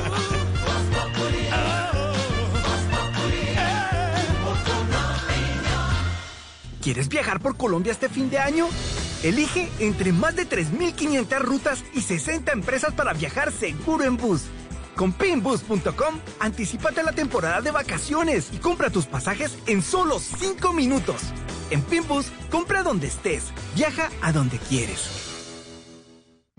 [6.82, 8.66] ¿Quieres viajar por Colombia este fin de año?
[9.22, 14.42] Elige entre más de 3.500 rutas y 60 empresas para viajar seguro en bus.
[14.98, 21.22] Con pinbus.com, anticipate la temporada de vacaciones y compra tus pasajes en solo 5 minutos.
[21.70, 23.44] En Pinbus, compra donde estés,
[23.76, 25.08] viaja a donde quieres.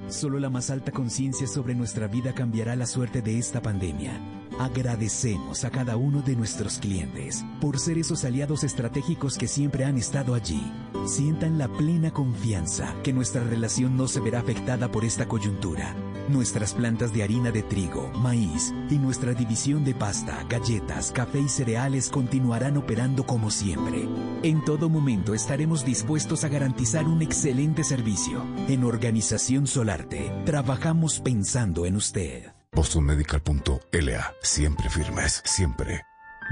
[0.07, 4.21] Solo la más alta conciencia sobre nuestra vida cambiará la suerte de esta pandemia.
[4.57, 9.97] Agradecemos a cada uno de nuestros clientes por ser esos aliados estratégicos que siempre han
[9.97, 10.63] estado allí.
[11.05, 15.93] Sientan la plena confianza que nuestra relación no se verá afectada por esta coyuntura.
[16.29, 21.49] Nuestras plantas de harina de trigo, maíz y nuestra división de pasta, galletas, café y
[21.49, 24.07] cereales continuarán operando como siempre.
[24.43, 28.45] En todo momento estaremos dispuestos a garantizar un excelente servicio.
[28.67, 32.51] En Organización Solarte, trabajamos pensando en usted.
[32.73, 34.33] BostonMedical.la.
[34.43, 36.03] Siempre firmes, siempre.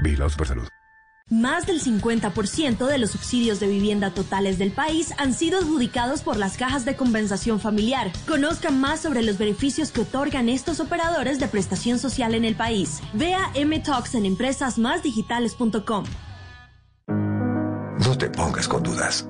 [0.02, 0.68] Vigilados por salud.
[1.30, 6.38] Más del 50% de los subsidios de vivienda totales del país han sido adjudicados por
[6.38, 8.10] las cajas de compensación familiar.
[8.26, 13.00] Conozca más sobre los beneficios que otorgan estos operadores de prestación social en el país.
[13.12, 16.04] Vea M-Talks en empresasmásdigitales.com.
[17.06, 19.28] No te pongas con dudas.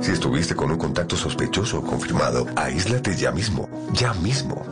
[0.00, 4.64] Si estuviste con un contacto sospechoso o confirmado, aíslate ya mismo, ya mismo.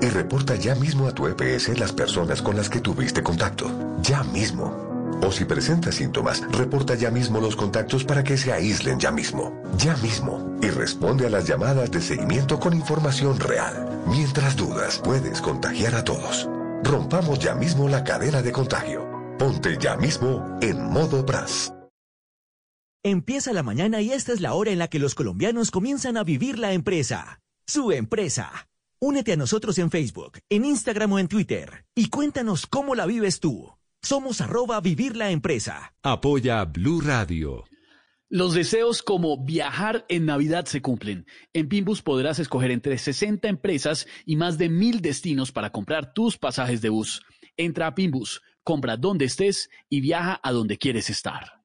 [0.00, 3.66] Y reporta ya mismo a tu EPS las personas con las que tuviste contacto.
[4.02, 4.93] Ya mismo.
[5.22, 9.62] O si presenta síntomas, reporta ya mismo los contactos para que se aíslen ya mismo.
[9.78, 10.56] Ya mismo.
[10.62, 14.02] Y responde a las llamadas de seguimiento con información real.
[14.06, 16.48] Mientras dudas, puedes contagiar a todos.
[16.82, 19.08] Rompamos ya mismo la cadena de contagio.
[19.38, 21.72] Ponte ya mismo en modo PRAS.
[23.02, 26.24] Empieza la mañana y esta es la hora en la que los colombianos comienzan a
[26.24, 27.42] vivir la empresa.
[27.66, 28.68] Su empresa.
[28.98, 33.40] Únete a nosotros en Facebook, en Instagram o en Twitter y cuéntanos cómo la vives
[33.40, 33.70] tú.
[34.04, 35.94] Somos arroba vivir la empresa.
[36.02, 37.64] Apoya Blue Radio.
[38.28, 41.24] Los deseos como viajar en Navidad se cumplen.
[41.54, 46.36] En Pimbus podrás escoger entre 60 empresas y más de mil destinos para comprar tus
[46.36, 47.22] pasajes de bus.
[47.56, 51.62] Entra a Pimbus, compra donde estés y viaja a donde quieres estar.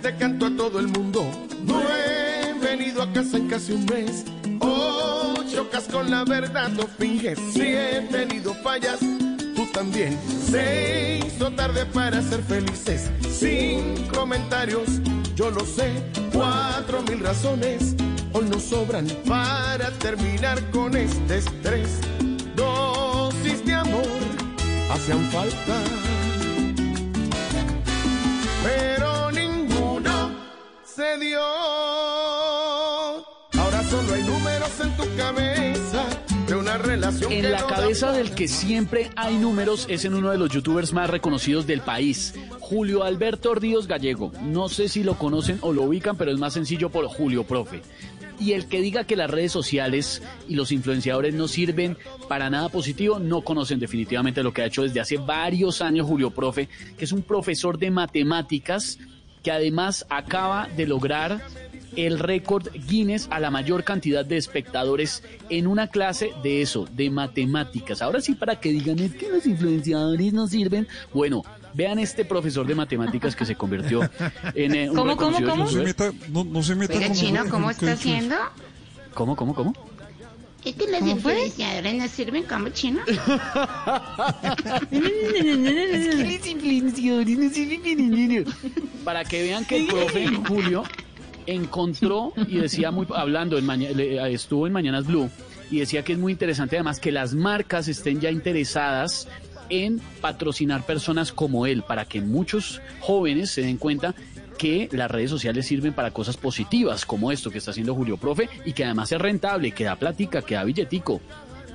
[0.00, 1.30] Te canto a todo el mundo.
[1.64, 4.24] No he venido a casa en casi un mes.
[4.60, 7.38] O chocas con la verdad, no finges.
[7.52, 9.00] Si he tenido fallas,
[9.54, 10.18] tú también.
[10.50, 13.10] Se hizo tarde para ser felices.
[13.30, 15.00] Sin comentarios,
[15.34, 15.90] yo lo sé.
[16.32, 17.94] Cuatro mil razones
[18.32, 22.00] hoy nos sobran para terminar con este estrés.
[22.56, 24.06] Dosis de amor
[24.90, 25.82] hacían falta
[28.64, 29.53] pero ninguno
[30.94, 31.40] se dio.
[33.58, 36.06] Ahora solo hay números en tu cabeza
[36.46, 40.04] de una relación En que la no da cabeza del que siempre hay números es
[40.04, 44.32] en uno de los youtubers más reconocidos del país, Julio Alberto Ríos Gallego.
[44.42, 47.82] No sé si lo conocen o lo ubican, pero es más sencillo por Julio Profe.
[48.38, 51.96] Y el que diga que las redes sociales y los influenciadores no sirven
[52.28, 56.30] para nada positivo, no conocen definitivamente lo que ha hecho desde hace varios años Julio
[56.30, 58.98] Profe, que es un profesor de matemáticas
[59.44, 61.40] que además acaba de lograr
[61.96, 67.08] el récord Guinness a la mayor cantidad de espectadores en una clase de eso, de
[67.10, 68.02] matemáticas.
[68.02, 70.88] Ahora sí, para que digan es que los influenciadores no sirven.
[71.12, 71.42] Bueno,
[71.72, 74.00] vean este profesor de matemáticas que se convirtió
[74.54, 75.64] en eh, un ¿Cómo, cómo, reconocido cómo?
[75.64, 75.86] No se youtuber.
[75.86, 78.34] meta, no, no se meta Oiga, con Chino, ¿cómo está ¿Qué- haciendo?
[79.14, 79.72] ¿Cómo, cómo, cómo?
[80.64, 81.32] ¿Es que los ¿Cómo fue?
[81.34, 83.00] influenciadores no sirven como Chino?
[89.04, 90.84] Para que vean que el profe Julio
[91.46, 93.70] encontró y decía muy hablando en
[94.30, 95.30] estuvo en Mañanas Blue
[95.70, 99.28] y decía que es muy interesante además que las marcas estén ya interesadas
[99.68, 104.14] en patrocinar personas como él para que muchos jóvenes se den cuenta
[104.58, 108.48] que las redes sociales sirven para cosas positivas como esto que está haciendo Julio Profe
[108.64, 111.20] y que además es rentable, que da platica, que da billetico.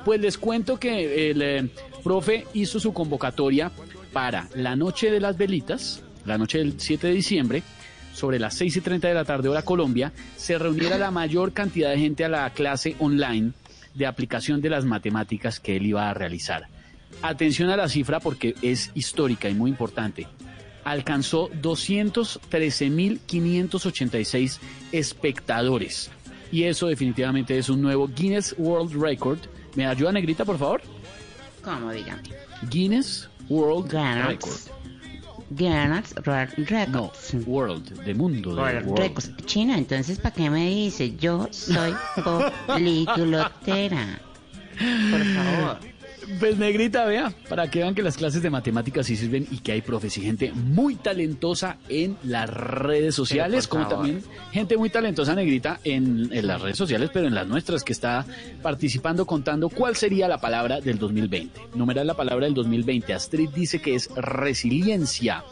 [0.05, 1.69] Pues les cuento que el eh,
[2.03, 3.71] profe hizo su convocatoria
[4.13, 7.63] para la noche de las velitas, la noche del 7 de diciembre,
[8.13, 11.91] sobre las 6 y 30 de la tarde hora Colombia, se reuniera la mayor cantidad
[11.91, 13.51] de gente a la clase online
[13.93, 16.67] de aplicación de las matemáticas que él iba a realizar.
[17.21, 20.27] Atención a la cifra porque es histórica y muy importante.
[20.89, 24.59] Alcanzó 213.586
[24.91, 26.09] espectadores.
[26.51, 29.37] y eso definitivamente es un nuevo Guinness World Record.
[29.75, 30.81] ¿Me ayuda, Negrita, por favor?
[31.63, 32.23] ¿Cómo, dígame?
[32.71, 34.25] Guinness World Guinness.
[34.25, 34.57] Record.
[35.51, 37.33] Guinness World Records.
[37.33, 38.55] No, World, de mundo.
[38.55, 38.97] De World.
[38.97, 39.31] Records.
[39.45, 41.15] Chino, entonces, ¿para qué me dice?
[41.17, 41.93] Yo soy
[42.67, 44.19] poliglotera.
[45.11, 45.88] Por favor.
[46.39, 49.71] Pues negrita, vea, para que vean que las clases de matemáticas sí sirven y que
[49.71, 55.33] hay profes y gente muy talentosa en las redes sociales, como también gente muy talentosa
[55.33, 58.25] negrita en, en las redes sociales, pero en las nuestras que está
[58.61, 61.59] participando contando cuál sería la palabra del 2020.
[61.75, 63.13] Numeral la palabra del 2020.
[63.13, 65.43] Astrid dice que es resiliencia.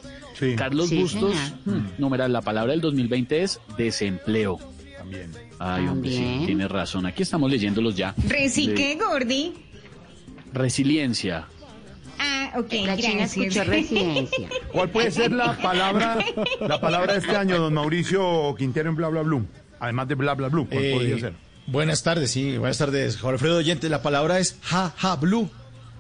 [0.56, 1.34] Carlos Sí, Bustos,
[1.66, 4.60] hmm, numeral la palabra del 2020 es desempleo.
[4.96, 5.32] También.
[5.58, 6.46] Ay, hombre, sí, También.
[6.46, 7.06] tiene razón.
[7.08, 8.14] Aquí estamos leyéndolos ya.
[8.28, 9.54] ¿Reci De- qué, Gordi?
[10.58, 11.46] Resiliencia.
[12.20, 13.38] Ah, ok, La China gracias.
[13.38, 14.50] escuchó residencia.
[14.72, 16.18] ¿Cuál puede ser la palabra,
[16.60, 19.46] la palabra de este año, don Mauricio Quintero en Bla Bla Blue?
[19.80, 21.34] Además de Bla Bla Blue, ¿cuál Eh, podría ser?
[21.68, 23.90] Buenas tardes, sí, buenas tardes, Jorge Alfredo Oyente.
[23.90, 25.50] La palabra es ja, ja, blue.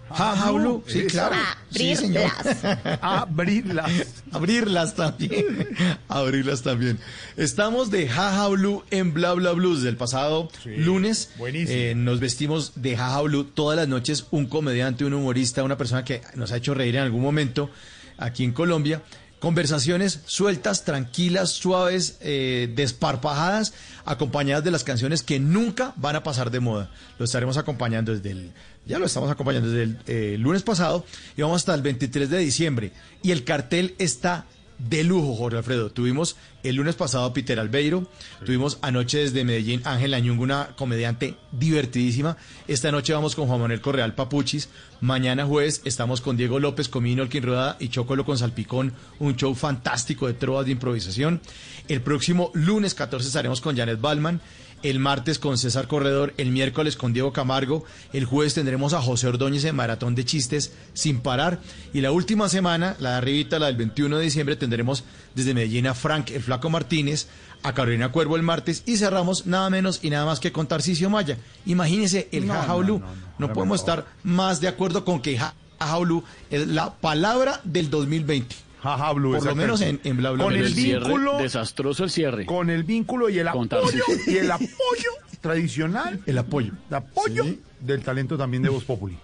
[0.10, 0.84] Ja, ja, blue.
[0.88, 1.36] Sí, claro.
[1.70, 2.32] Sí, señor.
[3.02, 3.92] Abrirlas.
[4.32, 5.70] Abrirlas también.
[6.08, 7.00] Abrirlas también.
[7.36, 11.32] Estamos de Jaja Blue en Bla Bla Blues del pasado lunes.
[11.38, 11.78] buenísimo.
[11.78, 14.28] Eh, nos vestimos de Jaja Blue todas las noches.
[14.32, 17.70] Un comediante, un humorista, una persona que nos ha hecho reír en algún momento
[18.18, 19.02] aquí en Colombia.
[19.40, 23.74] Conversaciones sueltas, tranquilas, suaves, eh, desparpajadas,
[24.04, 26.90] acompañadas de las canciones que nunca van a pasar de moda.
[27.20, 28.52] Lo estaremos acompañando desde el,
[28.88, 31.06] ya lo estamos acompañando desde el eh, lunes pasado
[31.36, 32.92] y vamos hasta el 23 de diciembre.
[33.22, 34.46] Y el cartel está
[34.78, 35.90] de lujo, Jorge Alfredo.
[35.90, 38.08] Tuvimos el lunes pasado a Peter Albeiro,
[38.46, 42.38] tuvimos anoche desde Medellín Ángela Ñunga, una comediante divertidísima.
[42.68, 44.70] Esta noche vamos con Juan Manuel Correal Papuchis.
[45.02, 49.54] Mañana jueves estamos con Diego López, Comino, Elkin Rueda y Chocolo con Salpicón, un show
[49.56, 51.42] fantástico de trovas de improvisación.
[51.88, 54.42] El próximo lunes 14 estaremos con Janet Balman.
[54.84, 57.84] El martes con César Corredor, el miércoles con Diego Camargo,
[58.14, 61.60] el jueves tendremos a José Ordóñez en Maratón de Chistes sin parar
[61.94, 65.88] y la última semana, la de arribita, la del 21 de diciembre, tendremos desde Medellín
[65.88, 67.28] a Frank el Flaco Martínez,
[67.64, 71.10] a Carolina Cuervo el martes y cerramos nada menos y nada más que con Tarcisio
[71.10, 71.38] Maya.
[71.66, 72.60] Imagínense el No, no,
[72.99, 77.62] No, no, no, podemos estar más de acuerdo con que ja- jajaulú es la palabra
[77.64, 78.56] del 2020.
[78.96, 82.46] Jaja Blue, Por lo menos en, en bla bla Con el vínculo, Desastroso el cierre.
[82.46, 85.12] con el vínculo y el Con apoyo, y el apoyo
[85.42, 86.74] tradicional, El apoyo.
[86.90, 87.46] el apoyo
[87.80, 89.18] del talento también de Voz Populi.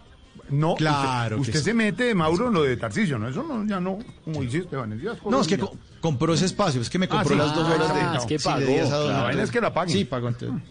[0.50, 1.66] No, Claro usted, usted sí.
[1.66, 3.30] se mete, Mauro, en lo de Tarcisio, ¿no?
[3.30, 5.16] Eso no, ya no, como hiciste, Vanessa.
[5.28, 7.48] No, es que co- compró ese espacio, es que me compró Ah, sí.
[7.48, 8.04] las dos Ah, horas de...
[8.04, 8.16] no.
[8.18, 9.04] es que sí, de pagó, 10 a claro.
[9.04, 9.12] 2.
[9.14, 9.94] La vaina es que la paguen.
[9.98, 10.62] Sí, pagó entonces.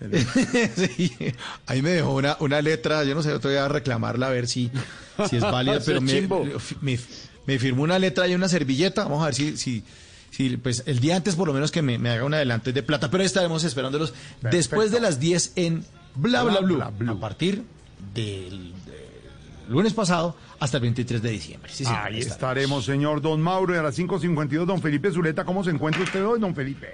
[0.76, 1.12] Sí,
[1.66, 4.46] ahí me dejó una, una letra, yo no sé, yo voy a reclamarla a ver
[4.46, 4.70] si,
[5.28, 6.28] si es válida, pero me,
[6.82, 6.98] me,
[7.48, 9.82] me firmó una letra y una servilleta, vamos a ver si, si,
[10.30, 12.82] si pues el día antes por lo menos que me, me haga un adelanto de
[12.82, 14.12] plata, pero ahí estaremos esperándolos
[14.42, 15.82] después de las 10 en
[16.14, 17.64] Bla Bla, Bla, a partir
[18.14, 18.74] del, del
[19.66, 21.72] lunes pasado hasta el 23 de diciembre.
[21.72, 25.64] Sí, sí, Ahí estaremos, señor Don Mauro, y a las 5.52, don Felipe Zuleta, ¿cómo
[25.64, 26.86] se encuentra usted hoy, don Felipe?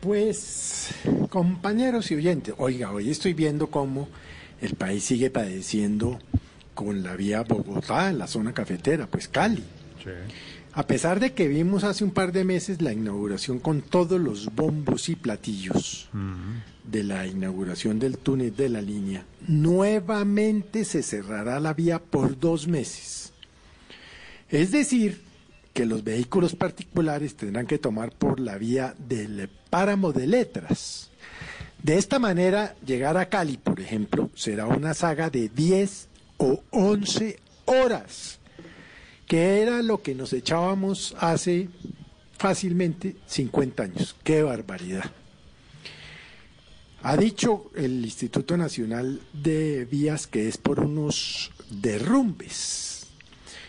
[0.00, 0.88] Pues,
[1.28, 4.08] compañeros y oyentes, oiga, hoy estoy viendo cómo
[4.60, 6.18] el país sigue padeciendo
[6.80, 9.62] con la vía Bogotá, la zona cafetera, pues Cali.
[10.72, 14.54] A pesar de que vimos hace un par de meses la inauguración con todos los
[14.54, 16.08] bombos y platillos
[16.82, 22.66] de la inauguración del túnel de la línea, nuevamente se cerrará la vía por dos
[22.66, 23.34] meses.
[24.48, 25.20] Es decir,
[25.74, 31.10] que los vehículos particulares tendrán que tomar por la vía del páramo de letras.
[31.82, 36.09] De esta manera, llegar a Cali, por ejemplo, será una saga de 10
[36.40, 38.38] o 11 horas,
[39.26, 41.68] que era lo que nos echábamos hace
[42.38, 44.16] fácilmente 50 años.
[44.24, 45.04] ¡Qué barbaridad!
[47.02, 53.06] Ha dicho el Instituto Nacional de Vías que es por unos derrumbes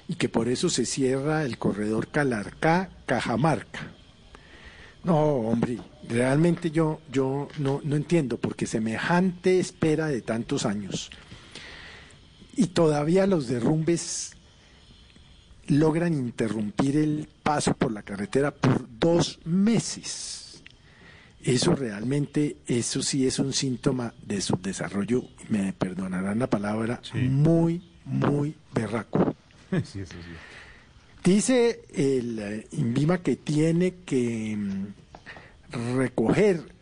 [0.07, 3.91] y que por eso se cierra el corredor Calarcá-Cajamarca.
[5.03, 5.77] No, hombre,
[6.07, 11.11] realmente yo, yo no, no entiendo porque semejante espera de tantos años
[12.56, 14.34] y todavía los derrumbes
[15.68, 20.64] logran interrumpir el paso por la carretera por dos meses.
[21.44, 28.56] Eso realmente, eso sí es un síntoma de subdesarrollo, me perdonarán la palabra, muy, muy
[28.73, 29.36] berraco.
[29.86, 30.34] Sí, eso sí.
[31.23, 34.86] Dice el eh, INVIMA que tiene que mm,
[35.95, 36.73] recoger,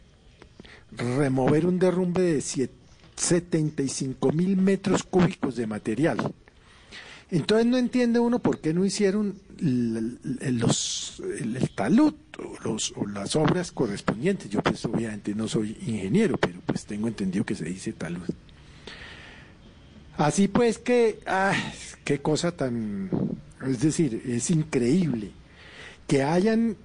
[0.98, 2.74] remover un derrumbe de siete-
[3.20, 6.34] 75 mil metros cúbicos de material
[7.30, 13.06] Entonces no entiende uno por qué no hicieron los, el, el talud o, los, o
[13.06, 14.50] las obras correspondientes.
[14.50, 18.24] Yo pues obviamente no soy ingeniero, pero pues tengo entendido que se dice talud.
[20.18, 21.54] Así pues que, ah,
[22.04, 23.10] qué cosa tan,
[23.66, 25.32] es decir, es increíble
[26.08, 26.78] que hayan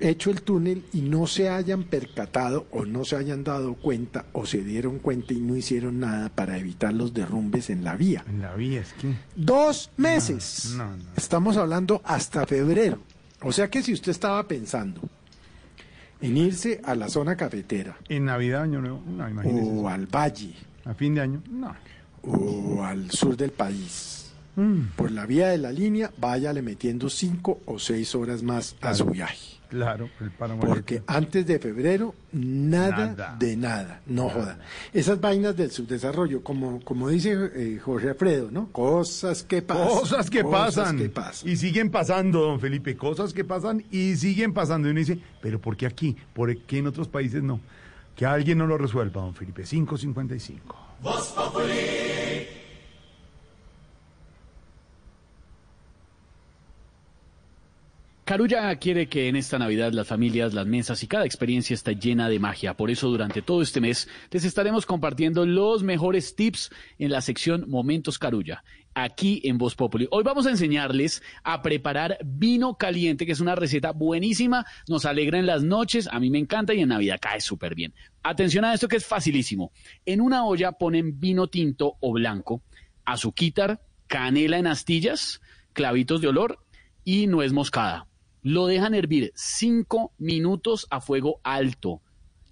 [0.00, 4.46] hecho el túnel y no se hayan percatado o no se hayan dado cuenta o
[4.46, 8.24] se dieron cuenta y no hicieron nada para evitar los derrumbes en la vía.
[8.28, 9.14] En la vía, es que...
[9.36, 10.74] Dos meses.
[10.76, 11.04] No, no.
[11.16, 12.98] Estamos hablando hasta febrero.
[13.42, 15.00] O sea que si usted estaba pensando
[16.20, 19.70] en irse a la zona cafetera En Navidad, Año Nuevo, no, imagínese.
[19.70, 20.54] o al valle
[20.84, 21.74] A fin de año, no.
[22.22, 24.16] o al sur del país,
[24.56, 24.88] Mm.
[24.96, 29.04] por la vía de la línea, váyale metiendo cinco o seis horas más a su
[29.06, 29.59] viaje.
[29.70, 30.60] Claro, el páramo.
[30.62, 33.36] Porque antes de febrero, nada, Nada.
[33.38, 34.58] de nada, no joda.
[34.92, 38.70] Esas vainas del subdesarrollo, como, como dice eh, Jorge Alfredo, ¿no?
[38.72, 39.86] Cosas que pasan.
[39.88, 40.98] Cosas que pasan.
[40.98, 41.48] que pasan.
[41.48, 42.96] Y siguen pasando, don Felipe.
[42.96, 44.88] Cosas que pasan y siguen pasando.
[44.88, 46.16] Y uno dice, ¿pero por qué aquí?
[46.34, 47.60] ¿Por qué en otros países no?
[48.16, 49.62] Que alguien no lo resuelva, don Felipe.
[49.62, 50.76] 555.
[58.30, 62.28] Carulla quiere que en esta Navidad las familias, las mesas y cada experiencia esté llena
[62.28, 62.76] de magia.
[62.76, 66.70] Por eso durante todo este mes les estaremos compartiendo los mejores tips
[67.00, 68.62] en la sección Momentos Carulla,
[68.94, 70.06] aquí en Voz Populi.
[70.12, 75.40] Hoy vamos a enseñarles a preparar vino caliente, que es una receta buenísima, nos alegra
[75.40, 77.94] en las noches, a mí me encanta y en Navidad cae súper bien.
[78.22, 79.72] Atención a esto que es facilísimo.
[80.06, 82.62] En una olla ponen vino tinto o blanco,
[83.04, 85.40] azuquitar, canela en astillas,
[85.72, 86.60] clavitos de olor
[87.02, 88.06] y nuez moscada.
[88.42, 92.00] Lo dejan hervir cinco minutos a fuego alto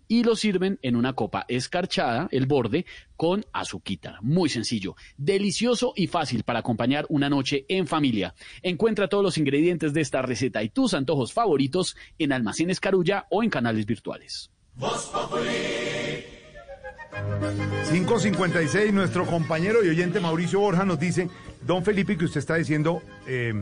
[0.09, 2.87] y lo sirven en una copa escarchada, el borde,
[3.17, 4.19] con azuquita.
[4.23, 8.35] Muy sencillo, delicioso y fácil para acompañar una noche en familia.
[8.63, 13.43] Encuentra todos los ingredientes de esta receta y tus antojos favoritos en Almacenes Carulla o
[13.43, 14.51] en canales virtuales.
[17.91, 21.29] 556, nuestro compañero y oyente Mauricio Borja nos dice,
[21.67, 23.55] don Felipe, que usted está diciendo, eh,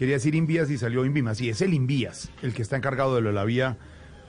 [0.00, 1.36] quería decir Invías y salió Invimas.
[1.36, 3.76] Sí, es el Invías, el que está encargado de lo de la vía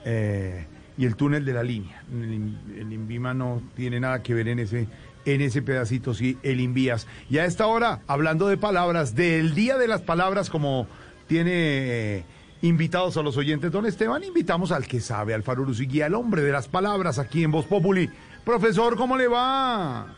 [0.04, 0.66] eh,
[0.98, 2.04] y el túnel de la línea.
[2.12, 4.86] El, el Invima no tiene nada que ver en ese,
[5.24, 7.06] en ese pedacito, sí, el Invías.
[7.30, 10.86] Y a esta hora, hablando de palabras, del Día de las Palabras, como
[11.26, 11.52] tiene...
[11.52, 12.24] eh,
[12.64, 16.52] Invitados a los oyentes, don Esteban, invitamos al que sabe, al Guía, al hombre de
[16.52, 18.08] las palabras aquí en Voz Populi.
[18.44, 20.14] Profesor, ¿cómo le va?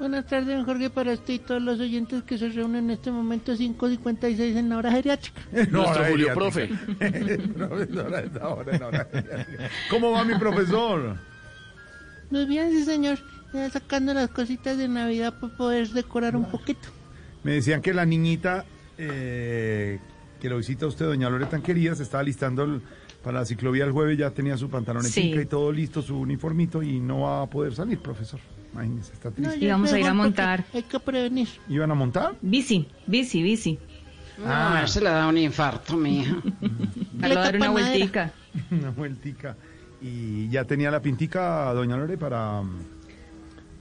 [0.00, 3.10] Buenas tardes, don Jorge, para usted y todos los oyentes que se reúnen en este
[3.10, 5.40] momento 5.56 en la hora geriátrica.
[5.52, 6.34] Nuestro hora Julio geriátrica.
[6.34, 6.70] Profe.
[7.06, 9.46] En hora geriátrica.
[9.90, 11.16] ¿Cómo va mi profesor?
[12.30, 13.18] Muy bien, sí, señor.
[13.52, 16.88] Ya sacando las cositas de Navidad para poder decorar un poquito.
[17.44, 18.64] Me decían que la niñita
[18.96, 19.98] eh,
[20.40, 22.80] que lo visita usted, doña Loreta tan querida, se estaba listando el-
[23.22, 25.20] para la ciclovía el jueves, ya tenía su pantalón en Sí.
[25.28, 28.40] pica y todo listo, su uniformito, y no va a poder salir, profesor.
[28.72, 29.58] Imagínese, está triste.
[29.58, 30.64] ya Y vamos a ir a montar.
[30.72, 31.48] Hay que prevenir.
[31.68, 32.34] ¿Iban a montar?
[32.40, 33.78] Bici, bici, bici.
[34.46, 34.84] Ah.
[34.86, 36.36] se le da un infarto, mija.
[37.22, 38.32] A dar una vueltica.
[38.70, 39.56] Una vueltica.
[40.00, 42.62] Y ya tenía la pintica, doña Lore, para...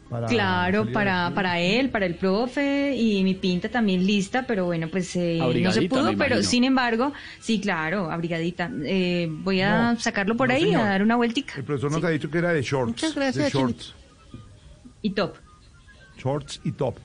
[0.10, 4.90] para Claro, para, para él, para el profe y mi pinta también lista, pero bueno,
[4.90, 8.70] pues eh, no se pudo, pero sin embargo, sí, claro, abrigadita.
[8.84, 10.82] Eh, voy a No, sacarlo por no, ahí, señor.
[10.82, 11.54] a dar una vueltica.
[11.56, 12.90] El profesor nos ha dicho que era de shorts.
[12.92, 13.96] Muchas gracias, De shorts.
[15.02, 15.36] Y top.
[16.18, 16.98] Shorts y top.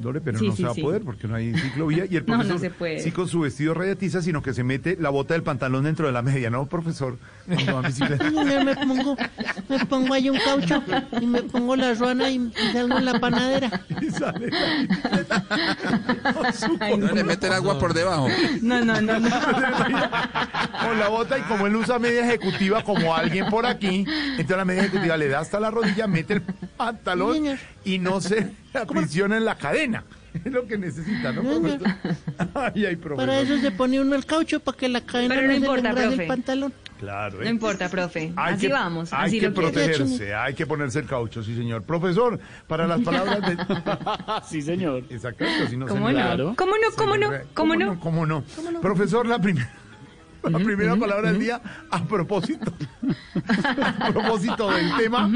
[0.00, 0.80] Lore, pero Sí, no sí, se va sí.
[0.80, 3.00] a poder porque no hay ciclovía y el No, no profesor se puede.
[3.00, 6.12] sí con su vestido rayatiza, sino que se mete la bota del pantalón dentro de
[6.12, 7.18] la media, ¿no, profesor?
[7.46, 8.24] Cuando va bicicleta.
[8.28, 9.16] Señor, me pongo,
[9.68, 10.82] me pongo ahí un caucho
[11.20, 13.70] y me pongo la ruana y, y salgo en la panadera.
[14.00, 14.50] Y sale
[16.98, 18.28] No le meten agua por debajo.
[18.62, 19.30] No, no, no, no.
[19.30, 24.64] con la bota y como él usa media ejecutiva como alguien por aquí, entonces la
[24.64, 29.44] media ejecutiva le da hasta la rodilla, mete el pantalón y no se aprisiona en
[29.44, 30.04] la cadena.
[30.44, 31.88] Es lo que necesita, ¿no, profesor?
[32.54, 33.16] Ay, ay, profesor.
[33.26, 35.66] Para eso se pone uno el caucho para que la cadena Pero no se le
[35.66, 36.22] importa, engrase profe.
[36.22, 36.74] el pantalón.
[37.00, 37.48] Claro, No ¿eh?
[37.48, 38.32] importa, profe.
[38.36, 39.72] Hay así que- vamos, Hay así que lo quiero.
[39.72, 41.82] protegerse, hay que ponerse el caucho, sí, señor.
[41.82, 42.38] Profesor,
[42.68, 43.56] para las palabras de...
[44.48, 45.02] sí, señor.
[45.08, 46.20] Exactamente, si no se ¿Cómo le- no?
[46.20, 46.54] Claro.
[46.56, 46.90] ¿Cómo no?
[46.90, 47.30] se ¿Cómo le no?
[47.32, 47.98] re- ¿Cómo no?
[47.98, 48.44] ¿Cómo no?
[48.82, 49.68] Profesor, la primera...
[50.42, 51.60] La primera palabra del día
[51.90, 52.72] a propósito.
[54.00, 55.28] A propósito del tema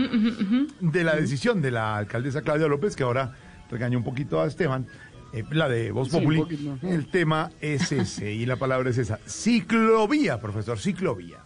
[0.80, 3.34] de la decisión de la alcaldesa Claudia López, que ahora
[3.70, 4.86] regañó un poquito a Esteban,
[5.32, 6.38] eh, la de Voz Sí, Populi.
[6.38, 6.78] poquito.
[6.82, 9.18] El tema es ese y la palabra es esa.
[9.26, 11.38] Ciclovía, profesor, ciclovía.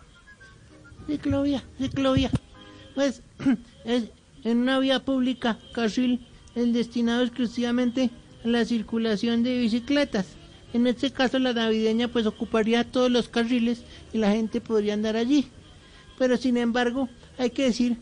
[1.07, 2.31] Ciclovía, ciclovía.
[2.95, 3.23] Pues
[3.85, 4.11] es
[4.45, 8.11] en una vía pública, carril el destinado exclusivamente
[8.45, 10.27] a la circulación de bicicletas.
[10.77, 13.83] En este caso la navideña pues ocuparía todos los carriles
[14.13, 15.49] y la gente podría andar allí.
[16.19, 17.09] Pero sin embargo,
[17.39, 17.97] hay que decir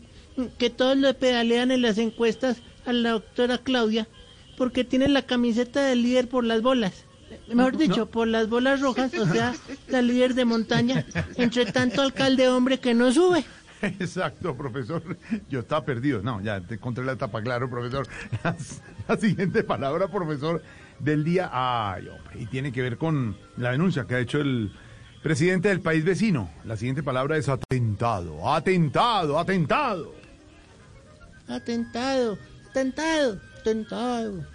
[0.57, 4.09] que todos le pedalean en las encuestas a la doctora Claudia
[4.57, 7.05] porque tiene la camiseta del líder por las bolas.
[7.47, 9.53] Mejor dicho, por las bolas rojas, o sea,
[9.87, 11.05] la líder de montaña,
[11.37, 13.45] entre tanto alcalde hombre que no sube.
[13.81, 15.01] Exacto, profesor.
[15.49, 16.21] Yo estaba perdido.
[16.21, 18.05] No, ya te encontré la tapa, claro, profesor.
[18.43, 18.55] La,
[19.07, 20.61] la siguiente palabra, profesor,
[20.99, 21.49] del día.
[21.51, 24.71] Ay, hombre, y tiene que ver con la denuncia que ha hecho el
[25.23, 26.51] presidente del país vecino.
[26.65, 30.13] La siguiente palabra es atentado, atentado, atentado.
[31.47, 32.37] Atentado,
[32.69, 34.45] atentado, atentado.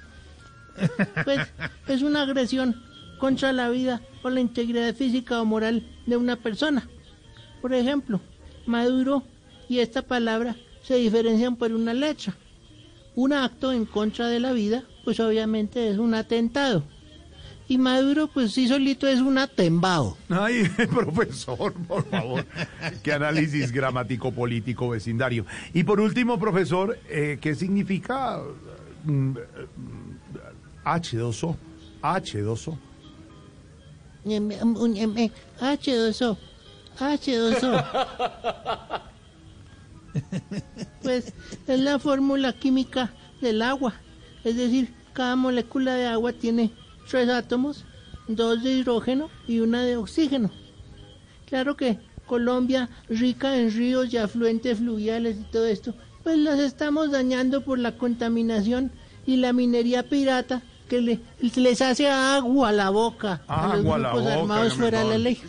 [1.24, 1.52] Pues
[1.88, 2.74] es una agresión
[3.18, 6.88] contra la vida o la integridad física o moral de una persona.
[7.60, 8.20] Por ejemplo,
[8.66, 9.24] Maduro
[9.68, 12.34] y esta palabra se diferencian por una letra.
[13.14, 16.84] Un acto en contra de la vida, pues obviamente es un atentado.
[17.68, 20.16] Y Maduro, pues sí solito es un atembado.
[20.28, 22.44] Ay, profesor, por favor.
[23.02, 25.46] Qué análisis gramático político vecindario.
[25.72, 28.40] Y por último, profesor, eh, ¿qué significa
[29.04, 29.34] mm,
[30.84, 31.56] H2O?
[32.02, 32.76] H2O.
[34.24, 36.36] Em, em, em, eh, H2O.
[36.98, 37.84] H2O.
[41.02, 41.32] Pues
[41.68, 43.94] es la fórmula química del agua.
[44.44, 46.70] Es decir, cada molécula de agua tiene
[47.08, 47.84] tres átomos,
[48.28, 50.50] dos de hidrógeno y una de oxígeno.
[51.46, 57.10] Claro que Colombia, rica en ríos y afluentes fluviales y todo esto, pues las estamos
[57.10, 58.92] dañando por la contaminación
[59.26, 63.96] y la minería pirata que le- les hace agua a la boca a los Agua
[63.96, 65.40] a la boca, armados fuera de la ley.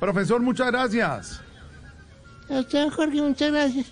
[0.00, 1.40] Profesor, muchas gracias.
[2.50, 3.86] A usted, Jorge, muchas gracias.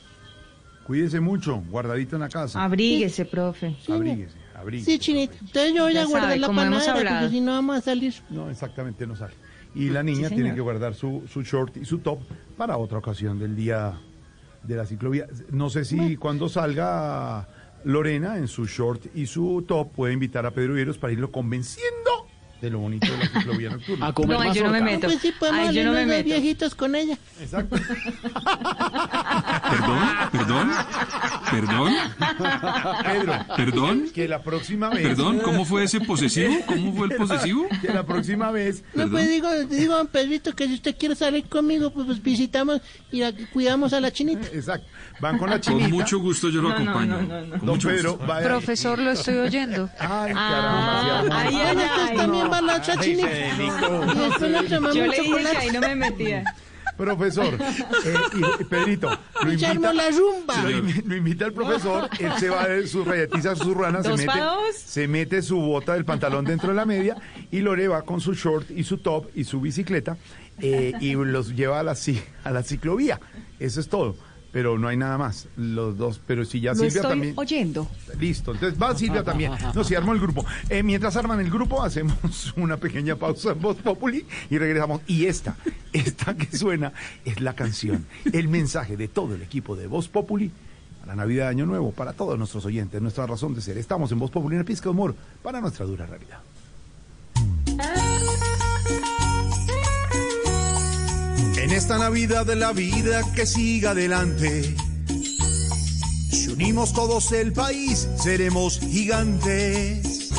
[0.92, 2.62] Cuídese mucho, guardadito en la casa.
[2.62, 3.74] Abríguese, profe.
[3.88, 4.90] Abríguese, abríguese.
[4.90, 5.32] Sí, Chinita.
[5.40, 8.12] Entonces yo voy Ya a guardar sabe, la panadera porque si no vamos a salir.
[8.28, 9.32] No, exactamente, no sale.
[9.74, 12.20] Y la niña Sí, tiene que guardar su, su short y su top
[12.58, 13.98] para otra ocasión del día
[14.62, 15.28] de la ciclovía.
[15.50, 17.48] No sé si cuando salga
[17.84, 22.11] Lorena en su short y su top puede invitar a Pedro Vieros para irlo convenciendo
[22.62, 24.06] de lo bonito de la ciclovía nocturna.
[24.06, 25.08] A comer No, ahí yo no me meto.
[25.08, 26.24] Pues sí, podemos Ay, yo no me meto.
[26.24, 27.18] viejitos con ella.
[27.40, 27.74] Exacto.
[29.70, 29.98] Perdón,
[30.30, 30.70] perdón,
[31.50, 31.92] perdón,
[33.04, 35.02] Pedro, perdón, que la próxima vez.
[35.02, 36.54] perdón, ¿cómo fue ese posesivo?
[36.66, 37.66] ¿Cómo fue el posesivo?
[37.80, 38.84] Que la próxima vez.
[38.94, 42.80] No, pues digo, digo, don Pedrito, que si usted quiere salir conmigo, pues, pues visitamos
[43.10, 44.46] y la- cuidamos a la chinita.
[44.52, 44.86] Exacto.
[45.20, 45.88] Van con la chinita.
[45.88, 47.22] Con mucho gusto yo lo No, no, acompaño.
[47.22, 47.50] no, no, no.
[47.58, 48.18] Con Don mucho Pedro.
[48.18, 49.88] Profesor, lo estoy oyendo.
[49.98, 51.40] Ay, Ah, caramba.
[51.40, 52.16] ay, se ay, Bueno, ay, Ay,
[53.00, 53.28] chinita.
[53.28, 53.98] se Y dedicó.
[54.06, 55.56] después nos tomamos Yo un le dije que chocolate.
[55.58, 56.54] ahí no me metía.
[56.96, 59.08] Profesor, eh, y, y Pedrito,
[59.42, 60.62] lo invita, armó la rumba.
[60.62, 64.10] lo, invi- lo invita el profesor, él se va de sus rayetizas, sus ranas, se
[64.10, 64.76] ¿Dos mete, pa' dos?
[64.76, 67.16] se mete su bota del pantalón dentro de la media
[67.50, 70.18] y Lore va con su short y su top y su bicicleta
[70.60, 73.18] eh, y los lleva a la, ci- a la ciclovía.
[73.58, 74.14] Eso es todo.
[74.52, 75.48] Pero no hay nada más.
[75.56, 77.34] Los dos, pero si ya Lo Silvia estoy también.
[77.36, 77.88] oyendo.
[78.20, 79.52] Listo, entonces va Silvia también.
[79.74, 80.44] No, si armó el grupo.
[80.68, 85.00] Eh, mientras arman el grupo, hacemos una pequeña pausa en Voz Populi y regresamos.
[85.06, 85.56] Y esta,
[85.92, 86.92] esta que suena
[87.24, 90.50] es la canción, el mensaje de todo el equipo de Voz Populi
[91.00, 93.78] para Navidad Año Nuevo, para todos nuestros oyentes, nuestra razón de ser.
[93.78, 96.38] Estamos en Voz Populi, una pizca de humor para nuestra dura realidad.
[101.72, 104.76] En esta Navidad de la vida que siga adelante,
[106.30, 110.32] si unimos todos el país, seremos gigantes.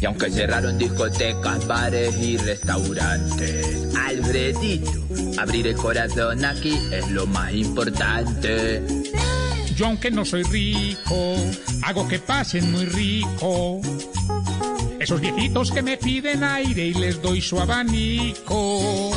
[0.00, 4.90] Y aunque cerraron discotecas, bares y restaurantes, Alfredito,
[5.38, 8.82] abrir el corazón aquí es lo más importante.
[9.76, 11.36] Yo aunque no soy rico,
[11.82, 13.82] hago que pasen muy rico.
[14.98, 19.12] Esos viejitos que me piden aire y les doy su abanico.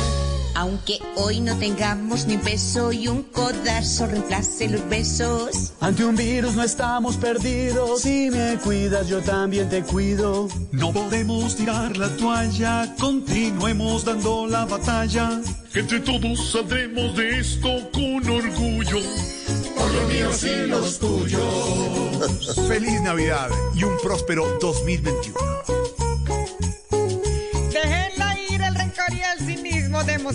[0.58, 5.72] Aunque hoy no tengamos ni un peso y un codazo reemplace los besos.
[5.78, 8.02] Ante un virus no estamos perdidos.
[8.02, 10.48] Si me cuidas, yo también te cuido.
[10.72, 15.40] No podemos tirar la toalla, continuemos dando la batalla.
[15.72, 18.98] Entre todos saldremos de esto con orgullo.
[19.76, 22.56] Por los míos y los tuyos.
[22.66, 25.77] Feliz Navidad y un próspero 2021.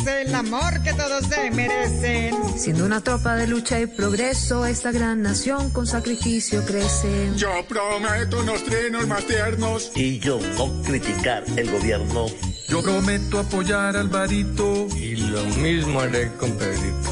[0.08, 2.36] El amor que todos se merecen.
[2.58, 7.32] Siendo una tropa de lucha y progreso, esta gran nación con sacrificio crece.
[7.36, 9.92] Yo prometo unos trenos más tiernos.
[9.96, 12.26] Y yo no criticar el gobierno.
[12.68, 14.88] Yo prometo apoyar al Alvarito.
[14.96, 17.10] Y lo mismo haré con Pedrito.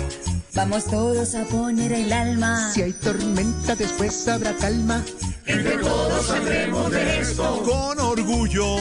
[0.56, 2.72] Vamos todos a poner el alma.
[2.74, 5.04] Si hay tormenta, después habrá calma.
[5.46, 7.64] Entre todos saldremos de esto.
[7.64, 8.78] Con orgullo.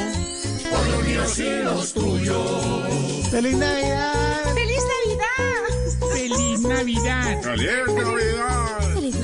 [0.71, 3.29] Por los míos y los tuyos.
[3.31, 4.55] ¡Feliz Navidad!
[4.55, 6.13] ¡Feliz Navidad!
[6.13, 7.43] ¡Feliz Navidad!
[7.43, 8.70] ¡Feliz Navidad!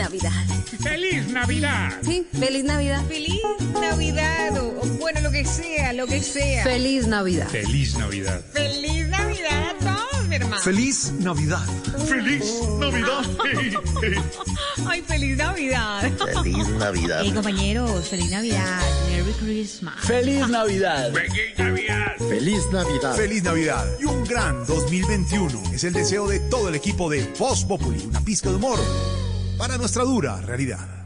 [0.07, 0.47] ¡Feliz Navidad!
[0.85, 1.93] ¡Feliz Navidad!
[2.05, 3.05] Sí, feliz Navidad.
[3.09, 3.43] Feliz
[3.73, 6.63] Navidad o, o bueno, lo que sea, lo que sea.
[6.63, 7.49] Feliz Navidad.
[7.49, 8.41] ¡Feliz Navidad!
[8.53, 10.63] Feliz Navidad a todos, mi hermano.
[10.63, 11.67] Feliz Navidad.
[12.07, 12.45] ¡Feliz
[12.79, 13.25] Navidad!
[14.87, 16.13] Ay, feliz Navidad.
[16.35, 17.21] Feliz Navidad.
[17.25, 18.81] Hey, compañeros, feliz Navidad.
[19.11, 19.95] Merry Christmas.
[20.05, 21.13] ¡Feliz Navidad!
[21.13, 22.17] ¡Feliz Navidad!
[22.29, 23.17] Feliz Navidad.
[23.17, 25.73] Feliz Navidad y un gran 2021.
[25.73, 28.05] Es el deseo de todo el equipo de Voz Populi.
[28.07, 28.79] Una pizca de humor
[29.57, 31.06] para nuestra dura realidad.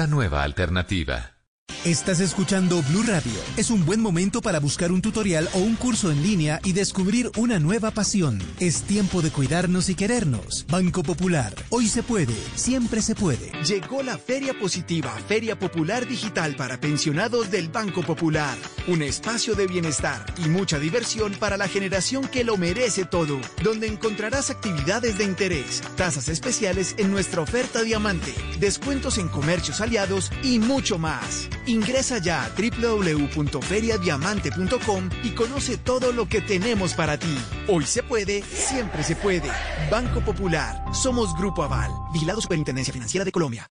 [0.00, 1.40] La nueva alternativa.
[1.84, 3.32] Estás escuchando Blue Radio.
[3.56, 7.30] Es un buen momento para buscar un tutorial o un curso en línea y descubrir
[7.36, 8.38] una nueva pasión.
[8.60, 10.66] Es tiempo de cuidarnos y querernos.
[10.68, 11.54] Banco Popular.
[11.70, 13.50] Hoy se puede, siempre se puede.
[13.62, 18.56] Llegó la Feria Positiva, Feria Popular Digital para pensionados del Banco Popular.
[18.88, 23.86] Un espacio de bienestar y mucha diversión para la generación que lo merece todo, donde
[23.86, 30.58] encontrarás actividades de interés, tasas especiales en nuestra oferta diamante, descuentos en comercios aliados y
[30.58, 31.48] mucho más.
[31.66, 37.36] Ingresa ya a www.feriadiamante.com y conoce todo lo que tenemos para ti.
[37.68, 39.50] Hoy se puede, siempre se puede.
[39.90, 40.82] Banco Popular.
[40.92, 41.90] Somos Grupo Aval.
[42.12, 43.70] Vigilado Superintendencia Financiera de Colombia.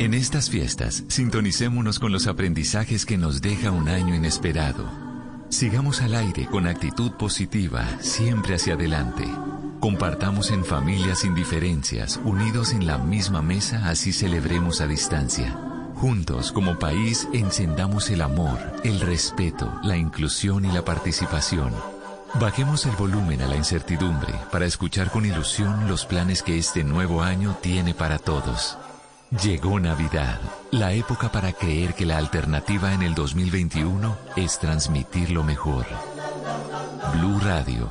[0.00, 4.88] En estas fiestas, sintonicémonos con los aprendizajes que nos deja un año inesperado.
[5.48, 9.24] Sigamos al aire con actitud positiva, siempre hacia adelante.
[9.80, 15.58] Compartamos en familia sin diferencias, unidos en la misma mesa, así celebremos a distancia.
[15.96, 21.72] Juntos, como país, encendamos el amor, el respeto, la inclusión y la participación.
[22.38, 27.22] Bajemos el volumen a la incertidumbre para escuchar con ilusión los planes que este nuevo
[27.22, 28.78] año tiene para todos.
[29.30, 30.40] Llegó Navidad,
[30.70, 35.84] la época para creer que la alternativa en el 2021 es transmitir lo mejor.
[37.12, 37.90] Blue Radio.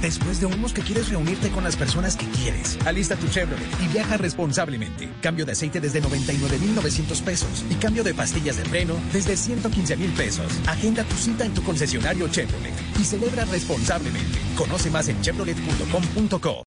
[0.00, 2.78] Después de humos que quieres reunirte con las personas que quieres.
[2.86, 5.08] Alista tu Chevrolet y viaja responsablemente.
[5.20, 10.10] Cambio de aceite desde 99,900 pesos y cambio de pastillas de freno desde 115 mil
[10.12, 10.52] pesos.
[10.66, 14.38] Agenda tu cita en tu concesionario Chevrolet y celebra responsablemente.
[14.56, 16.66] Conoce más en chevrolet.com.co.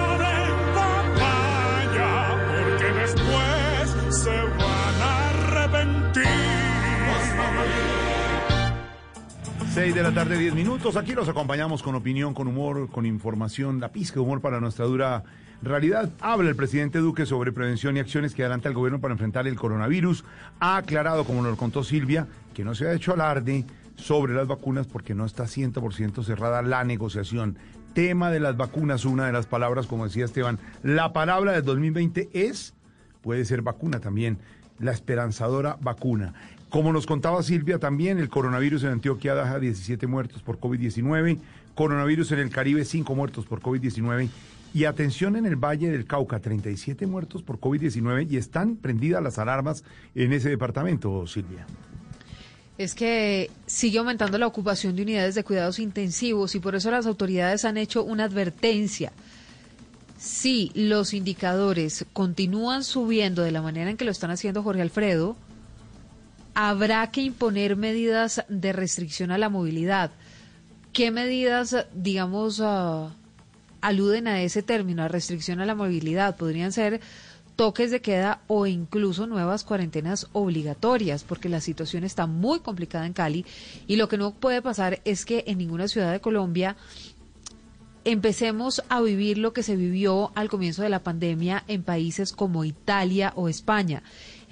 [9.73, 10.97] 6 de la tarde, 10 minutos.
[10.97, 14.83] Aquí los acompañamos con opinión, con humor, con información, la pizca de humor para nuestra
[14.83, 15.23] dura
[15.61, 16.09] realidad.
[16.19, 19.55] Habla el presidente Duque sobre prevención y acciones que adelanta el gobierno para enfrentar el
[19.55, 20.25] coronavirus.
[20.59, 23.63] Ha aclarado, como nos contó Silvia, que no se ha hecho alarde
[23.95, 27.57] sobre las vacunas porque no está 100% cerrada la negociación.
[27.93, 32.29] Tema de las vacunas, una de las palabras, como decía Esteban, la palabra del 2020
[32.33, 32.73] es,
[33.21, 34.37] puede ser vacuna también,
[34.79, 36.33] la esperanzadora vacuna.
[36.71, 41.37] Como nos contaba Silvia, también el coronavirus en Antioquia deja 17 muertos por COVID-19,
[41.75, 44.29] coronavirus en el Caribe 5 muertos por COVID-19
[44.73, 49.37] y atención en el Valle del Cauca, 37 muertos por COVID-19 y están prendidas las
[49.37, 49.83] alarmas
[50.15, 51.67] en ese departamento, Silvia.
[52.77, 57.05] Es que sigue aumentando la ocupación de unidades de cuidados intensivos y por eso las
[57.05, 59.11] autoridades han hecho una advertencia.
[60.17, 65.35] Si los indicadores continúan subiendo de la manera en que lo están haciendo Jorge Alfredo,
[66.53, 70.11] habrá que imponer medidas de restricción a la movilidad.
[70.93, 73.09] ¿Qué medidas, digamos, uh,
[73.79, 76.35] aluden a ese término, a restricción a la movilidad?
[76.35, 76.99] Podrían ser
[77.55, 83.13] toques de queda o incluso nuevas cuarentenas obligatorias, porque la situación está muy complicada en
[83.13, 83.45] Cali
[83.87, 86.75] y lo que no puede pasar es que en ninguna ciudad de Colombia
[88.03, 92.65] empecemos a vivir lo que se vivió al comienzo de la pandemia en países como
[92.65, 94.01] Italia o España,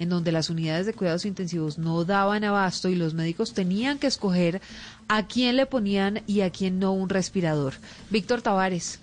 [0.00, 4.08] en donde las unidades de cuidados intensivos no daban abasto y los médicos tenían que
[4.08, 4.60] escoger
[5.06, 7.74] a quién le ponían y a quién no un respirador.
[8.08, 8.98] Víctor Tavares.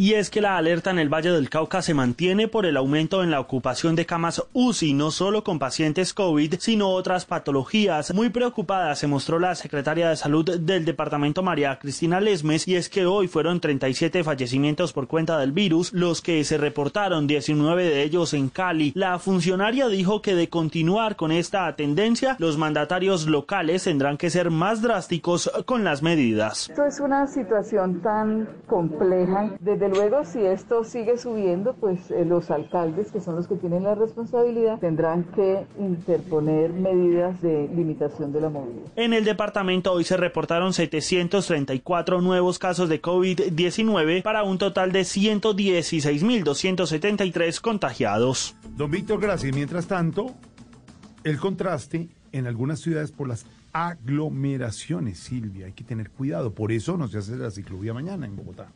[0.00, 3.22] Y es que la alerta en el Valle del Cauca se mantiene por el aumento
[3.22, 8.14] en la ocupación de camas UCI, no solo con pacientes COVID, sino otras patologías.
[8.14, 12.88] Muy preocupada se mostró la secretaria de Salud del departamento María Cristina Lesmes, y es
[12.88, 18.02] que hoy fueron 37 fallecimientos por cuenta del virus, los que se reportaron 19 de
[18.02, 18.92] ellos en Cali.
[18.94, 24.48] La funcionaria dijo que de continuar con esta tendencia, los mandatarios locales tendrán que ser
[24.48, 26.70] más drásticos con las medidas.
[26.70, 32.50] Esto es una situación tan compleja desde luego, si esto sigue subiendo, pues eh, los
[32.50, 38.40] alcaldes, que son los que tienen la responsabilidad, tendrán que interponer medidas de limitación de
[38.40, 38.86] la movilidad.
[38.96, 45.02] En el departamento hoy se reportaron 734 nuevos casos de COVID-19 para un total de
[45.02, 48.56] 116.273 contagiados.
[48.76, 49.54] Don Víctor, gracias.
[49.54, 50.34] Mientras tanto,
[51.24, 56.52] el contraste en algunas ciudades por las aglomeraciones, Silvia, hay que tener cuidado.
[56.52, 58.68] Por eso no se hace la ciclovía mañana en Bogotá.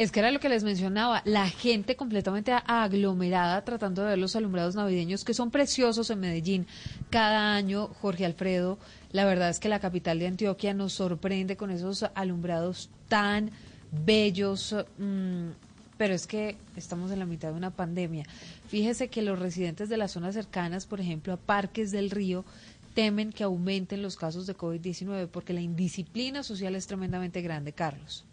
[0.00, 4.34] Es que era lo que les mencionaba, la gente completamente aglomerada tratando de ver los
[4.34, 6.66] alumbrados navideños que son preciosos en Medellín.
[7.10, 8.78] Cada año, Jorge Alfredo,
[9.12, 13.50] la verdad es que la capital de Antioquia nos sorprende con esos alumbrados tan
[13.92, 15.48] bellos, mmm,
[15.98, 18.24] pero es que estamos en la mitad de una pandemia.
[18.68, 22.46] Fíjese que los residentes de las zonas cercanas, por ejemplo, a Parques del Río,
[22.94, 28.24] temen que aumenten los casos de COVID-19 porque la indisciplina social es tremendamente grande, Carlos.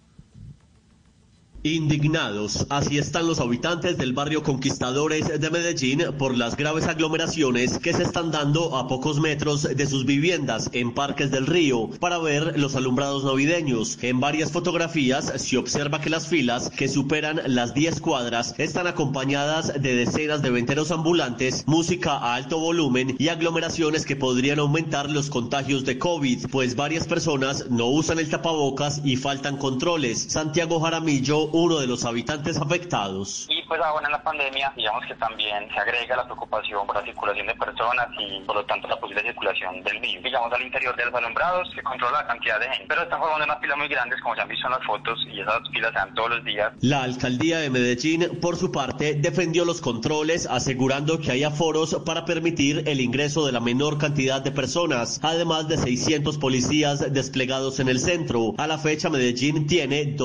[1.64, 7.94] Indignados, así están los habitantes del barrio Conquistadores de Medellín por las graves aglomeraciones que
[7.94, 12.60] se están dando a pocos metros de sus viviendas en Parques del Río para ver
[12.60, 13.98] los alumbrados navideños.
[14.02, 19.82] En varias fotografías se observa que las filas, que superan las 10 cuadras, están acompañadas
[19.82, 25.30] de decenas de venteros ambulantes, música a alto volumen y aglomeraciones que podrían aumentar los
[25.30, 30.28] contagios de COVID, pues varias personas no usan el tapabocas y faltan controles.
[30.30, 33.48] Santiago Jaramillo, uno de los habitantes afectados.
[33.50, 37.04] Y pues ahora en la pandemia, digamos que también se agrega la preocupación por la
[37.04, 40.24] circulación de personas y por lo tanto la posible circulación del virus.
[40.24, 43.46] Digamos al interior de los alumbrados se controla la cantidad de gente, pero están formando
[43.46, 46.00] unas filas muy grandes como se han visto en las fotos y esas filas se
[46.00, 46.74] dan todos los días.
[46.82, 52.26] La alcaldía de Medellín, por su parte, defendió los controles asegurando que hay aforos para
[52.26, 57.90] permitir el ingreso de la menor cantidad de personas, además de 600 policías desplegados en
[57.90, 58.54] el centro.
[58.58, 60.16] A la fecha Medellín tiene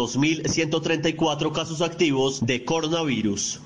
[1.17, 3.61] 2134 casos activos de coronavirus.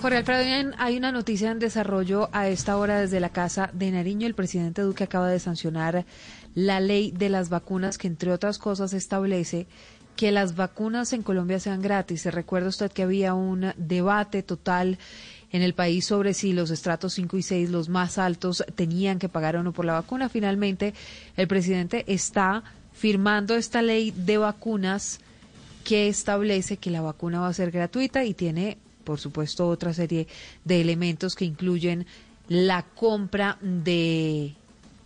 [0.00, 4.26] Jorge Alfredo, hay una noticia en desarrollo a esta hora desde la Casa de Nariño.
[4.26, 6.04] El presidente Duque acaba de sancionar
[6.54, 9.68] la ley de las vacunas que, entre otras cosas, establece
[10.16, 12.22] que las vacunas en Colombia sean gratis.
[12.22, 14.98] Se recuerda usted que había un debate total
[15.52, 19.28] en el país sobre si los estratos 5 y 6, los más altos, tenían que
[19.28, 20.28] pagar o no por la vacuna.
[20.28, 20.94] Finalmente,
[21.36, 25.20] el presidente está firmando esta ley de vacunas
[25.82, 30.26] que establece que la vacuna va a ser gratuita y tiene, por supuesto, otra serie
[30.64, 32.06] de elementos que incluyen
[32.48, 34.54] la compra de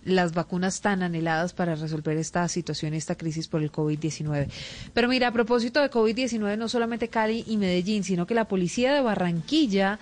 [0.05, 4.49] las vacunas tan anheladas para resolver esta situación, esta crisis por el COVID-19.
[4.95, 8.95] Pero mira, a propósito de COVID-19, no solamente Cali y Medellín, sino que la policía
[8.95, 9.99] de Barranquilla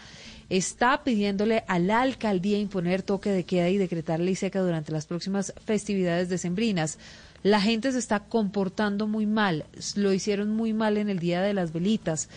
[0.51, 5.07] está pidiéndole a la alcaldía imponer toque de queda y decretar ley seca durante las
[5.07, 6.99] próximas festividades decembrinas.
[7.45, 9.67] La gente se está comportando muy mal,
[9.97, 12.31] lo hicieron muy mal en el Día de las Velitas.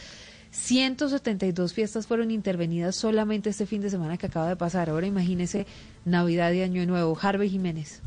[0.52, 4.90] 172 fiestas fueron intervenidas solamente este fin de semana que acaba de pasar.
[4.90, 5.66] Ahora imagínese
[6.04, 7.18] Navidad y Año Nuevo.
[7.22, 8.02] Harvey Jiménez.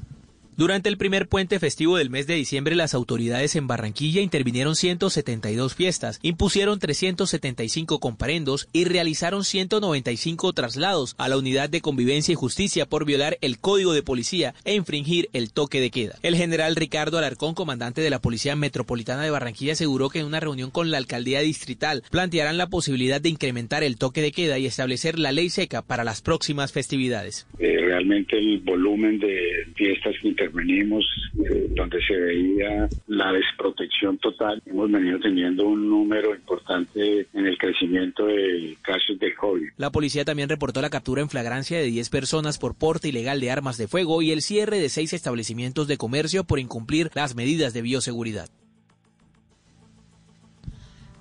[0.61, 5.75] Durante el primer puente festivo del mes de diciembre, las autoridades en Barranquilla intervinieron 172
[5.75, 12.85] fiestas, impusieron 375 comparendos y realizaron 195 traslados a la unidad de convivencia y justicia
[12.85, 16.17] por violar el código de policía e infringir el toque de queda.
[16.23, 20.41] El general Ricardo Alarcón, comandante de la Policía Metropolitana de Barranquilla, aseguró que en una
[20.41, 24.67] reunión con la alcaldía distrital plantearán la posibilidad de incrementar el toque de queda y
[24.67, 27.47] establecer la ley seca para las próximas festividades.
[27.59, 31.05] Eh, realmente el volumen de fiestas que venimos,
[31.39, 34.63] eh, donde se veía la desprotección total.
[34.67, 39.69] Hemos venido teniendo un número importante en el crecimiento de casos de COVID.
[39.77, 43.51] La policía también reportó la captura en flagrancia de 10 personas por porte ilegal de
[43.51, 47.73] armas de fuego y el cierre de seis establecimientos de comercio por incumplir las medidas
[47.73, 48.49] de bioseguridad.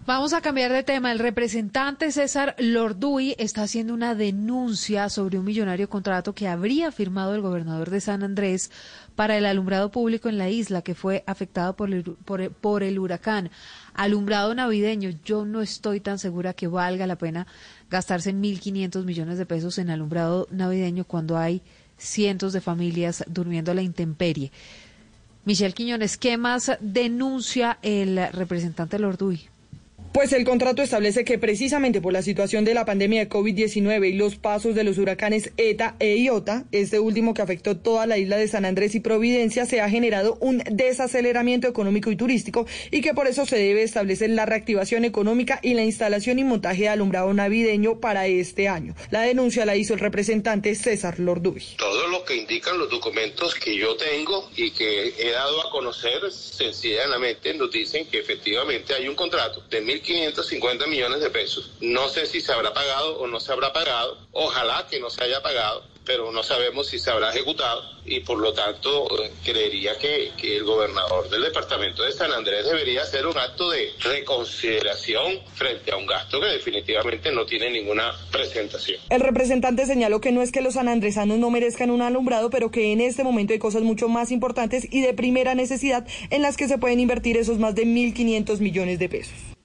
[0.10, 1.11] Vamos a cambiar de tema.
[1.11, 7.36] El representante César Lorduy está haciendo una denuncia sobre un millonario contrato que habría firmado
[7.36, 8.72] el gobernador de San Andrés
[9.15, 13.52] para el alumbrado público en la isla que fue afectado por el, por, el huracán.
[13.94, 17.45] Alumbrado navideño, yo no estoy tan segura que valga la pena
[17.91, 21.61] gastarse 1.500 millones de pesos en alumbrado navideño cuando hay
[21.99, 24.52] cientos de familias durmiendo a la intemperie.
[25.45, 29.49] Michelle Quiñones, ¿qué más denuncia el representante Lorduy?
[30.11, 34.14] Pues el contrato establece que precisamente por la situación de la pandemia de COVID-19 y
[34.14, 38.38] los pasos de los huracanes ETA e IOTA, este último que afectó toda la isla
[38.38, 43.14] de San Andrés y Providencia, se ha generado un desaceleramiento económico y turístico y que
[43.14, 47.31] por eso se debe establecer la reactivación económica y la instalación y montaje de alumbrado
[47.31, 48.95] navideño para este año.
[49.11, 51.64] La denuncia la hizo el representante César Lorduy.
[51.77, 56.31] Todo lo que indican los documentos que yo tengo y que he dado a conocer
[56.31, 61.72] sencillamente nos dicen que efectivamente hay un contrato de mil 1.550 millones de pesos.
[61.82, 64.18] No sé si se habrá pagado o no se habrá pagado.
[64.32, 68.40] Ojalá que no se haya pagado, pero no sabemos si se habrá ejecutado y por
[68.40, 69.08] lo tanto
[69.44, 73.92] creería que, que, el gobernador del departamento de San Andrés debería hacer un acto de
[74.00, 79.00] reconsideración frente a un gasto que definitivamente no tiene ninguna presentación.
[79.10, 82.92] El representante señaló que no es que los sanandresanos no merezcan un alumbrado, pero que
[82.92, 86.68] en este momento hay cosas mucho más importantes y de primera necesidad en las que
[86.68, 89.59] se pueden invertir esos más de 1.500 millones de pesos.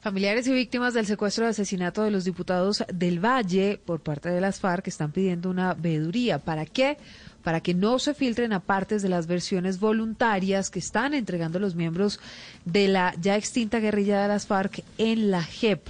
[0.00, 4.40] Familiares y víctimas del secuestro y asesinato de los diputados del Valle por parte de
[4.40, 6.38] las FARC están pidiendo una veeduría.
[6.38, 6.96] ¿Para qué?
[7.44, 11.74] Para que no se filtren a partes de las versiones voluntarias que están entregando los
[11.74, 12.18] miembros
[12.64, 15.86] de la ya extinta guerrilla de las FARC en la JEP.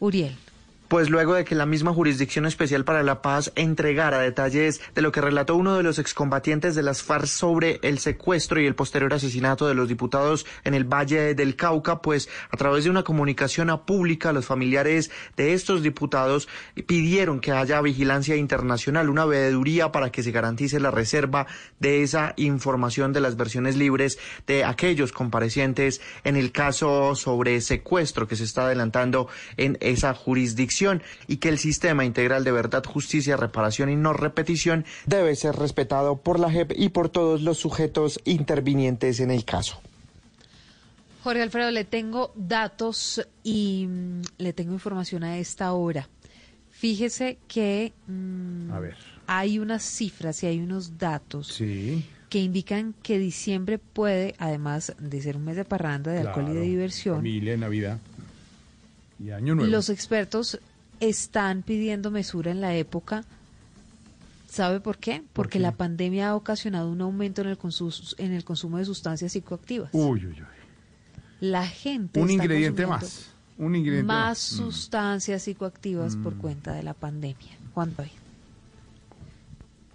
[0.00, 0.36] Uriel.
[0.92, 5.10] Pues luego de que la misma Jurisdicción Especial para la Paz entregara detalles de lo
[5.10, 9.14] que relató uno de los excombatientes de las FARC sobre el secuestro y el posterior
[9.14, 13.70] asesinato de los diputados en el Valle del Cauca, pues a través de una comunicación
[13.70, 16.46] a pública los familiares de estos diputados
[16.86, 21.46] pidieron que haya vigilancia internacional, una veeduría para que se garantice la reserva
[21.80, 28.28] de esa información de las versiones libres de aquellos comparecientes en el caso sobre secuestro
[28.28, 30.81] que se está adelantando en esa jurisdicción
[31.28, 36.16] y que el sistema integral de verdad, justicia, reparación y no repetición debe ser respetado
[36.16, 39.80] por la JEP y por todos los sujetos intervinientes en el caso.
[41.22, 46.08] Jorge Alfredo, le tengo datos y mm, le tengo información a esta hora.
[46.72, 48.96] Fíjese que mm, A ver.
[49.28, 52.04] hay unas cifras y hay unos datos Sí.
[52.28, 56.54] que indican que diciembre puede, además de ser un mes de parranda, de alcohol y
[56.54, 57.98] de diversión, Familia, Navidad
[59.24, 59.70] y Año Nuevo.
[59.70, 60.58] los expertos
[61.02, 63.24] están pidiendo mesura en la época.
[64.48, 65.22] ¿Sabe por qué?
[65.32, 67.58] Porque la pandemia ha ocasionado un aumento en el,
[68.18, 69.90] en el consumo de sustancias psicoactivas.
[69.92, 70.46] Uy, uy, uy.
[71.40, 73.30] La gente Un está ingrediente más.
[73.58, 74.52] Un ingrediente más más.
[74.52, 74.56] Mm.
[74.56, 77.58] sustancias psicoactivas por cuenta de la pandemia.
[77.74, 78.21] Juan David.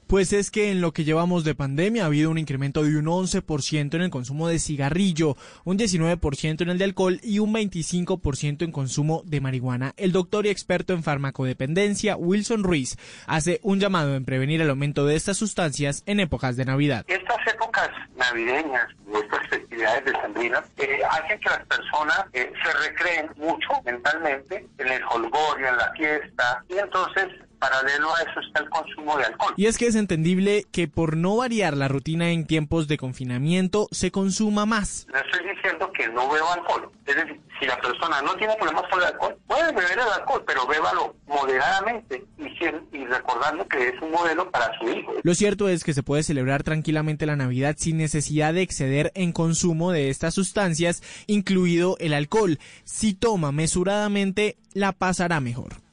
[0.08, 3.08] Pues es que en lo que llevamos de pandemia ha habido un incremento de un
[3.08, 5.36] 11% en el consumo de cigarrillo,
[5.66, 9.94] un 19% en el de alcohol y un 25% en consumo de marihuana.
[9.98, 12.96] El doctor y experto en farmacodependencia, Wilson Ruiz,
[13.28, 17.04] hace un llamado en prevenir el aumento de estas sustancias en épocas de Navidad.
[17.10, 23.74] Estas épocas navideñas, nuestras festividades decembrinas, eh, hacen que las personas eh, se recreen mucho
[23.84, 27.28] mentalmente en el holgorio, en la fiesta, y entonces,
[27.60, 29.54] paralelo a eso está el consumo de alcohol.
[29.58, 33.88] Y es que es entendible que por no variar la rutina en tiempos de confinamiento
[33.92, 35.08] se consuma más.
[35.12, 36.92] No estoy diciendo que no beba alcohol.
[37.06, 40.44] Es decir, si la persona no tiene problemas con el alcohol, puede beber el alcohol,
[40.46, 45.14] pero bébalo moderadamente y, y recordando que es un modelo para su hijo.
[45.24, 49.32] Lo cierto es que se puede celebrar tranquilamente la Navidad sin necesidad de exceder en
[49.32, 52.60] consumo de estas sustancias, incluido el alcohol.
[52.84, 55.86] Si toma mesuradamente, la pasará mejor.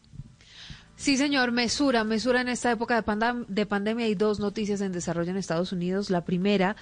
[1.04, 4.06] Sí, señor, mesura, mesura en esta época de, de pandemia.
[4.06, 6.08] Hay dos noticias en desarrollo en Estados Unidos.
[6.08, 6.76] La primera,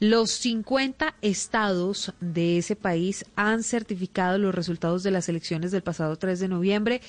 [0.00, 6.16] los 50 estados de ese país han certificado los resultados de las elecciones del pasado
[6.16, 7.00] 3 de noviembre.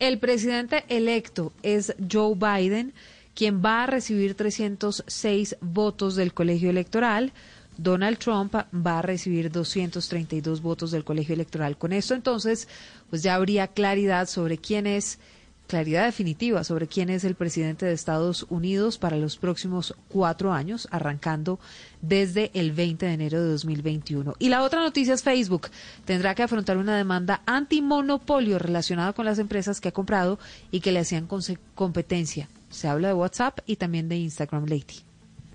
[0.00, 2.94] El presidente electo es Joe Biden,
[3.36, 7.32] quien va a recibir 306 votos del colegio electoral.
[7.76, 11.78] Donald Trump va a recibir 232 votos del colegio electoral.
[11.78, 12.66] Con esto, entonces,
[13.08, 15.20] pues ya habría claridad sobre quién es
[15.72, 20.86] claridad definitiva sobre quién es el presidente de Estados Unidos para los próximos cuatro años,
[20.90, 21.58] arrancando
[22.02, 24.34] desde el 20 de enero de 2021.
[24.38, 25.70] Y la otra noticia es Facebook.
[26.04, 30.38] Tendrá que afrontar una demanda antimonopolio relacionada con las empresas que ha comprado
[30.70, 31.26] y que le hacían
[31.74, 32.50] competencia.
[32.68, 35.11] Se habla de WhatsApp y también de Instagram Lady.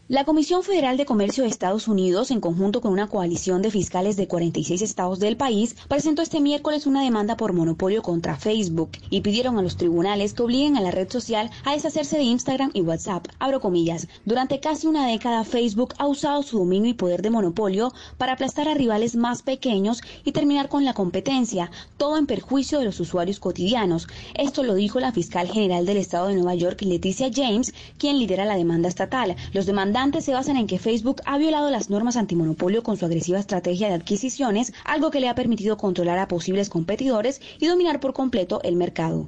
[0.09, 4.15] La Comisión Federal de Comercio de Estados Unidos, en conjunto con una coalición de fiscales
[4.15, 9.19] de 46 estados del país, presentó este miércoles una demanda por monopolio contra Facebook y
[9.19, 12.83] pidieron a los tribunales que obliguen a la red social a deshacerse de Instagram y
[12.83, 13.27] WhatsApp.
[13.37, 14.07] Abro comillas.
[14.23, 18.69] Durante casi una década, Facebook ha usado su dominio y poder de monopolio para aplastar
[18.69, 23.41] a rivales más pequeños y terminar con la competencia, todo en perjuicio de los usuarios
[23.41, 24.07] cotidianos.
[24.35, 28.45] Esto lo dijo la fiscal general del estado de Nueva York, Leticia James, quien lidera
[28.45, 29.35] la demanda estatal.
[29.51, 29.65] Los
[29.97, 33.87] demandantes se basan en que Facebook ha violado las normas antimonopolio con su agresiva estrategia
[33.87, 38.61] de adquisiciones, algo que le ha permitido controlar a posibles competidores y dominar por completo
[38.63, 39.25] el mercado.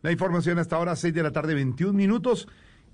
[0.00, 2.48] La información hasta ahora, 6 de la tarde, 21 minutos.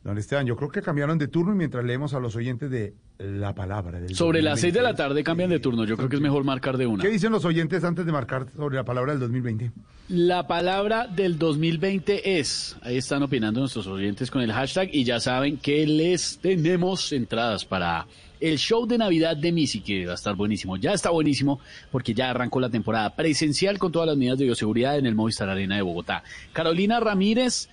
[0.05, 2.93] Don Esteban, yo creo que cambiaron de turno y mientras leemos a los oyentes de
[3.17, 5.03] la palabra del Sobre las 6 de la 2020.
[5.03, 5.87] tarde cambian de turno.
[5.87, 7.03] Yo creo que es mejor marcar de una.
[7.03, 9.73] ¿Qué dicen los oyentes antes de marcar sobre la palabra del 2020?
[10.09, 15.21] La palabra del 2020 es, ahí están opinando nuestros oyentes con el hashtag y ya
[15.21, 18.07] saben que les tenemos entradas para
[18.41, 20.77] el show de Navidad de Missy, que va a estar buenísimo.
[20.77, 21.61] Ya está buenísimo
[21.91, 25.49] porque ya arrancó la temporada presencial con todas las medidas de bioseguridad en el Movistar
[25.49, 26.23] Arena de Bogotá.
[26.53, 27.71] Carolina Ramírez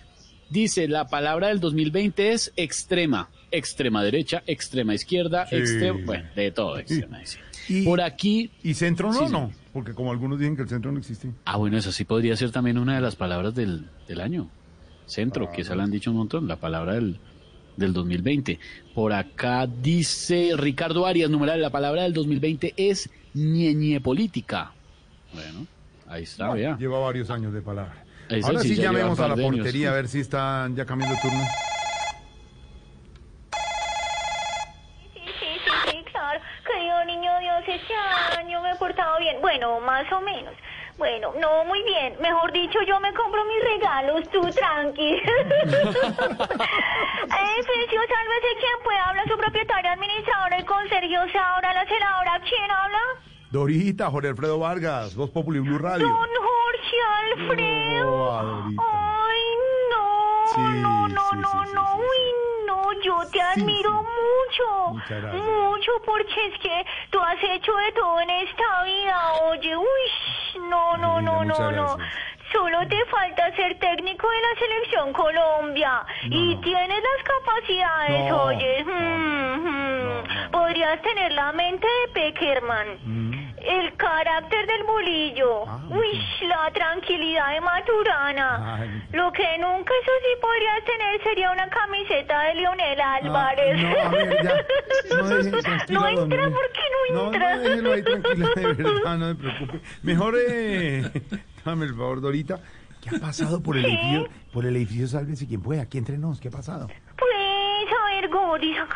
[0.52, 5.56] dice, la palabra del 2020 es extrema, extrema derecha, extrema izquierda, Sí.
[5.56, 7.20] extrema, bueno, de todo extrema.
[7.68, 8.52] Y- Por aquí...
[8.64, 9.26] ¿Y centro no?
[9.28, 11.32] Sí, no, porque como algunos dicen que el centro no existe.
[11.46, 14.50] Ah, bueno, eso sí podría ser también una de las palabras del, del año.
[15.06, 17.18] Centro, que se la han dicho un montón, la palabra del,
[17.78, 18.60] del 2020.
[18.96, 24.72] Por acá dice Ricardo Arias, numeral, la palabra del 2020 es ñeñe política.
[25.34, 25.68] Bueno,
[26.08, 26.78] ahí está, vea.
[26.78, 28.04] Lleva varios años de palabra.
[28.44, 31.44] Ahora sí sí, llamemos a la portería a ver si están ya cambiando turno.
[35.14, 35.60] Sí, sí,
[35.90, 36.40] sí, claro.
[36.66, 37.94] Querido niño Dios, este
[38.40, 39.38] año me he portado bien.
[39.42, 40.54] Bueno, más o menos.
[40.98, 42.16] Bueno, no, muy bien.
[42.22, 45.12] Mejor dicho, yo me compro mis regalos, tú tranqui.
[45.12, 46.02] Edificio,
[48.08, 49.10] sálvese quien pueda.
[49.10, 52.40] Habla su propietaria administradora, el conserje, o sea, ahora la celadora.
[52.48, 53.00] ¿Quién habla?
[53.52, 56.08] Dorita, Jorge Alfredo Vargas, Voz Populi Blue Radio.
[56.08, 58.10] Don Jorge Alfredo.
[58.14, 58.68] Oh.
[58.80, 59.42] Ay,
[59.92, 64.94] no, Sí, no, no, sí, no, sí, sí, no, uy, no, yo te admiro mucho,
[64.94, 65.44] Muchas gracias.
[65.44, 70.96] mucho, porque es que tú has hecho de todo en esta vida, oye, uy, no,
[70.98, 71.96] no, no, no, no.
[71.98, 72.14] gracias.
[72.52, 78.84] Solo te falta ser técnico de la selección Colombia y tienes las capacidades, No, oye.
[78.84, 80.52] mm, mm.
[80.52, 83.54] Podrías tener la mente de Peckerman, Mm.
[83.58, 88.76] el carácter del bolillo, Ah, uy, la tranquilidad de Maturana.
[88.82, 89.04] Ay.
[89.14, 93.78] Lo que nunca, eso sí, podrías tener sería una camiseta de Lionel Álvarez.
[93.80, 94.54] Ah, no, a ver, ya.
[95.16, 95.52] No, deje,
[95.94, 97.56] No entra, don- ¿por qué no No, entra?
[97.56, 99.80] no, déjelo ahí tranquila, de verdad, no me preocupe.
[100.04, 101.04] Mejor, eh,
[101.66, 102.60] dame el favor, Dorita.
[103.02, 104.28] ¿Qué ha pasado por el edificio?
[104.54, 105.82] Por el edificio, sálvese quien pueda.
[105.84, 106.88] Aquí entre nos, ¿qué ha pasado?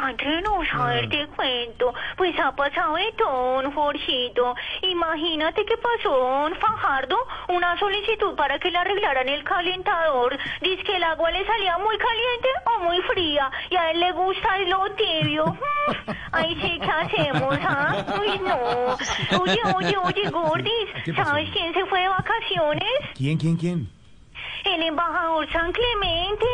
[0.10, 1.94] Entre nos, a ver, te cuento.
[2.16, 4.56] Pues ha pasado de todo, Jorgito.
[4.82, 7.18] Imagínate que pasó don Fajardo
[7.50, 10.38] una solicitud para que le arreglaran el calentador.
[10.62, 13.52] Dice que el agua le salía muy caliente o muy fría.
[13.70, 15.46] Y a él le gusta el lo tibio.
[15.86, 17.96] Mm, Ahí sí, ¿qué hacemos, ah?
[18.20, 18.96] Uy, no.
[19.40, 21.16] Oye, oye, oye, Gordis.
[21.16, 22.90] ¿sabes quién se fue de vacaciones?
[23.16, 23.95] ¿Quién, quién, quién?
[24.66, 26.46] El embajador San Clemente,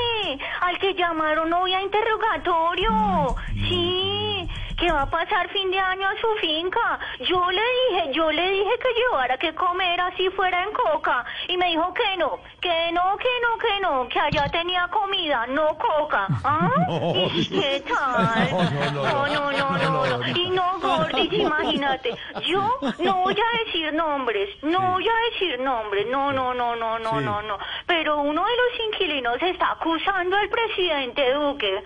[0.59, 3.35] al que llamaron hoy a interrogatorio.
[3.53, 4.30] Sí,
[4.77, 6.99] que va a pasar fin de año a su finca.
[7.19, 11.23] Yo le dije, yo le dije que llevara que comer así fuera en coca.
[11.47, 15.45] Y me dijo que no, que no, que no, que no, que allá tenía comida,
[15.47, 16.27] no coca.
[16.43, 16.69] ¿Ah?
[16.87, 17.13] No.
[17.33, 18.51] ¿Y qué tal?
[18.93, 20.27] No, no, No, no, no, no, no.
[20.27, 22.15] Y no, Gordis, imagínate.
[22.45, 26.99] Yo no voy a decir nombres, no voy a decir nombres, no, no, no, no,
[26.99, 27.25] no, Sí.
[27.25, 27.57] no, no.
[27.85, 31.83] Pero uno de los inquilinos está acusando al presidente Duque.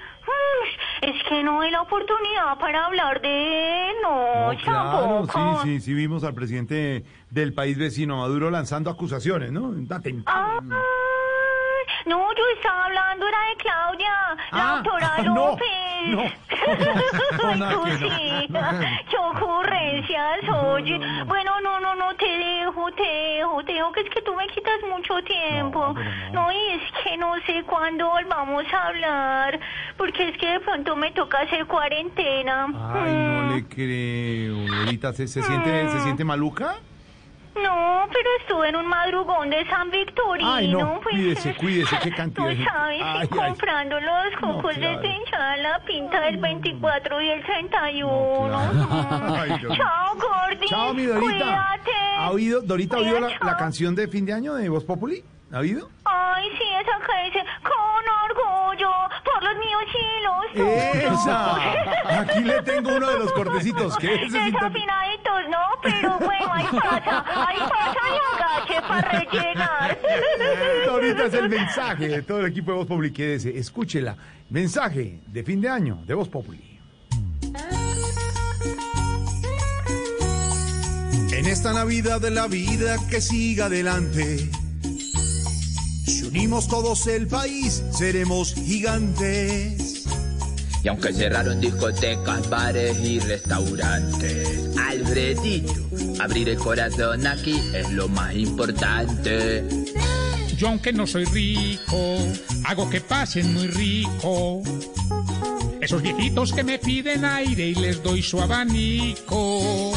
[1.01, 5.61] Es que no hay la oportunidad para hablar de él, no, No, claro, tampoco.
[5.63, 9.73] sí, sí, sí vimos al presidente del país vecino, Maduro, lanzando acusaciones, ¿no?
[9.93, 10.61] Atentado.
[10.61, 10.67] Ay,
[12.05, 14.13] no, yo estaba hablando, era de Claudia,
[14.51, 15.65] la Ah, doctora ah, no, López.
[16.07, 16.23] no.
[17.55, 18.79] No, que cosita,
[19.09, 20.99] qué ocurrencias, oye.
[21.25, 24.47] Bueno, no, no, no, te dejo, te dejo, te dejo, que es que tú me
[24.47, 25.87] quitas mucho tiempo.
[25.87, 26.51] No, pero no.
[26.51, 29.59] y es que no sé cuándo volvamos a hablar,
[29.97, 32.65] porque es que de pronto me toca hacer cuarentena.
[32.65, 33.55] Ay, no Mm.
[33.55, 34.77] le creo.
[34.77, 36.75] Dorita, ¿se, se siente, ¿se siente maluca?
[37.63, 40.53] No, pero estuve en un madrugón de San Victorino.
[40.53, 43.27] Ay, no, pues, cuídese, cuídese, qué cantidad Tú sabes, Ay, y ay.
[43.27, 44.99] comprando los cocos claro.
[45.01, 48.49] de pinchada la pinta del 24 y el 31.
[48.49, 49.35] claro.
[49.35, 49.77] Ay, Dios mío.
[49.77, 50.67] Chao, Gordy.
[50.67, 51.21] Chao, mi Dorita.
[51.31, 51.91] Cuídate.
[52.17, 55.23] ¿Ha oído, Dorita, ha oído la, la canción de fin de año de Voz Populi?
[55.51, 55.89] ¿Ha oído?
[56.05, 58.91] Ay, sí, esa que dice, con orgullo,
[59.23, 61.21] por los míos y los tuyos.
[61.21, 62.19] ¡Esa!
[62.21, 63.95] Aquí le tengo uno de los cortecitos.
[63.97, 69.99] ¿Qué inter- Desafinaditos, no, pero bueno, ahí pasa, ahí pasa y agache para rellenar.
[70.89, 73.11] Ahorita es el mensaje de todo el equipo de Voz Populi.
[73.13, 74.17] Quédese, escúchela.
[74.49, 76.79] Mensaje de fin de año de Voz Populi.
[81.31, 84.49] En esta Navidad de la vida que siga adelante,
[86.05, 90.05] si unimos todos el país, seremos gigantes.
[90.83, 95.73] Y aunque cerraron discotecas, bares y restaurantes, Alfredito,
[96.19, 99.63] abrir el corazón aquí es lo más importante.
[100.55, 102.17] Yo aunque no soy rico,
[102.63, 104.61] hago que pasen muy rico.
[105.81, 109.93] Esos viejitos que me piden aire y les doy su abanico.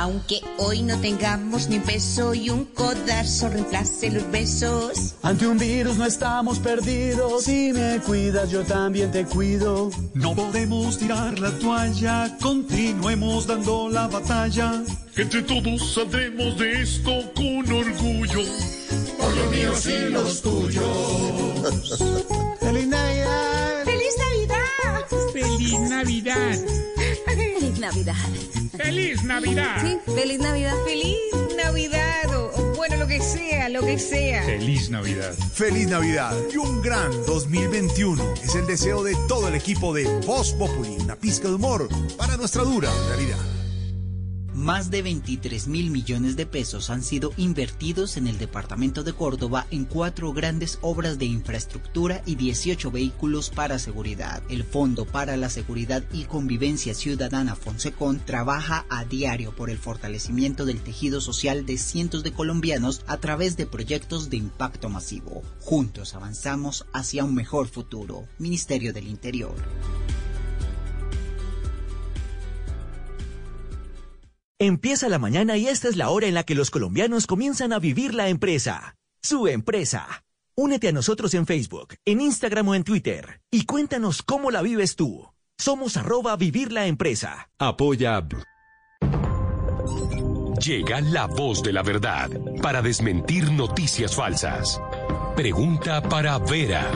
[0.00, 5.14] Aunque hoy no tengamos ni un peso y un codazo reemplace los besos.
[5.20, 7.44] Ante un virus no estamos perdidos.
[7.44, 9.90] Si me cuidas, yo también te cuido.
[10.14, 14.82] No podemos tirar la toalla, continuemos dando la batalla.
[15.16, 18.42] Entre todos saldremos de esto con orgullo.
[19.18, 20.86] Por los míos y los tuyos.
[22.60, 23.84] ¡Feliz Navidad!
[23.84, 25.06] ¡Feliz Navidad!
[25.34, 26.99] ¡Feliz Navidad!
[27.36, 28.14] ¡Feliz Navidad!
[28.76, 29.76] ¡Feliz Navidad!
[29.80, 30.74] Sí, feliz Navidad.
[30.84, 31.16] Feliz
[31.56, 32.34] Navidad.
[32.36, 34.42] O, o bueno, lo que sea, lo que sea.
[34.44, 35.34] ¡Feliz Navidad!
[35.52, 40.52] Feliz Navidad y un gran 2021 es el deseo de todo el equipo de Voz
[40.54, 40.96] Populi.
[41.00, 43.59] Una pizca de humor para nuestra dura realidad.
[44.54, 49.66] Más de 23 mil millones de pesos han sido invertidos en el departamento de Córdoba
[49.70, 54.42] en cuatro grandes obras de infraestructura y 18 vehículos para seguridad.
[54.48, 60.64] El Fondo para la Seguridad y Convivencia Ciudadana Fonsecon trabaja a diario por el fortalecimiento
[60.64, 65.44] del tejido social de cientos de colombianos a través de proyectos de impacto masivo.
[65.60, 68.26] Juntos avanzamos hacia un mejor futuro.
[68.38, 69.54] Ministerio del Interior.
[74.62, 77.78] Empieza la mañana y esta es la hora en la que los colombianos comienzan a
[77.78, 78.94] vivir la empresa.
[79.22, 80.22] Su empresa.
[80.54, 84.96] Únete a nosotros en Facebook, en Instagram o en Twitter y cuéntanos cómo la vives
[84.96, 85.26] tú.
[85.56, 87.48] Somos arroba vivir la empresa.
[87.58, 88.22] Apoya.
[90.62, 92.28] Llega la voz de la verdad
[92.60, 94.78] para desmentir noticias falsas.
[95.36, 96.86] Pregunta para Vera.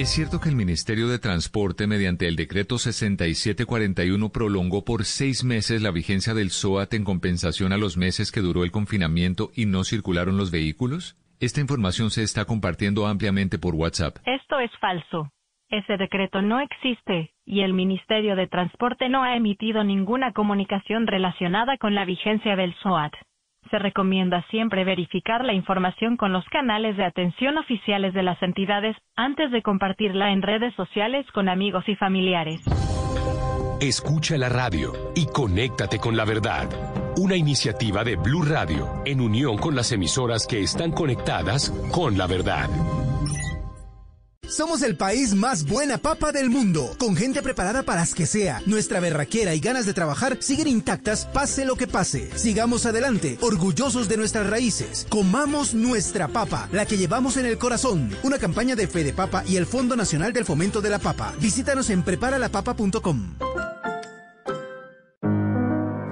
[0.00, 5.82] ¿Es cierto que el Ministerio de Transporte, mediante el decreto 6741, prolongó por seis meses
[5.82, 9.84] la vigencia del SOAT en compensación a los meses que duró el confinamiento y no
[9.84, 11.16] circularon los vehículos?
[11.38, 14.16] Esta información se está compartiendo ampliamente por WhatsApp.
[14.24, 15.30] Esto es falso.
[15.68, 21.76] Ese decreto no existe y el Ministerio de Transporte no ha emitido ninguna comunicación relacionada
[21.76, 23.12] con la vigencia del SOAT.
[23.68, 28.96] Se recomienda siempre verificar la información con los canales de atención oficiales de las entidades
[29.16, 32.60] antes de compartirla en redes sociales con amigos y familiares.
[33.80, 36.68] Escucha la radio y conéctate con la verdad.
[37.16, 42.26] Una iniciativa de Blue Radio en unión con las emisoras que están conectadas con la
[42.26, 42.68] verdad.
[44.50, 48.60] Somos el país más buena papa del mundo, con gente preparada para las que sea.
[48.66, 52.36] Nuestra berraquera y ganas de trabajar siguen intactas pase lo que pase.
[52.36, 55.06] Sigamos adelante, orgullosos de nuestras raíces.
[55.08, 58.10] Comamos nuestra papa, la que llevamos en el corazón.
[58.24, 61.32] Una campaña de Fede Papa y el Fondo Nacional del Fomento de la Papa.
[61.40, 63.36] Visítanos en preparalapapa.com.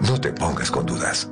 [0.03, 1.29] No te pongas con dudas.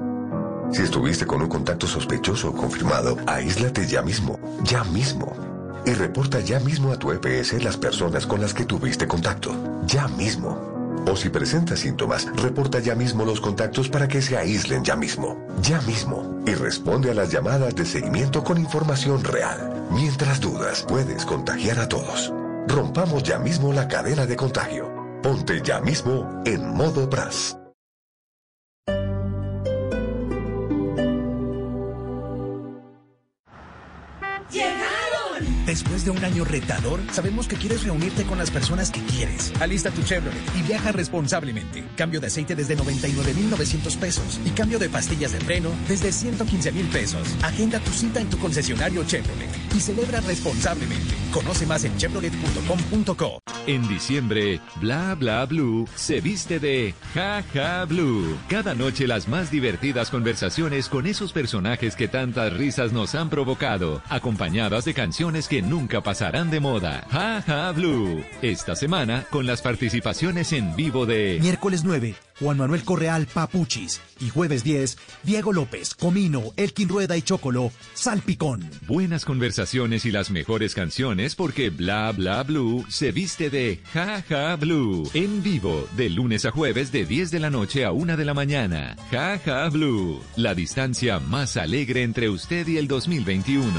[0.73, 5.56] Si estuviste con un contacto sospechoso o confirmado, aíslate ya mismo, ya mismo
[5.87, 9.55] y reporta ya mismo a tu EPS las personas con las que tuviste contacto.
[9.87, 10.77] Ya mismo.
[11.07, 15.39] O si presenta síntomas, reporta ya mismo los contactos para que se aíslen ya mismo.
[15.63, 16.43] Ya mismo.
[16.45, 19.87] Y responde a las llamadas de seguimiento con información real.
[19.93, 22.33] Mientras dudas, puedes contagiar a todos.
[22.67, 24.93] Rompamos ya mismo la cadena de contagio.
[25.23, 27.57] Ponte ya mismo en modo PRAS.
[35.67, 39.53] Después de un año retador, sabemos que quieres reunirte con las personas que quieres.
[39.61, 41.83] Alista tu Chevrolet y viaja responsablemente.
[41.97, 46.87] Cambio de aceite desde 99,900 pesos y cambio de pastillas de freno desde 115 mil
[46.87, 47.35] pesos.
[47.43, 51.15] Agenda tu cita en tu concesionario Chevrolet y celebra responsablemente.
[51.33, 53.41] Conoce más en chevrolet.com.co.
[53.67, 58.39] En diciembre, Bla Bla Blue se viste de Ja Ja Blue.
[58.49, 64.01] Cada noche las más divertidas conversaciones con esos personajes que tantas risas nos han provocado,
[64.09, 67.07] acompañadas de canciones que nunca pasarán de moda.
[67.11, 68.25] Ja Ja Blue.
[68.43, 74.01] Esta semana con las participaciones en vivo de Miércoles 9, Juan Manuel Correal Papuchis.
[74.19, 78.69] Y jueves 10, Diego López, Comino, Elkin Rueda y Chocolo, Salpicón.
[78.87, 84.57] Buenas conversaciones y las mejores canciones porque Bla Bla Blue se viste de Ja Ja
[84.57, 85.09] Blue.
[85.13, 88.35] En vivo, de lunes a jueves de 10 de la noche a 1 de la
[88.35, 88.97] mañana.
[89.11, 90.23] Ja Ja Blue.
[90.37, 93.73] La distancia más alegre entre usted y el 2021.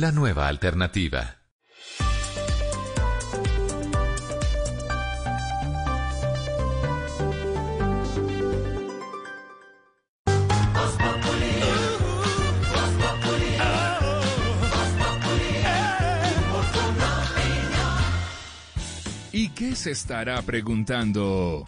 [0.00, 1.36] La nueva alternativa.
[19.32, 21.66] ¿Y qué se estará preguntando?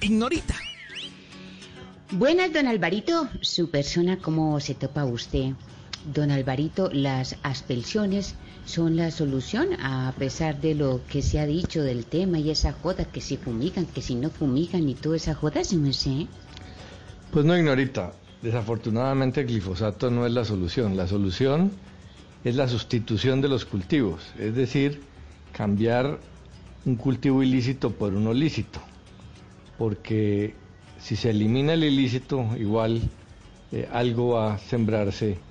[0.00, 0.56] Ignorita.
[2.10, 3.28] Buenas, don Alvarito.
[3.42, 5.52] Su persona, ¿cómo se topa usted?
[6.04, 11.82] Don Alvarito, las aspersiones son la solución a pesar de lo que se ha dicho
[11.82, 15.34] del tema y esa joda que si fumigan, que si no fumigan y toda esa
[15.34, 16.26] joda, se me sé.
[17.30, 18.12] Pues no, ignorita.
[18.40, 20.96] Desafortunadamente el glifosato no es la solución.
[20.96, 21.70] La solución
[22.44, 25.02] es la sustitución de los cultivos, es decir,
[25.52, 26.18] cambiar
[26.86, 28.80] un cultivo ilícito por uno lícito.
[29.76, 30.54] Porque
[30.98, 33.02] si se elimina el ilícito, igual
[33.72, 35.49] eh, algo va a sembrarse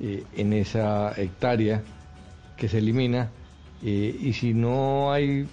[0.00, 1.82] eh, en esa hectárea
[2.56, 3.30] que se elimina
[3.82, 5.46] eh, y si no hay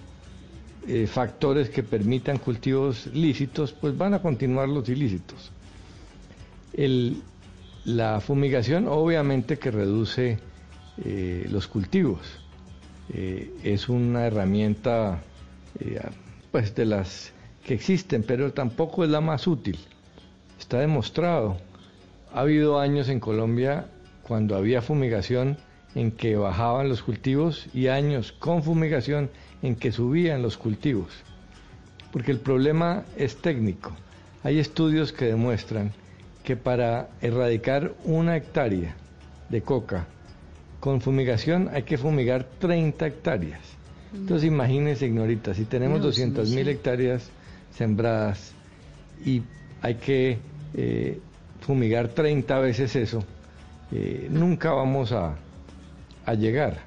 [1.08, 5.52] factores que permitan cultivos lícitos, pues van a continuar los ilícitos.
[7.84, 10.40] la fumigación obviamente que reduce
[11.52, 12.22] los cultivos,
[13.14, 15.22] es una herramienta
[16.52, 17.34] pues de las
[17.68, 19.78] que existen, pero tampoco es la más útil.
[20.58, 21.58] Está demostrado.
[22.34, 23.88] Ha habido años en Colombia
[24.28, 25.58] cuando había fumigación
[25.96, 29.30] en que bajaban los cultivos y años con fumigación
[29.62, 31.12] en que subían los cultivos.
[32.12, 33.92] Porque el problema es técnico.
[34.44, 35.92] Hay estudios que demuestran
[36.44, 38.96] que para erradicar una hectárea
[39.50, 40.08] de coca
[40.80, 43.62] con fumigación hay que fumigar 30 hectáreas.
[44.14, 47.30] Entonces imagínense, ignorita, si tenemos 200 mil hectáreas
[47.76, 48.54] sembradas
[49.26, 49.42] y
[49.82, 50.38] hay que
[50.76, 51.20] eh,
[51.62, 53.24] fumigar 30 veces eso,
[53.92, 55.36] eh, nunca vamos a,
[56.38, 56.80] llegar.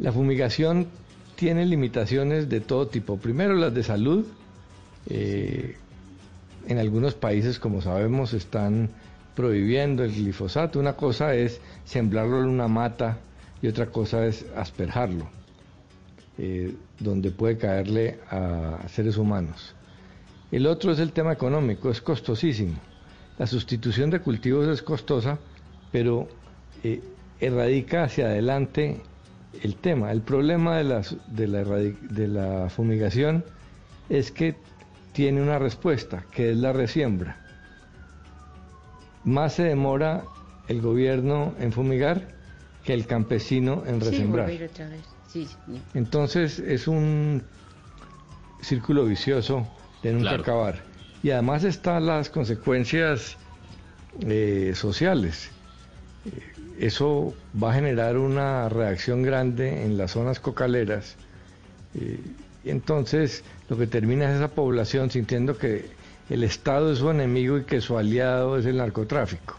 [0.00, 0.88] La fumigación
[1.36, 3.18] tiene limitaciones de todo tipo.
[3.18, 4.26] Primero las de salud.
[5.08, 5.76] Eh,
[6.66, 8.90] en algunos países, como sabemos, están
[9.36, 10.80] prohibiendo el glifosato.
[10.80, 13.18] Una cosa es sembrarlo en una mata
[13.62, 15.28] y otra cosa es asperjarlo.
[16.42, 19.74] Eh, donde puede caerle a seres humanos.
[20.50, 22.78] El otro es el tema económico, es costosísimo.
[23.38, 25.38] La sustitución de cultivos es costosa,
[25.92, 26.28] pero
[26.82, 27.00] eh,
[27.40, 29.00] erradica hacia adelante
[29.62, 30.12] el tema.
[30.12, 33.44] El problema de la, de, la de la fumigación
[34.08, 34.56] es que
[35.12, 37.36] tiene una respuesta, que es la resiembra.
[39.24, 40.24] Más se demora
[40.68, 42.28] el gobierno en fumigar
[42.84, 44.50] que el campesino en resembrar.
[45.94, 47.42] Entonces es un
[48.62, 49.66] círculo vicioso
[50.02, 50.82] de nunca acabar.
[51.22, 53.36] Y además están las consecuencias
[54.20, 55.50] eh, sociales.
[56.78, 61.16] Eso va a generar una reacción grande en las zonas cocaleras.
[61.94, 62.18] Eh,
[62.64, 65.86] entonces lo que termina es esa población sintiendo que
[66.28, 69.56] el Estado es su enemigo y que su aliado es el narcotráfico.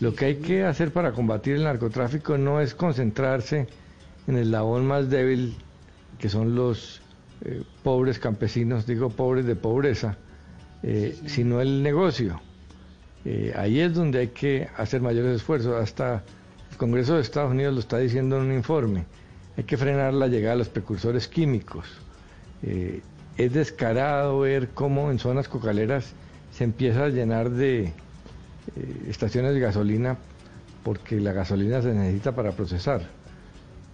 [0.00, 3.66] Lo que hay que hacer para combatir el narcotráfico no es concentrarse
[4.26, 5.56] en el labón más débil,
[6.18, 7.00] que son los
[7.44, 10.16] eh, pobres campesinos, digo pobres de pobreza,
[10.82, 12.40] eh, sino el negocio.
[13.24, 15.74] Eh, ahí es donde hay que hacer mayores esfuerzos.
[15.80, 16.22] Hasta
[16.70, 19.04] el Congreso de Estados Unidos lo está diciendo en un informe.
[19.56, 21.86] Hay que frenar la llegada de los precursores químicos.
[22.62, 26.12] es descarado ver cómo en zonas cocaleras
[26.52, 27.92] se empieza a llenar de
[29.08, 30.16] estaciones de gasolina
[30.82, 33.02] porque la gasolina se necesita para procesar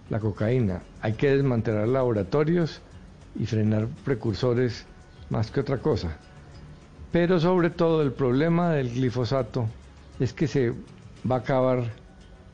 [0.09, 0.81] la cocaína.
[1.01, 2.81] Hay que desmantelar laboratorios
[3.37, 4.85] y frenar precursores
[5.29, 6.17] más que otra cosa.
[7.15, 9.69] Pero sobre todo el problema del glifosato
[10.19, 10.73] es que se
[11.31, 11.85] va a acabar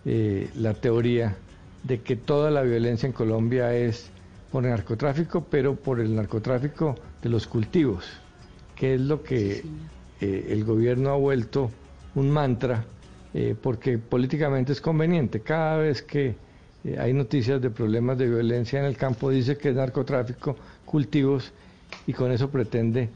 [0.05, 1.35] eh, la teoría
[1.81, 4.11] de que toda la violencia en Colombia es
[4.51, 8.05] por el narcotráfico, pero por el narcotráfico de los cultivos,
[8.75, 9.63] que es lo que
[10.21, 11.71] eh, el gobierno ha vuelto
[12.13, 12.85] un mantra,
[13.33, 15.39] eh, porque políticamente es conveniente.
[15.39, 16.35] Cada vez que
[16.83, 21.51] eh, hay noticias de problemas de violencia en el campo, dice que es narcotráfico, cultivos,
[22.05, 23.09] y con eso pretende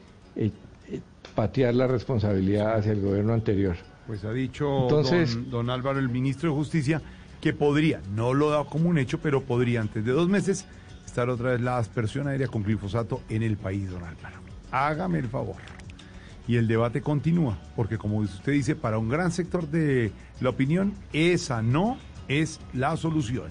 [1.36, 3.76] patear la responsabilidad hacia el gobierno anterior.
[4.08, 7.02] Pues ha dicho Entonces, don, Álvaro, el ministro de Justicia,
[7.42, 10.66] que podría, no lo da como un hecho, pero podría antes de dos meses
[11.06, 14.38] estar otra vez la aspersión aérea con glifosato en el país, don Álvaro.
[14.72, 15.58] Hágame el favor.
[16.48, 20.94] Y el debate continúa, porque como usted dice, para un gran sector de la opinión,
[21.12, 21.98] esa no
[22.28, 23.50] es la solución.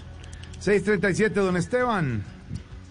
[0.60, 2.22] 637, don Esteban.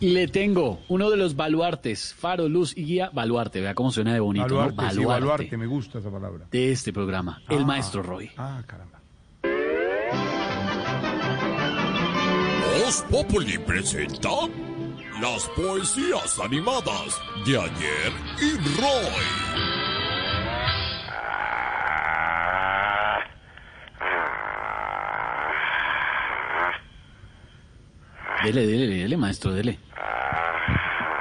[0.04, 4.20] Le tengo uno de los baluartes, faro, luz y guía, baluarte, vea cómo suena de
[4.20, 4.44] bonito.
[4.44, 5.06] Baluarte, baluarte.
[5.06, 6.46] baluarte me gusta esa palabra.
[6.52, 8.30] De este programa, el ah, maestro Roy.
[8.36, 9.00] Ah, caramba.
[12.86, 14.30] Os Populi presenta
[15.22, 19.64] las poesías animadas de ayer y Roy.
[28.44, 29.80] Dele, dele, dele, maestro, dele.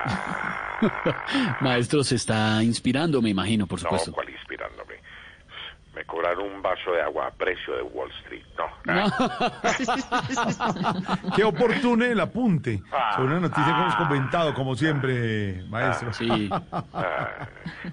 [1.61, 4.11] maestro, se está inspirando, me imagino, por supuesto.
[4.11, 4.95] No, ¿cuál inspirándome?
[5.95, 8.43] Me cobraron un vaso de agua a precio de Wall Street.
[8.85, 9.05] No.
[11.37, 12.83] Qué oportuno el apunte
[13.15, 16.13] sobre una noticia que hemos comentado, como siempre, maestro.
[16.13, 16.51] Sí.
[16.95, 17.49] Ah,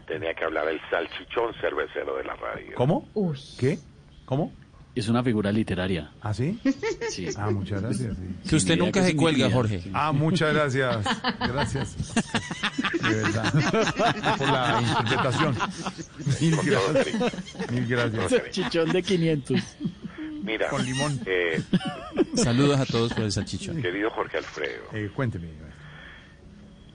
[0.08, 2.76] tenía que hablar el salchichón cervecero de la radio.
[2.76, 3.08] ¿Cómo?
[3.60, 3.80] ¿Qué?
[4.26, 4.52] ¿Cómo?
[4.96, 6.12] Es una figura literaria.
[6.22, 6.60] ¿Ah, sí?
[7.10, 7.28] Sí.
[7.38, 8.18] Ah, muchas gracias.
[8.18, 8.50] sí.
[8.50, 9.50] Que usted nunca que se cuelga.
[9.50, 9.82] Jorge.
[9.94, 11.06] Ah, muchas gracias.
[11.40, 12.14] Gracias.
[13.02, 13.54] De verdad.
[14.38, 15.56] Por la interpretación.
[16.42, 17.72] Mil gracias.
[17.72, 18.50] Mil gracias.
[18.52, 19.62] Chichón de 500.
[20.44, 21.20] Mira, Con limón.
[21.26, 21.62] eh,
[22.36, 23.82] Saludos a todos por el salchichón.
[23.82, 25.48] querido Jorge Alfredo, Eh, cuénteme.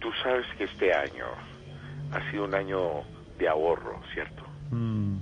[0.01, 1.27] tú sabes que este año
[2.13, 2.81] ha sido un año
[3.39, 4.43] de ahorro, ¿cierto?
[4.71, 5.17] Mm.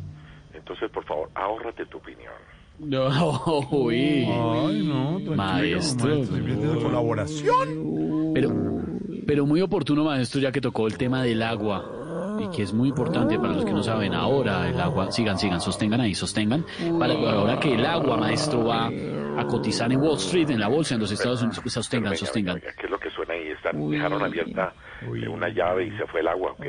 [0.55, 2.33] Entonces, por favor, ahórrate tu opinión.
[2.83, 4.25] No, uy.
[4.27, 6.17] Ay, no, tranquilo, Maestro.
[6.17, 8.33] maestro, de colaboración.
[8.35, 8.83] Pero,
[9.27, 12.02] pero muy oportuno, maestro, ya que tocó el tema del agua.
[12.43, 14.15] Y que es muy importante para los que no saben.
[14.15, 16.65] Ahora el agua, sigan, sigan, sostengan ahí, sostengan.
[16.99, 20.95] Para, ahora que el agua, maestro, va a cotizar en Wall Street, en la bolsa,
[20.95, 22.55] en los Estados Unidos, pues sostengan, Venga, sostengan.
[22.57, 23.49] venga, ¿Qué es lo que suena ahí?
[23.49, 24.73] Están, dejaron abierta
[25.03, 26.53] eh, una llave y se fue el agua.
[26.53, 26.67] ¿ok?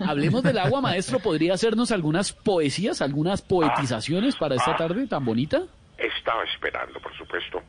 [0.06, 1.18] Hablemos del agua, maestro.
[1.20, 5.62] ¿Podría hacernos algunas poesías, algunas poetizaciones para esta tarde tan bonita?
[5.98, 7.62] Estaba esperando, por supuesto,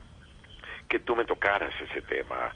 [0.90, 2.52] que tú me tocaras ese tema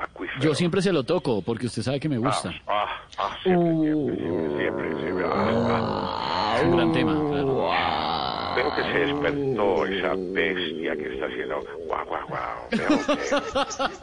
[0.00, 0.40] acuífero.
[0.40, 2.52] Yo siempre se lo toco, porque usted sabe que me gusta.
[2.66, 2.86] Ah,
[3.18, 5.24] ah, siempre, siempre, siempre, siempre.
[5.28, 7.68] Ah, Es un gran tema, claro.
[7.72, 8.52] ah.
[8.56, 12.68] Veo que se despertó esa bestia que está haciendo guau, guau, guau.
[12.70, 12.82] Que...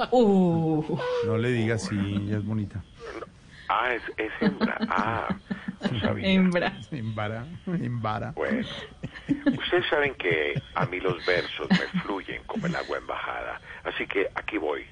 [1.28, 2.82] No le digas si ella es bonita.
[3.70, 4.78] Ah, es, es hembra.
[4.90, 5.28] Ah,
[5.92, 6.28] no sabía.
[6.30, 6.74] Hembra.
[6.92, 8.32] Embara, embara.
[8.32, 8.66] Bueno,
[9.46, 13.60] ustedes saben que a mí los versos me fluyen como el agua en bajada.
[13.84, 14.86] Así que aquí voy.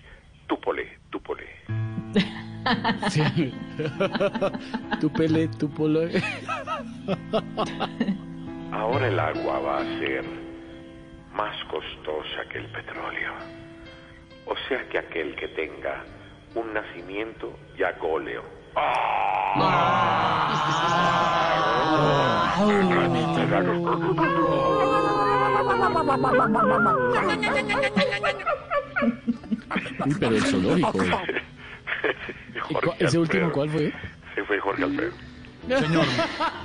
[0.47, 1.45] Túpole, túpole.
[3.09, 3.53] Sí.
[5.01, 6.01] tu pele, tu polo.
[8.71, 10.23] Ahora el agua va a ser
[11.33, 13.33] más costosa que el petróleo.
[14.47, 16.03] O sea que aquel que tenga
[16.55, 18.43] un nacimiento ya goleo.
[30.05, 31.03] Uy, pero el zoológico.
[31.03, 33.51] ¿Y Jorge cu- ¿Ese último Alfredo.
[33.51, 33.93] cuál fue?
[34.35, 35.13] Se fue Jorge Alfredo.
[35.67, 36.05] Señor,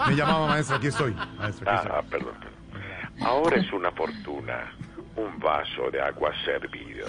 [0.08, 1.14] me llamaba maestro, aquí estoy.
[1.38, 3.26] Maestro, aquí Ah, perdón, perdón.
[3.26, 4.72] Ahora es una fortuna
[5.16, 7.06] un vaso de agua servido.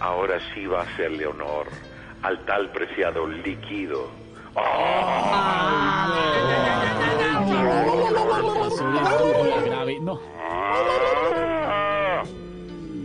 [0.00, 1.66] Ahora sí va a hacerle honor
[2.22, 4.10] al tal preciado líquido.
[9.64, 9.98] grave.
[10.00, 10.20] No.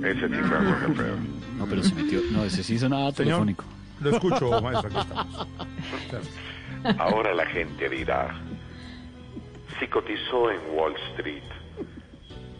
[0.03, 1.17] Ese sí fue Jorge Alfredo.
[1.63, 2.19] No, pero se metió.
[2.31, 3.63] No, ese sí sonaba Señor, telefónico.
[4.01, 5.47] lo escucho, maestro, aquí estamos.
[6.99, 8.35] Ahora la gente dirá,
[9.79, 11.43] si cotizó en Wall Street,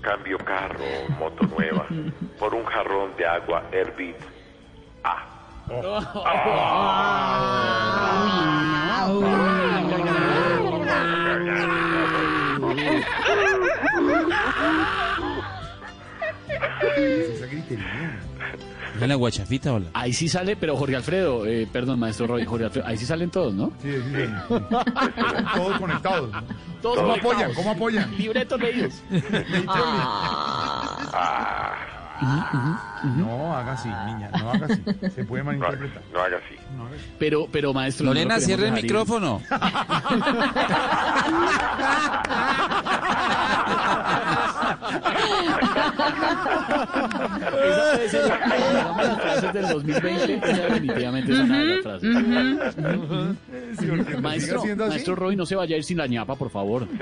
[0.01, 1.85] cambio carro o moto nueva
[2.39, 4.15] por un jarrón de agua Herbit.
[5.03, 5.25] Ah.
[16.97, 18.22] Esa gritería.
[19.01, 19.89] ¿Es la guachafita o la?
[19.93, 23.29] Ahí sí sale, pero Jorge Alfredo, eh, perdón, maestro Roy, Jorge Alfredo, ahí sí salen
[23.31, 23.71] todos, ¿no?
[23.81, 24.23] Sí, sí, sí.
[25.55, 26.31] Todos conectados.
[26.31, 26.43] ¿no?
[26.81, 27.19] Todos ¿Cómo conectados.
[27.33, 27.53] apoyan?
[27.53, 28.17] ¿Cómo apoyan?
[28.17, 28.93] Libretos leídos.
[33.17, 34.81] No haga así, niña, no haga así.
[35.13, 36.01] Se puede malinterpretar.
[36.11, 36.19] No.
[36.19, 36.55] No haga así.
[37.19, 38.05] Pero, pero maestro.
[38.05, 39.41] no lo Lorena, queremos cierre el micrófono.
[48.03, 48.21] Esa
[48.71, 50.51] digamos, las frases del 2020.
[50.51, 52.09] Esa definitivamente es una de las frases.
[54.21, 56.87] Maestro, maestro Roy, no se vaya a ir sin la ñapa, por favor.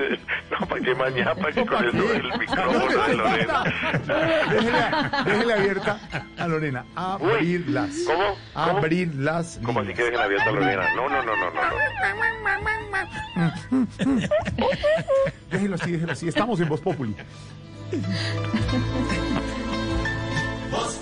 [0.51, 3.63] No, para que mañana, para que con el, el micrófono de Lorena.
[4.51, 4.83] Déjele,
[5.25, 5.99] déjele abierta
[6.37, 6.85] a Lorena.
[6.93, 7.95] Abrirlas.
[8.05, 8.35] ¿Cómo?
[8.53, 8.77] ¿Cómo?
[8.77, 9.60] Abrirlas.
[9.63, 10.95] ¿Cómo así que dejen abierta a Lorena?
[10.95, 11.61] No, no, no, no, no.
[11.61, 11.69] no.
[15.49, 16.27] Déjelo así, déjelo así.
[16.27, 17.15] Estamos en Voz Populi.
[20.71, 20.95] Voz